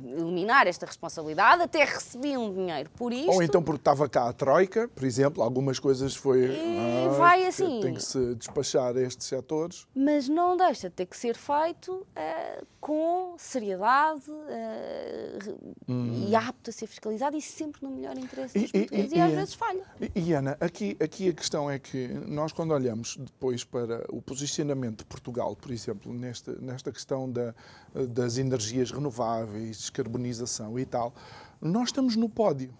eliminar 0.06 0.66
esta 0.66 0.86
responsabilidade, 0.86 1.62
até 1.62 1.84
recebi 1.84 2.36
um 2.36 2.52
dinheiro 2.52 2.90
por 2.90 3.12
isto. 3.12 3.30
Ou 3.30 3.42
então 3.42 3.62
porque 3.62 3.80
estava 3.80 4.08
cá 4.08 4.28
a 4.28 4.32
Troika, 4.32 4.88
por 4.88 5.04
exemplo, 5.04 5.42
algumas 5.42 5.78
coisas 5.78 6.14
foi... 6.14 6.46
E 6.46 7.06
ah, 7.06 7.08
vai 7.10 7.46
assim. 7.46 7.80
Tem 7.80 7.94
que 7.94 8.02
se 8.02 8.34
despachar 8.34 8.96
estes 8.96 9.26
setores. 9.26 9.86
Mas 9.94 10.28
não 10.28 10.56
deixa 10.56 10.88
de 10.88 10.94
ter 10.94 11.06
que 11.06 11.16
ser 11.16 11.36
feito 11.36 11.92
uh, 11.92 12.66
com 12.80 13.34
seriedade 13.38 14.30
uh, 14.30 15.72
hum. 15.88 16.26
e 16.28 16.34
apto 16.34 16.70
a 16.70 16.72
ser 16.72 16.86
fiscalizado 16.86 17.36
e 17.36 17.42
sempre 17.42 17.82
no 17.82 17.90
melhor 17.90 18.16
interesse 18.16 18.58
dos 18.58 18.70
e, 18.70 18.78
portugueses 18.78 19.12
e, 19.12 19.14
e, 19.14 19.18
e 19.18 19.20
às 19.20 19.32
vezes 19.32 19.54
falha. 19.54 19.84
E, 20.14 20.32
Ana, 20.32 20.56
aqui, 20.60 20.96
aqui 21.00 21.28
a 21.28 21.32
questão 21.32 21.70
é 21.70 21.78
que 21.78 22.08
nós 22.26 22.52
quando 22.52 22.72
olhamos 22.72 23.16
depois 23.16 23.64
para 23.64 24.04
o 24.08 24.22
posicionamento 24.22 24.98
de 24.98 25.04
Portugal, 25.04 25.56
por 25.56 25.70
exemplo, 25.70 26.12
nesta, 26.12 26.52
nesta 26.60 26.92
questão 26.92 27.30
da, 27.30 27.54
das 27.94 28.38
energias 28.38 28.90
renováveis, 28.90 29.73
descarbonização 29.76 30.78
e 30.78 30.84
tal, 30.84 31.14
nós 31.60 31.88
estamos 31.88 32.16
no 32.16 32.28
pódio. 32.28 32.76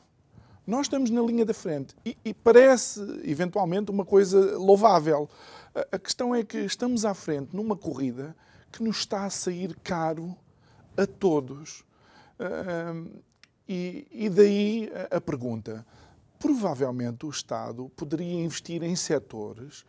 Nós 0.66 0.86
estamos 0.86 1.11
na 1.11 1.20
linha 1.20 1.45
da 1.45 1.53
frente 1.53 1.95
e, 2.07 2.16
e 2.24 2.32
parece, 2.32 3.01
eventualmente, 3.22 3.90
uma 3.90 4.05
coisa 4.05 4.57
louvável. 4.57 5.28
A, 5.74 5.97
a 5.97 5.99
questão 5.99 6.34
é 6.34 6.42
que 6.42 6.59
estamos 6.59 7.05
à 7.05 7.12
frente 7.12 7.55
numa 7.55 7.76
corrida 7.76 8.34
que 8.72 8.82
nos 8.82 8.99
está 8.99 9.24
a 9.26 9.30
sair 9.30 9.76
caro 9.84 10.34
a 10.97 11.07
todos. 11.07 11.84
Uh, 12.40 13.11
e, 13.68 14.07
e, 14.11 14.28
daí 14.30 14.90
a, 15.11 15.16
a 15.16 15.20
pergunta: 15.20 15.84
provavelmente 16.45 17.24
o 17.24 17.30
Estado 17.30 17.90
poderia 17.97 18.45
investir 18.45 18.82
em 18.82 18.95
setores 18.95 19.82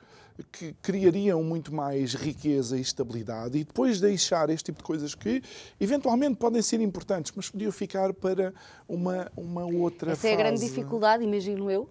que 0.53 0.71
criariam 0.81 1.43
muito 1.43 1.75
mais 1.75 2.13
riqueza 2.13 2.77
e 2.77 2.81
estabilidade 2.81 3.57
e 3.57 3.65
depois 3.65 3.99
deixar 3.99 4.49
este 4.49 4.67
tipo 4.67 4.77
de 4.77 4.83
coisas 4.85 5.13
que 5.13 5.43
eventualmente 5.81 6.37
podem 6.37 6.61
ser 6.61 6.79
importantes, 6.79 7.33
mas 7.35 7.49
podiam 7.49 7.73
ficar 7.73 8.13
para 8.13 8.53
uma, 8.87 9.29
uma 9.35 9.65
outra 9.65 10.13
essa 10.13 10.21
fase. 10.21 10.27
Essa 10.27 10.27
é 10.27 10.33
a 10.33 10.47
grande 10.47 10.61
dificuldade, 10.61 11.23
imagino 11.25 11.69
eu, 11.69 11.81
uh, 11.83 11.89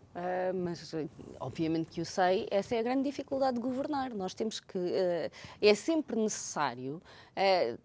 mas 0.55 0.95
obviamente 1.41 1.91
que 1.91 2.01
o 2.01 2.07
sei, 2.07 2.47
essa 2.51 2.75
é 2.75 2.79
a 2.79 2.83
grande 2.83 3.03
dificuldade 3.03 3.57
de 3.57 3.63
governar. 3.63 4.15
Nós 4.15 4.33
temos 4.33 4.61
que. 4.61 4.79
Uh, 4.79 5.31
é 5.61 5.75
sempre 5.75 6.17
necessário. 6.17 7.03
Uh, 7.37 7.79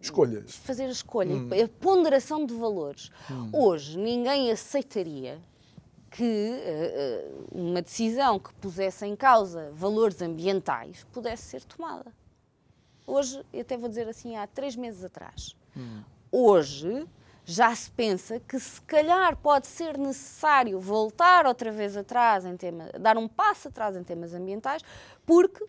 Escolhas. 0.00 0.54
Fazer 0.56 0.84
a 0.84 0.90
escolha, 0.90 1.34
hum. 1.34 1.50
a 1.62 1.68
ponderação 1.80 2.46
de 2.46 2.54
valores. 2.54 3.10
Hum. 3.30 3.50
Hoje, 3.52 3.98
ninguém 3.98 4.50
aceitaria 4.50 5.42
que 6.16 6.24
uh, 6.24 7.46
uma 7.52 7.82
decisão 7.82 8.38
que 8.38 8.52
pusesse 8.54 9.04
em 9.04 9.14
causa 9.14 9.70
valores 9.74 10.22
ambientais 10.22 11.04
pudesse 11.12 11.42
ser 11.42 11.64
tomada. 11.64 12.10
Hoje, 13.06 13.44
eu 13.52 13.60
até 13.60 13.76
vou 13.76 13.86
dizer 13.86 14.08
assim, 14.08 14.34
há 14.34 14.46
três 14.46 14.74
meses 14.74 15.04
atrás, 15.04 15.54
hum. 15.76 16.02
hoje 16.32 17.06
já 17.44 17.72
se 17.76 17.90
pensa 17.90 18.40
que 18.40 18.58
se 18.58 18.80
calhar 18.80 19.36
pode 19.36 19.66
ser 19.66 19.98
necessário 19.98 20.80
voltar 20.80 21.46
outra 21.46 21.70
vez 21.70 21.96
atrás 21.96 22.46
em 22.46 22.56
tema, 22.56 22.90
dar 22.98 23.18
um 23.18 23.28
passo 23.28 23.68
atrás 23.68 23.94
em 23.94 24.02
temas 24.02 24.32
ambientais, 24.32 24.82
porque 25.26 25.64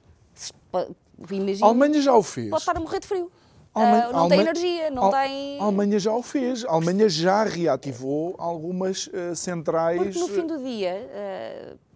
imagina, 1.30 1.68
a 1.68 1.70
Alemanha 1.70 2.02
já 2.02 2.16
o 2.16 2.24
fez. 2.24 2.50
Pode 2.50 2.62
estar 2.62 2.78
a 2.78 2.80
morrer 2.80 3.02
de 3.02 3.08
frio. 3.08 3.30
Alemanha, 3.78 4.10
uh, 4.10 4.14
não 4.14 4.30
tem 4.30 4.40
energia, 4.40 4.92
não 4.92 5.12
tem. 5.12 5.60
A 5.60 5.64
Alemanha 5.64 6.00
já 6.00 6.14
o 6.14 6.22
fez. 6.22 6.66
A 6.66 6.72
Alemanha 6.74 7.10
já 7.10 7.44
reativou 7.44 8.36
algumas 8.38 9.08
uh, 9.08 9.36
centrais. 9.36 10.02
Porque 10.02 10.20
no 10.20 10.28
fim 10.28 10.48
do 10.48 10.58
dia, 10.58 11.74
uh, 11.74 11.87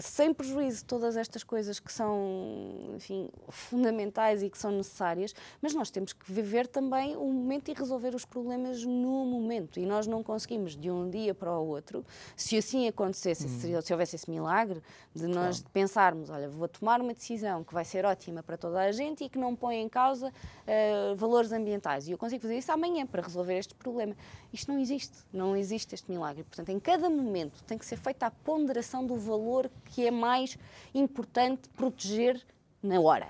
sem 0.00 0.32
prejuízo 0.32 0.78
de 0.78 0.84
todas 0.84 1.16
estas 1.16 1.44
coisas 1.44 1.78
que 1.78 1.92
são, 1.92 2.94
enfim, 2.96 3.28
fundamentais 3.48 4.42
e 4.42 4.50
que 4.50 4.58
são 4.58 4.70
necessárias, 4.70 5.34
mas 5.60 5.74
nós 5.74 5.90
temos 5.90 6.12
que 6.12 6.32
viver 6.32 6.66
também 6.66 7.16
o 7.16 7.26
momento 7.26 7.70
e 7.70 7.74
resolver 7.74 8.14
os 8.14 8.24
problemas 8.24 8.84
no 8.84 9.24
momento. 9.24 9.78
E 9.78 9.86
nós 9.86 10.06
não 10.06 10.22
conseguimos 10.22 10.76
de 10.76 10.90
um 10.90 11.08
dia 11.08 11.34
para 11.34 11.52
o 11.58 11.66
outro. 11.66 12.04
Se 12.36 12.56
assim 12.56 12.88
acontecesse, 12.88 13.46
hum. 13.46 13.80
se 13.82 13.92
houvesse 13.92 14.16
esse 14.16 14.30
milagre 14.30 14.82
de 15.14 15.26
nós 15.26 15.58
claro. 15.58 15.72
pensarmos, 15.72 16.30
olha, 16.30 16.48
vou 16.48 16.68
tomar 16.68 17.00
uma 17.00 17.12
decisão 17.12 17.62
que 17.62 17.74
vai 17.74 17.84
ser 17.84 18.04
ótima 18.04 18.42
para 18.42 18.56
toda 18.56 18.80
a 18.80 18.92
gente 18.92 19.24
e 19.24 19.28
que 19.28 19.38
não 19.38 19.54
põe 19.54 19.76
em 19.76 19.88
causa 19.88 20.28
uh, 20.28 21.14
valores 21.16 21.52
ambientais. 21.52 22.08
E 22.08 22.12
eu 22.12 22.18
consigo 22.18 22.42
fazer 22.42 22.58
isso 22.58 22.72
amanhã 22.72 23.06
para 23.06 23.22
resolver 23.22 23.58
este 23.58 23.74
problema. 23.74 24.16
Isto 24.52 24.72
não 24.72 24.80
existe. 24.80 25.18
Não 25.32 25.56
existe 25.56 25.94
este 25.94 26.10
milagre. 26.10 26.44
Portanto, 26.44 26.70
em 26.70 26.80
cada 26.80 27.10
momento 27.10 27.62
tem 27.64 27.76
que 27.76 27.84
ser 27.84 27.96
feita 27.96 28.26
a 28.26 28.30
ponderação 28.30 29.06
do 29.06 29.16
valor 29.16 29.70
que 29.84 29.89
é 29.98 30.10
mais 30.10 30.58
importante 30.94 31.68
proteger 31.70 32.40
na 32.82 33.00
hora. 33.00 33.28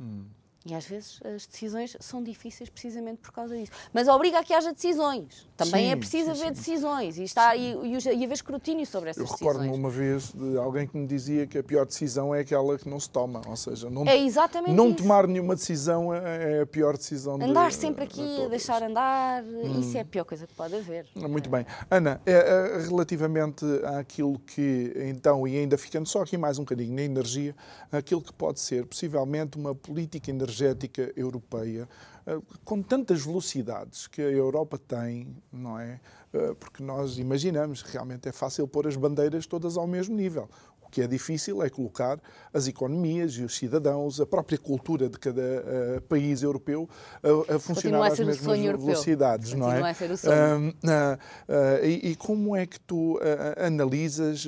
Hum. 0.00 0.26
E 0.64 0.74
às 0.74 0.86
vezes 0.86 1.18
as 1.24 1.44
decisões 1.44 1.96
são 1.98 2.22
difíceis 2.22 2.70
precisamente 2.70 3.18
por 3.18 3.32
causa 3.32 3.56
disso. 3.56 3.72
Mas 3.92 4.06
obriga 4.06 4.38
a 4.38 4.44
que 4.44 4.54
haja 4.54 4.72
decisões. 4.72 5.48
Também 5.56 5.86
sim, 5.86 5.90
é 5.90 5.96
preciso 5.96 6.24
sim, 6.26 6.30
haver 6.30 6.46
sim. 6.46 6.52
decisões 6.52 7.18
e, 7.18 7.24
está, 7.24 7.56
e, 7.56 7.72
e, 7.72 7.92
e 7.92 8.24
haver 8.24 8.32
escrutínio 8.32 8.86
sobre 8.86 9.10
essas 9.10 9.24
decisões. 9.24 9.40
Eu 9.40 9.46
recordo-me 9.48 9.76
uma 9.76 9.90
vez 9.90 10.32
de 10.32 10.56
alguém 10.56 10.86
que 10.86 10.96
me 10.96 11.06
dizia 11.06 11.46
que 11.48 11.58
a 11.58 11.64
pior 11.64 11.84
decisão 11.84 12.32
é 12.32 12.40
aquela 12.40 12.78
que 12.78 12.88
não 12.88 13.00
se 13.00 13.10
toma. 13.10 13.42
Ou 13.46 13.56
seja, 13.56 13.90
não, 13.90 14.06
é 14.06 14.16
exatamente 14.16 14.72
não 14.72 14.88
isso. 14.88 14.98
tomar 14.98 15.26
nenhuma 15.26 15.56
decisão 15.56 16.14
é, 16.14 16.58
é 16.58 16.60
a 16.60 16.66
pior 16.66 16.96
decisão. 16.96 17.34
Andar 17.42 17.70
de, 17.70 17.74
sempre 17.74 18.04
aqui, 18.04 18.46
deixar 18.48 18.84
andar, 18.84 19.42
hum. 19.42 19.80
isso 19.80 19.96
é 19.96 20.00
a 20.00 20.04
pior 20.04 20.24
coisa 20.24 20.46
que 20.46 20.54
pode 20.54 20.76
haver. 20.76 21.06
Muito 21.16 21.50
bem. 21.50 21.66
Ana, 21.90 22.20
é, 22.24 22.32
é, 22.32 22.78
relativamente 22.86 23.64
àquilo 23.98 24.38
que 24.38 24.92
então, 24.96 25.46
e 25.46 25.56
ainda 25.58 25.76
ficando 25.76 26.08
só 26.08 26.22
aqui 26.22 26.36
mais 26.36 26.58
um 26.58 26.62
bocadinho 26.62 26.94
na 26.94 27.02
energia, 27.02 27.54
aquilo 27.90 28.22
que 28.22 28.32
pode 28.32 28.60
ser 28.60 28.86
possivelmente 28.86 29.58
uma 29.58 29.74
política 29.74 30.30
energética 30.30 30.51
europeia 30.60 31.42
europeia, 31.42 31.88
eh, 32.26 32.38
com 32.64 32.82
tantas 32.82 33.24
velocidades 33.24 34.06
que 34.06 34.20
a 34.20 34.30
Europa 34.30 34.78
tem, 34.78 35.36
não 35.52 35.78
é? 35.78 36.00
Eh, 36.32 36.54
porque 36.58 36.82
nós 36.82 37.18
imaginamos, 37.18 37.82
realmente 37.82 38.28
é 38.28 38.32
fácil 38.32 38.66
pôr 38.68 38.86
as 38.86 38.96
bandeiras 38.96 39.46
todas 39.46 39.76
ao 39.76 39.86
mesmo 39.86 40.14
nível 40.14 40.48
que 40.92 41.00
é 41.00 41.06
difícil 41.06 41.62
é 41.62 41.70
colocar 41.70 42.20
as 42.52 42.68
economias 42.68 43.32
e 43.32 43.42
os 43.42 43.56
cidadãos, 43.56 44.20
a 44.20 44.26
própria 44.26 44.58
cultura 44.58 45.08
de 45.08 45.18
cada 45.18 45.40
uh, 45.40 46.02
país 46.02 46.42
europeu 46.42 46.86
a, 47.22 47.54
a 47.54 47.58
funcionar 47.58 48.12
às 48.12 48.18
mesmas 48.18 48.58
velocidades, 48.58 49.54
Continua 49.54 49.80
não 49.80 49.86
é? 49.86 49.90
A 49.90 49.94
ser 49.94 50.10
o 50.10 50.16
sonho. 50.18 50.68
Uh, 50.68 50.74
uh, 50.74 51.84
e, 51.84 52.10
e, 52.10 52.16
como 52.16 52.54
é 52.54 52.66
que 52.66 52.78
tu 52.78 53.18
analisas 53.56 54.46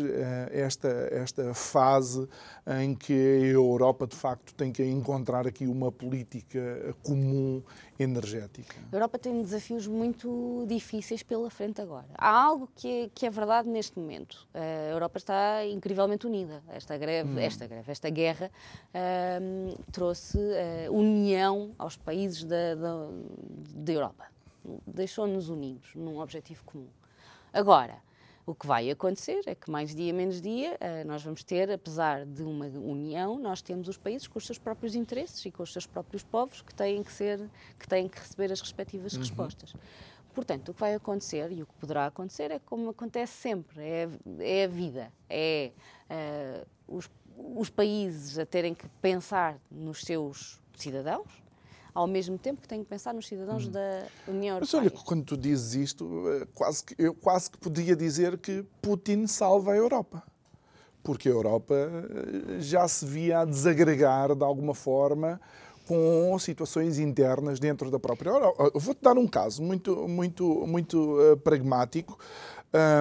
esta, 0.50 0.88
esta 1.10 1.54
fase 1.54 2.28
em 2.66 2.94
que 2.94 3.12
a 3.12 3.46
Europa, 3.46 4.06
de 4.06 4.16
facto, 4.16 4.54
tem 4.54 4.72
que 4.72 4.82
encontrar 4.82 5.46
aqui 5.46 5.66
uma 5.66 5.92
política 5.92 6.94
comum 7.02 7.62
energética? 7.98 8.74
A 8.90 8.96
Europa 8.96 9.18
tem 9.18 9.42
desafios 9.42 9.86
muito 9.86 10.64
difíceis 10.66 11.22
pela 11.22 11.50
frente 11.50 11.80
agora. 11.80 12.08
Há 12.16 12.30
algo 12.30 12.68
que 12.74 12.88
é, 12.88 13.10
que 13.14 13.26
é 13.26 13.30
verdade 13.30 13.68
neste 13.68 13.98
momento. 13.98 14.48
A 14.54 14.90
Europa 14.90 15.18
está 15.18 15.66
incrivelmente 15.66 16.26
unida. 16.26 16.62
Esta 16.68 16.96
greve, 16.96 17.30
hum. 17.30 17.38
esta 17.38 17.66
greve, 17.66 17.92
esta 17.92 18.08
guerra 18.08 18.50
um, 19.42 19.74
trouxe 19.92 20.38
uh, 20.38 20.92
união 20.92 21.72
aos 21.78 21.96
países 21.96 22.44
da, 22.44 22.74
da, 22.74 23.08
da 23.74 23.92
Europa. 23.92 24.24
Deixou-nos 24.86 25.50
unidos 25.50 25.90
num 25.94 26.18
objetivo 26.18 26.64
comum. 26.64 26.88
Agora, 27.52 27.98
O 28.46 28.54
que 28.54 28.66
vai 28.66 28.90
acontecer 28.90 29.40
é 29.46 29.54
que 29.54 29.70
mais 29.70 29.94
dia 29.94 30.12
menos 30.12 30.40
dia 30.40 30.74
uh, 30.74 31.06
nós 31.06 31.22
vamos 31.22 31.42
ter, 31.42 31.70
apesar 31.70 32.26
de 32.26 32.42
uma 32.42 32.66
união, 32.66 33.38
nós 33.38 33.62
temos 33.62 33.88
os 33.88 33.96
países 33.96 34.26
com 34.26 34.38
os 34.38 34.44
seus 34.44 34.58
próprios 34.58 34.94
interesses 34.94 35.44
e 35.46 35.50
com 35.50 35.62
os 35.62 35.72
seus 35.72 35.86
próprios 35.86 36.22
povos 36.22 36.60
que 36.60 36.74
têm 36.74 37.02
que 37.02 37.10
ser, 37.10 37.48
que 37.78 37.88
têm 37.88 38.06
que 38.06 38.18
receber 38.18 38.52
as 38.52 38.60
respectivas 38.60 39.14
uhum. 39.14 39.20
respostas. 39.20 39.74
Portanto, 40.34 40.70
o 40.70 40.74
que 40.74 40.80
vai 40.80 40.94
acontecer 40.94 41.50
e 41.52 41.62
o 41.62 41.66
que 41.66 41.74
poderá 41.74 42.06
acontecer 42.06 42.50
é 42.50 42.58
como 42.58 42.90
acontece 42.90 43.32
sempre, 43.32 43.80
é, 43.80 44.08
é 44.40 44.64
a 44.64 44.68
vida, 44.68 45.12
é 45.30 45.72
uh, 46.10 46.96
os, 46.96 47.08
os 47.56 47.70
países 47.70 48.38
a 48.38 48.44
terem 48.44 48.74
que 48.74 48.86
pensar 49.00 49.56
nos 49.70 50.02
seus 50.02 50.60
cidadãos, 50.74 51.43
ao 51.94 52.06
mesmo 52.08 52.36
tempo 52.36 52.60
que 52.60 52.66
têm 52.66 52.82
que 52.82 52.90
pensar 52.90 53.14
nos 53.14 53.26
cidadãos 53.26 53.66
hum. 53.66 53.70
da 53.70 54.02
União 54.26 54.56
Europeia. 54.56 54.60
Mas 54.60 54.74
olha, 54.74 54.90
quando 54.90 55.24
tu 55.24 55.36
dizes 55.36 55.74
isto, 55.74 56.28
eh, 56.28 56.46
quase 56.52 56.84
que, 56.84 56.94
eu 56.98 57.14
quase 57.14 57.50
que 57.50 57.58
podia 57.58 57.94
dizer 57.94 58.36
que 58.38 58.64
Putin 58.82 59.26
salva 59.28 59.72
a 59.72 59.76
Europa. 59.76 60.22
Porque 61.04 61.28
a 61.28 61.32
Europa 61.32 61.74
eh, 61.74 62.60
já 62.60 62.88
se 62.88 63.06
via 63.06 63.40
a 63.40 63.44
desagregar 63.44 64.34
de 64.34 64.42
alguma 64.42 64.74
forma 64.74 65.40
com 65.86 66.36
situações 66.38 66.98
internas 66.98 67.60
dentro 67.60 67.90
da 67.90 68.00
própria 68.00 68.30
Europa. 68.30 68.72
Vou-te 68.74 69.02
dar 69.02 69.16
um 69.16 69.28
caso 69.28 69.62
muito, 69.62 70.08
muito, 70.08 70.66
muito 70.66 71.18
uh, 71.20 71.36
pragmático. 71.36 72.18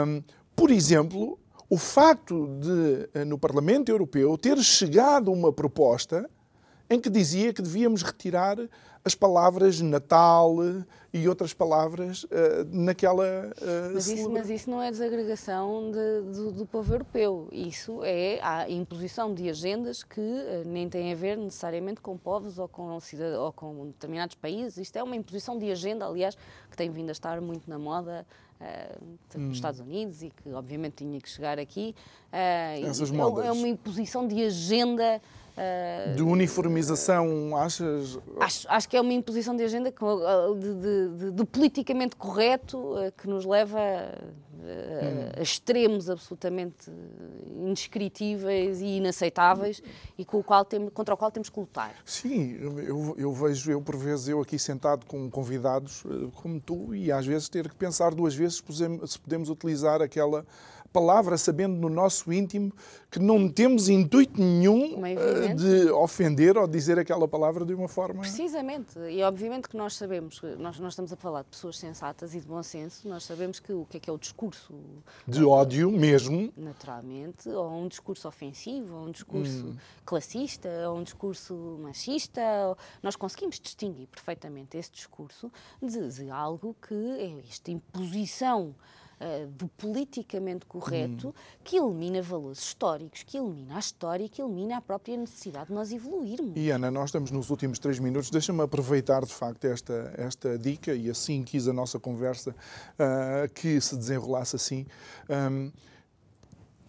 Um, 0.06 0.22
por 0.54 0.70
exemplo, 0.70 1.40
o 1.70 1.78
facto 1.78 2.46
de, 2.60 3.24
no 3.26 3.40
Parlamento 3.40 3.90
Europeu, 3.90 4.38
ter 4.38 4.58
chegado 4.58 5.32
uma 5.32 5.52
proposta 5.52 6.30
em 6.94 7.00
que 7.00 7.10
dizia 7.10 7.54
que 7.54 7.62
devíamos 7.62 8.04
retirar 8.04 8.58
as 9.06 9.14
palavras 9.14 9.82
Natal 9.82 10.56
e 11.14 11.28
outras 11.28 11.54
palavras 11.54 12.24
uh, 12.24 12.30
naquela. 12.72 13.24
Uh, 13.62 13.94
mas, 13.94 14.08
isso, 14.08 14.30
mas, 14.32 14.50
isso, 14.50 14.70
não 14.70 14.82
é 14.82 14.90
desagregação 14.90 15.92
de, 15.92 16.32
de, 16.32 16.52
do 16.54 16.66
povo 16.66 16.94
europeu. 16.94 17.50
Isso 17.52 18.02
é 18.04 18.40
a 18.42 18.70
imposição 18.70 19.34
de 19.34 19.50
agendas 19.50 20.04
que 20.04 20.22
uh, 20.22 20.64
nem 20.66 20.88
têm 20.88 21.12
a 21.12 21.16
ver 21.16 21.38
necessariamente 21.38 22.02
com 22.02 22.18
povos 22.18 22.58
ou 22.58 22.68
com, 22.68 22.98
ou 23.38 23.52
com 23.52 23.88
determinados 23.88 24.36
países. 24.36 24.78
Isto 24.78 24.98
é 24.98 25.04
uma 25.04 25.16
imposição 25.16 25.58
de 25.60 25.70
agenda, 25.70 26.06
aliás, 26.06 26.38
que 26.72 26.78
tem 26.78 26.90
vindo 26.90 27.10
a 27.10 27.12
estar 27.12 27.40
muito 27.42 27.70
na 27.70 27.78
moda 27.78 28.26
nos 29.36 29.58
Estados 29.58 29.82
Unidos 29.82 30.24
e 30.24 30.30
que 30.30 30.50
obviamente 30.54 30.94
tinha 31.04 31.20
que 31.20 31.30
chegar 31.30 31.60
aqui. 31.60 31.94
Essas 32.82 33.12
é, 33.12 33.14
modas. 33.14 33.46
é 33.46 33.52
uma 33.52 33.68
imposição 33.68 34.26
de 34.26 34.42
agenda 34.42 35.22
Uh, 35.54 36.16
de 36.16 36.24
uniformização, 36.24 37.56
achas? 37.56 38.18
Acho, 38.40 38.68
acho, 38.68 38.90
que 38.90 38.98
é 38.98 39.02
uma 39.02 39.14
imposição 39.14 39.56
de 39.56 39.64
agenda 39.64 39.92
de, 39.92 41.32
de 41.32 41.46
politicamente 41.46 42.16
correto 42.16 42.78
uh, 42.78 43.12
que 43.16 43.28
nos 43.28 43.46
leva 43.46 43.80
hum. 43.80 45.32
a 45.38 45.42
extremos 45.42 46.10
absolutamente 46.10 46.90
indescritíveis 47.64 48.82
e 48.82 48.98
inaceitáveis 48.98 49.82
e 50.18 50.26
com 50.26 50.40
o 50.40 50.44
qual 50.44 50.66
tem, 50.66 50.90
contra 50.90 51.14
o 51.14 51.18
qual 51.18 51.32
temos 51.32 51.50
que 51.50 51.60
lutar. 51.60 51.94
Sim, 52.06 52.58
eu, 52.60 53.16
eu, 53.18 53.34
vejo, 53.34 53.72
eu 53.72 53.82
por 53.82 53.96
vezes, 53.96 54.28
eu 54.28 54.42
aqui 54.42 54.58
sentado 54.58 55.06
com 55.06 55.30
convidados 55.30 56.04
eh, 56.06 56.30
como 56.42 56.60
tu 56.60 56.96
e 56.96 57.12
às 57.12 57.26
vezes 57.26 57.48
ter 57.48 57.70
que 57.70 57.76
pensar 57.76 58.14
duas 58.14 58.34
vezes 58.36 58.64
se 59.06 59.20
podemos 59.20 59.50
utilizar 59.50 60.02
aquela 60.02 60.46
palavra, 60.94 61.38
sabendo 61.38 61.76
no 61.76 61.90
nosso 61.90 62.32
íntimo 62.32 62.72
que 63.10 63.20
não 63.20 63.50
temos 63.50 63.90
intuito 63.90 64.40
nenhum 64.40 65.06
é 65.06 65.54
de 65.54 65.90
ofender 65.92 66.58
ou 66.58 66.68
dizer 66.68 66.98
aquela 66.98 67.28
palavra 67.28 67.66
de 67.66 67.74
uma 67.74 67.88
forma. 67.88 68.22
Precisamente, 68.22 68.98
e 69.10 69.22
obviamente 69.24 69.68
que 69.68 69.76
nós 69.76 69.96
sabemos, 69.96 70.42
nós, 70.58 70.80
nós 70.80 70.94
estamos 70.94 71.12
a 71.12 71.16
falar 71.16 71.42
de 71.42 71.50
pessoas 71.50 71.78
sensatas 71.78 72.34
e 72.36 72.40
de 72.40 72.48
bom 72.48 72.62
senso, 72.64 73.08
nós 73.08 73.24
sabemos 73.24 73.60
que 73.60 73.74
o 73.74 73.86
que 73.86 73.98
é 73.98 74.00
que 74.00 74.10
é 74.10 74.14
o 74.14 74.18
discurso. 74.18 74.74
De 75.28 75.44
ódio 75.44 75.92
mesmo. 75.92 76.54
Naturalmente, 76.56 77.50
ou 77.50 77.84
um 77.84 77.88
discurso 77.88 78.28
ofensivo, 78.28 78.96
ou 78.96 79.08
um 79.08 79.12
discurso 79.12 79.68
hum. 79.68 79.76
classista, 80.06 80.70
ou 80.90 80.98
um 81.00 81.04
discurso 81.04 81.54
machista. 81.82 82.42
Ou... 82.68 82.78
Nós 83.02 83.16
conseguimos 83.16 83.60
distinguir 83.60 84.08
perfeitamente 84.08 84.78
esse 84.78 84.92
discurso 84.92 85.52
de, 85.82 86.08
de 86.10 86.30
algo 86.30 86.76
que 86.88 86.94
é 86.94 87.40
esta 87.50 87.72
imposição 87.72 88.76
uh, 89.24 89.48
do 89.48 89.68
politicamente 89.70 90.66
correto 90.66 91.30
hum. 91.30 91.34
que 91.64 91.78
elimina 91.78 92.22
valores 92.22 92.60
históricos, 92.60 93.24
que 93.24 93.38
elimina 93.38 93.78
a 93.78 93.80
história, 93.80 94.28
que 94.28 94.42
elimina 94.42 94.78
a 94.78 94.82
própria 94.82 95.16
necessidade 95.16 95.68
de 95.68 95.74
nós 95.74 95.92
evoluirmos. 95.92 96.54
E 96.56 96.70
Ana, 96.70 96.92
nós 96.92 97.06
estamos 97.06 97.32
nos 97.32 97.50
últimos 97.50 97.80
três 97.80 98.00
minutos, 98.00 98.30
deixa-me 98.30 98.62
aproveitar 98.62 99.26
de 99.26 99.34
facto 99.34 99.66
esta, 99.66 100.14
esta 100.18 100.58
dica 100.58 100.94
e 100.94 101.10
assim 101.10 101.44
quis 101.44 101.68
a 101.68 101.74
nossa 101.74 102.00
conversa 102.00 102.52
uh, 102.52 103.52
que 103.54 103.80
se 103.80 103.96
desenrolasse 103.96 104.56
assim. 104.56 104.86
Um, 105.30 105.72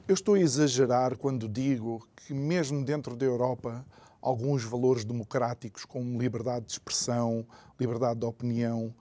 eu 0.07 0.14
estou 0.14 0.35
a 0.35 0.41
exagerar 0.41 1.16
quando 1.16 1.49
digo 1.49 2.07
que, 2.16 2.35
mesmo 2.35 2.85
dentro 2.85 3.16
da 3.16 3.24
Europa, 3.24 3.85
alguns 4.20 4.62
valores 4.62 5.05
democráticos, 5.05 5.85
como 5.85 6.20
liberdade 6.20 6.66
de 6.66 6.72
expressão, 6.72 7.47
liberdade 7.80 8.20
de 8.20 8.26
opinião, 8.26 8.95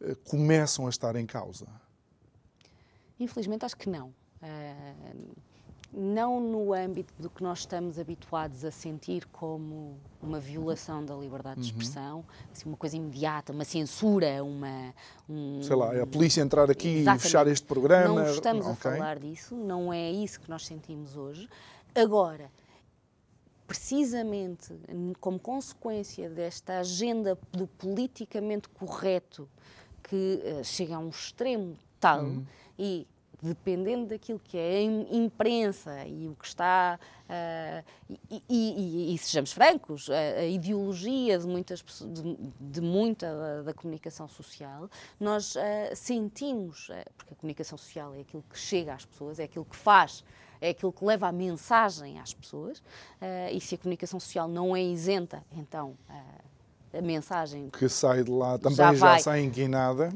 uh, 0.00 0.16
começam 0.24 0.86
a 0.86 0.90
estar 0.90 1.16
em 1.16 1.26
causa. 1.26 1.66
Infelizmente, 3.18 3.64
acho 3.64 3.76
que 3.76 3.88
não. 3.88 4.08
Uh, 4.42 5.34
não 5.92 6.40
no 6.40 6.74
âmbito 6.74 7.14
do 7.18 7.30
que 7.30 7.42
nós 7.42 7.60
estamos 7.60 7.98
habituados 7.98 8.64
a 8.64 8.70
sentir 8.70 9.24
como 9.32 9.98
uma 10.22 10.38
violação 10.38 11.02
da 11.02 11.14
liberdade 11.14 11.60
de 11.60 11.72
uhum. 11.72 11.78
expressão, 11.78 12.16
uhum. 12.18 12.24
assim, 12.52 12.68
uma 12.68 12.76
coisa 12.76 12.96
imediata, 12.96 13.52
uma 13.52 13.64
censura, 13.64 14.44
uma. 14.44 14.94
Um, 15.28 15.62
Sei 15.62 15.74
lá, 15.74 15.94
é 15.94 16.02
a 16.02 16.06
polícia 16.06 16.42
entrar 16.42 16.70
aqui 16.70 16.98
Exatamente. 16.98 17.20
e 17.20 17.22
fechar 17.22 17.46
este 17.46 17.66
programa. 17.66 18.22
Não 18.22 18.30
estamos 18.30 18.66
okay. 18.66 18.90
a 18.90 18.96
falar 18.96 19.18
disso, 19.18 19.54
não 19.54 19.90
é 19.90 20.10
isso 20.10 20.38
que 20.38 20.50
nós 20.50 20.66
sentimos 20.66 21.16
hoje. 21.16 21.48
Agora, 21.94 22.50
precisamente 23.66 24.74
como 25.18 25.38
consequência 25.38 26.28
desta 26.28 26.80
agenda 26.80 27.38
do 27.52 27.66
politicamente 27.66 28.68
correto 28.68 29.48
que 30.02 30.42
uh, 30.44 30.62
chega 30.62 30.96
a 30.96 30.98
um 30.98 31.08
extremo 31.08 31.74
tal. 31.98 32.24
Uhum 32.24 32.44
e 32.78 33.06
dependendo 33.42 34.06
daquilo 34.06 34.38
que 34.38 34.56
é 34.56 34.78
a 34.78 34.82
imprensa 35.14 36.04
e 36.06 36.28
o 36.28 36.34
que 36.34 36.46
está 36.46 36.98
uh, 37.28 37.84
e, 38.30 38.42
e, 38.48 39.14
e, 39.14 39.18
sejamos 39.18 39.52
francos 39.52 40.08
a, 40.10 40.40
a, 40.40 40.46
ideologia 40.46 41.38
de 41.38 41.46
muitas 41.46 41.82
de, 41.82 42.36
de 42.58 42.80
muita 42.80 43.34
da, 43.34 43.62
da, 43.62 43.74
comunicação 43.74 44.26
social 44.26 44.88
nós 45.20 45.54
uh, 45.54 45.60
sentimos 45.94 46.88
uh, 46.88 46.94
porque 47.16 47.34
a 47.34 47.36
comunicação 47.36 47.76
social 47.76 48.14
é 48.14 48.20
aquilo 48.20 48.44
que 48.50 48.58
chega 48.58 48.94
às 48.94 49.04
pessoas 49.04 49.38
é 49.38 49.44
aquilo 49.44 49.64
que 49.64 49.76
faz 49.76 50.24
é 50.58 50.70
aquilo 50.70 50.90
que 50.90 51.04
leva 51.04 51.28
a 51.28 51.32
mensagem 51.32 52.18
às 52.18 52.32
pessoas 52.32 52.82
e 53.52 53.60
se 53.60 53.74
a 53.74 53.78
comunicação 53.78 54.18
social 54.18 54.48
não 54.48 54.74
é 54.74 54.82
isenta 54.82 55.44
então 55.54 55.94
a 56.94 57.02
mensagem 57.02 57.68
que 57.68 57.90
sai 57.90 58.24
de 58.24 58.30
lá 58.30 58.56
também 58.56 58.74
já, 58.74 58.94
já 58.94 59.18
sai 59.18 59.42
inquinada 59.42 60.08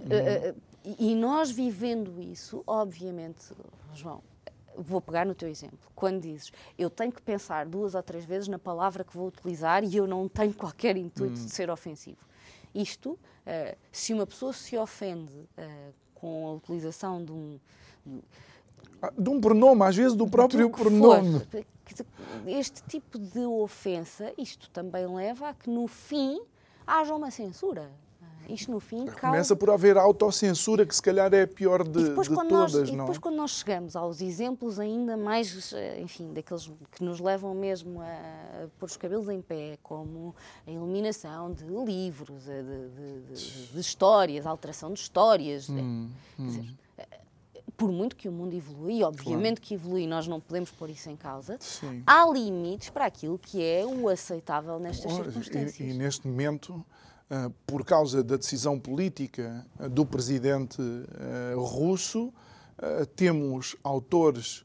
e 0.84 1.14
nós 1.14 1.50
vivendo 1.50 2.20
isso, 2.22 2.62
obviamente, 2.66 3.44
João, 3.94 4.22
vou 4.76 5.00
pegar 5.00 5.26
no 5.26 5.34
teu 5.34 5.48
exemplo. 5.48 5.78
Quando 5.94 6.22
dizes, 6.22 6.52
eu 6.78 6.88
tenho 6.88 7.12
que 7.12 7.20
pensar 7.20 7.66
duas 7.66 7.94
ou 7.94 8.02
três 8.02 8.24
vezes 8.24 8.48
na 8.48 8.58
palavra 8.58 9.04
que 9.04 9.14
vou 9.14 9.28
utilizar 9.28 9.84
e 9.84 9.96
eu 9.96 10.06
não 10.06 10.28
tenho 10.28 10.54
qualquer 10.54 10.96
intuito 10.96 11.38
hum. 11.38 11.44
de 11.44 11.50
ser 11.50 11.70
ofensivo. 11.70 12.18
Isto, 12.74 13.10
uh, 13.10 13.76
se 13.90 14.14
uma 14.14 14.26
pessoa 14.26 14.52
se 14.52 14.76
ofende 14.76 15.34
uh, 15.34 15.94
com 16.14 16.46
a 16.46 16.52
utilização 16.52 17.24
de 17.24 17.32
um. 17.32 17.58
De 19.18 19.30
um 19.30 19.40
pronome, 19.40 19.82
às 19.82 19.96
vezes 19.96 20.14
do 20.14 20.26
próprio 20.26 20.70
pronome. 20.70 21.40
For, 21.40 21.64
este 22.46 22.82
tipo 22.84 23.18
de 23.18 23.40
ofensa, 23.40 24.32
isto 24.36 24.70
também 24.70 25.06
leva 25.06 25.48
a 25.48 25.54
que 25.54 25.68
no 25.68 25.86
fim 25.86 26.40
haja 26.86 27.14
uma 27.14 27.30
censura. 27.30 27.90
Isto 28.52 28.70
no 28.70 28.80
fim. 28.80 29.06
Começa 29.06 29.54
por 29.54 29.70
haver 29.70 29.96
autocensura, 29.96 30.84
que 30.84 30.94
se 30.94 31.02
calhar 31.02 31.32
é 31.32 31.42
a 31.42 31.48
pior 31.48 31.84
de, 31.84 32.04
de 32.04 32.10
todas, 32.10 32.28
nós, 32.28 32.72
não? 32.74 32.84
E 32.84 32.96
depois 32.96 33.18
quando 33.18 33.36
nós 33.36 33.50
chegamos 33.52 33.96
aos 33.96 34.20
exemplos 34.20 34.78
ainda 34.78 35.16
mais, 35.16 35.72
eh, 35.72 36.00
enfim, 36.00 36.32
daqueles 36.32 36.70
que 36.90 37.04
nos 37.04 37.20
levam 37.20 37.54
mesmo 37.54 38.00
a 38.00 38.66
pôr 38.78 38.86
os 38.86 38.96
cabelos 38.96 39.28
em 39.28 39.40
pé, 39.40 39.78
como 39.82 40.34
a 40.66 40.70
eliminação 40.70 41.52
de 41.52 41.64
livros, 41.64 42.44
de, 42.44 42.62
de, 42.62 43.72
de, 43.72 43.80
histórias, 43.80 44.46
a 44.46 44.50
alteração 44.50 44.92
de 44.92 45.00
histórias. 45.00 45.68
Hum, 45.68 46.10
hum. 46.38 46.46
Dizer, 46.46 46.66
eh, 46.98 47.20
por 47.76 47.90
muito 47.90 48.14
que 48.14 48.28
o 48.28 48.32
mundo 48.32 48.54
evolui, 48.54 49.02
obviamente 49.02 49.56
claro. 49.56 49.60
que 49.62 49.74
evolui, 49.74 50.06
nós 50.06 50.26
não 50.26 50.40
podemos 50.40 50.70
pôr 50.70 50.90
isso 50.90 51.08
em 51.08 51.16
causa, 51.16 51.56
Sim. 51.60 52.02
há 52.06 52.26
limites 52.26 52.90
para 52.90 53.06
aquilo 53.06 53.38
que 53.38 53.62
é 53.62 53.86
o 53.86 54.08
aceitável 54.08 54.78
nestas 54.78 55.12
circunstâncias. 55.12 55.80
E, 55.80 55.84
e 55.84 55.94
neste 55.94 56.26
momento 56.26 56.84
por 57.66 57.84
causa 57.84 58.22
da 58.22 58.36
decisão 58.36 58.78
política 58.78 59.64
ah, 59.78 59.88
do 59.88 60.04
presidente 60.04 60.80
ah, 60.80 61.54
russo, 61.56 62.32
temos 63.14 63.76
autores 63.84 64.64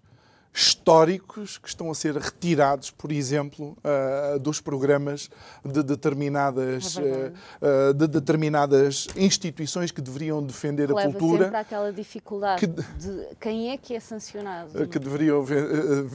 históricos 0.55 1.57
que 1.57 1.67
estão 1.67 1.91
a 1.91 1.93
ser 1.93 2.15
retirados, 2.15 2.89
por 2.89 3.11
exemplo, 3.11 3.77
uh, 3.83 4.39
dos 4.39 4.61
programas 4.61 5.29
de 5.65 5.83
determinadas, 5.83 6.97
é 6.97 7.89
uh, 7.89 7.93
de 7.93 8.07
determinadas 8.07 9.09
instituições 9.17 9.91
que 9.91 10.01
deveriam 10.01 10.41
defender 10.41 10.87
Leva 10.87 11.09
a 11.09 11.11
cultura. 11.11 11.43
sempre 11.43 11.57
àquela 11.57 11.91
dificuldade 11.91 12.61
que, 12.61 12.67
de 12.67 13.35
quem 13.37 13.71
é 13.71 13.77
que 13.77 13.93
é 13.93 13.99
sancionado. 13.99 14.87
Que 14.87 14.97
deveriam 14.97 15.45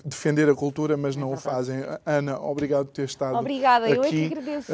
defender 0.06 0.48
a 0.48 0.54
cultura, 0.54 0.96
mas 0.96 1.16
é 1.16 1.20
não 1.20 1.28
verdade. 1.28 1.46
o 1.46 1.50
fazem. 1.50 1.84
Ana, 2.06 2.40
obrigado 2.40 2.86
por 2.86 2.92
ter 2.92 3.04
estado 3.04 3.36
Obrigada, 3.36 3.86
aqui. 3.86 3.96
eu 3.96 4.04
é 4.04 4.08
que 4.08 4.26
agradeço. 4.26 4.72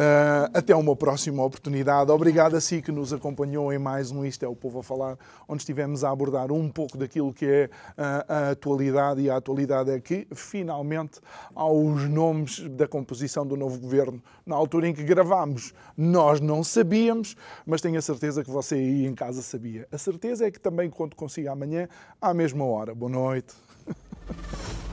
até 0.55 0.77
uma 0.77 0.95
próxima 0.95 1.43
oportunidade. 1.43 2.09
Obrigado 2.13 2.55
a 2.55 2.61
si 2.61 2.81
que 2.81 2.93
nos 2.93 3.13
acompanhou 3.13 3.73
em 3.73 3.79
mais 3.79 4.13
um 4.13 4.25
Isto 4.25 4.45
é 4.45 4.49
o 4.49 4.55
Povo 4.55 4.79
a 4.79 4.83
Falar, 4.85 5.19
onde 5.49 5.63
estivemos 5.63 6.05
a 6.05 6.11
abordar 6.11 6.53
um 6.53 6.69
pouco 6.69 6.97
daquilo 6.97 7.35
que 7.35 7.47
é 7.47 7.71
a 7.97 8.51
atualidade 8.51 9.23
e 9.23 9.29
a 9.29 9.37
atualidade 9.37 9.56
realidade 9.57 9.91
é 9.91 9.99
que, 9.99 10.27
finalmente, 10.35 11.19
há 11.55 11.67
os 11.67 12.09
nomes 12.09 12.61
da 12.69 12.87
composição 12.87 13.47
do 13.47 13.57
novo 13.57 13.79
governo. 13.79 14.23
Na 14.45 14.55
altura 14.55 14.89
em 14.89 14.95
que 14.95 15.03
gravámos, 15.03 15.73
nós 15.97 16.41
não 16.41 16.63
sabíamos, 16.63 17.37
mas 17.65 17.81
tenho 17.81 17.99
a 17.99 18.03
certeza 18.03 18.45
que 18.45 18.51
você 18.51 18.75
aí 18.75 19.07
em 19.07 19.15
casa 19.15 19.41
sabia. 19.41 19.89
A 19.91 19.99
certeza 19.99 20.47
é 20.47 20.51
que 20.51 20.61
também, 20.61 20.91
quando 20.91 21.17
consiga 21.17 21.53
amanhã, 21.53 21.89
à 22.21 22.35
mesma 22.35 22.65
hora. 22.65 22.95
Boa 22.95 23.11
noite. 23.11 23.55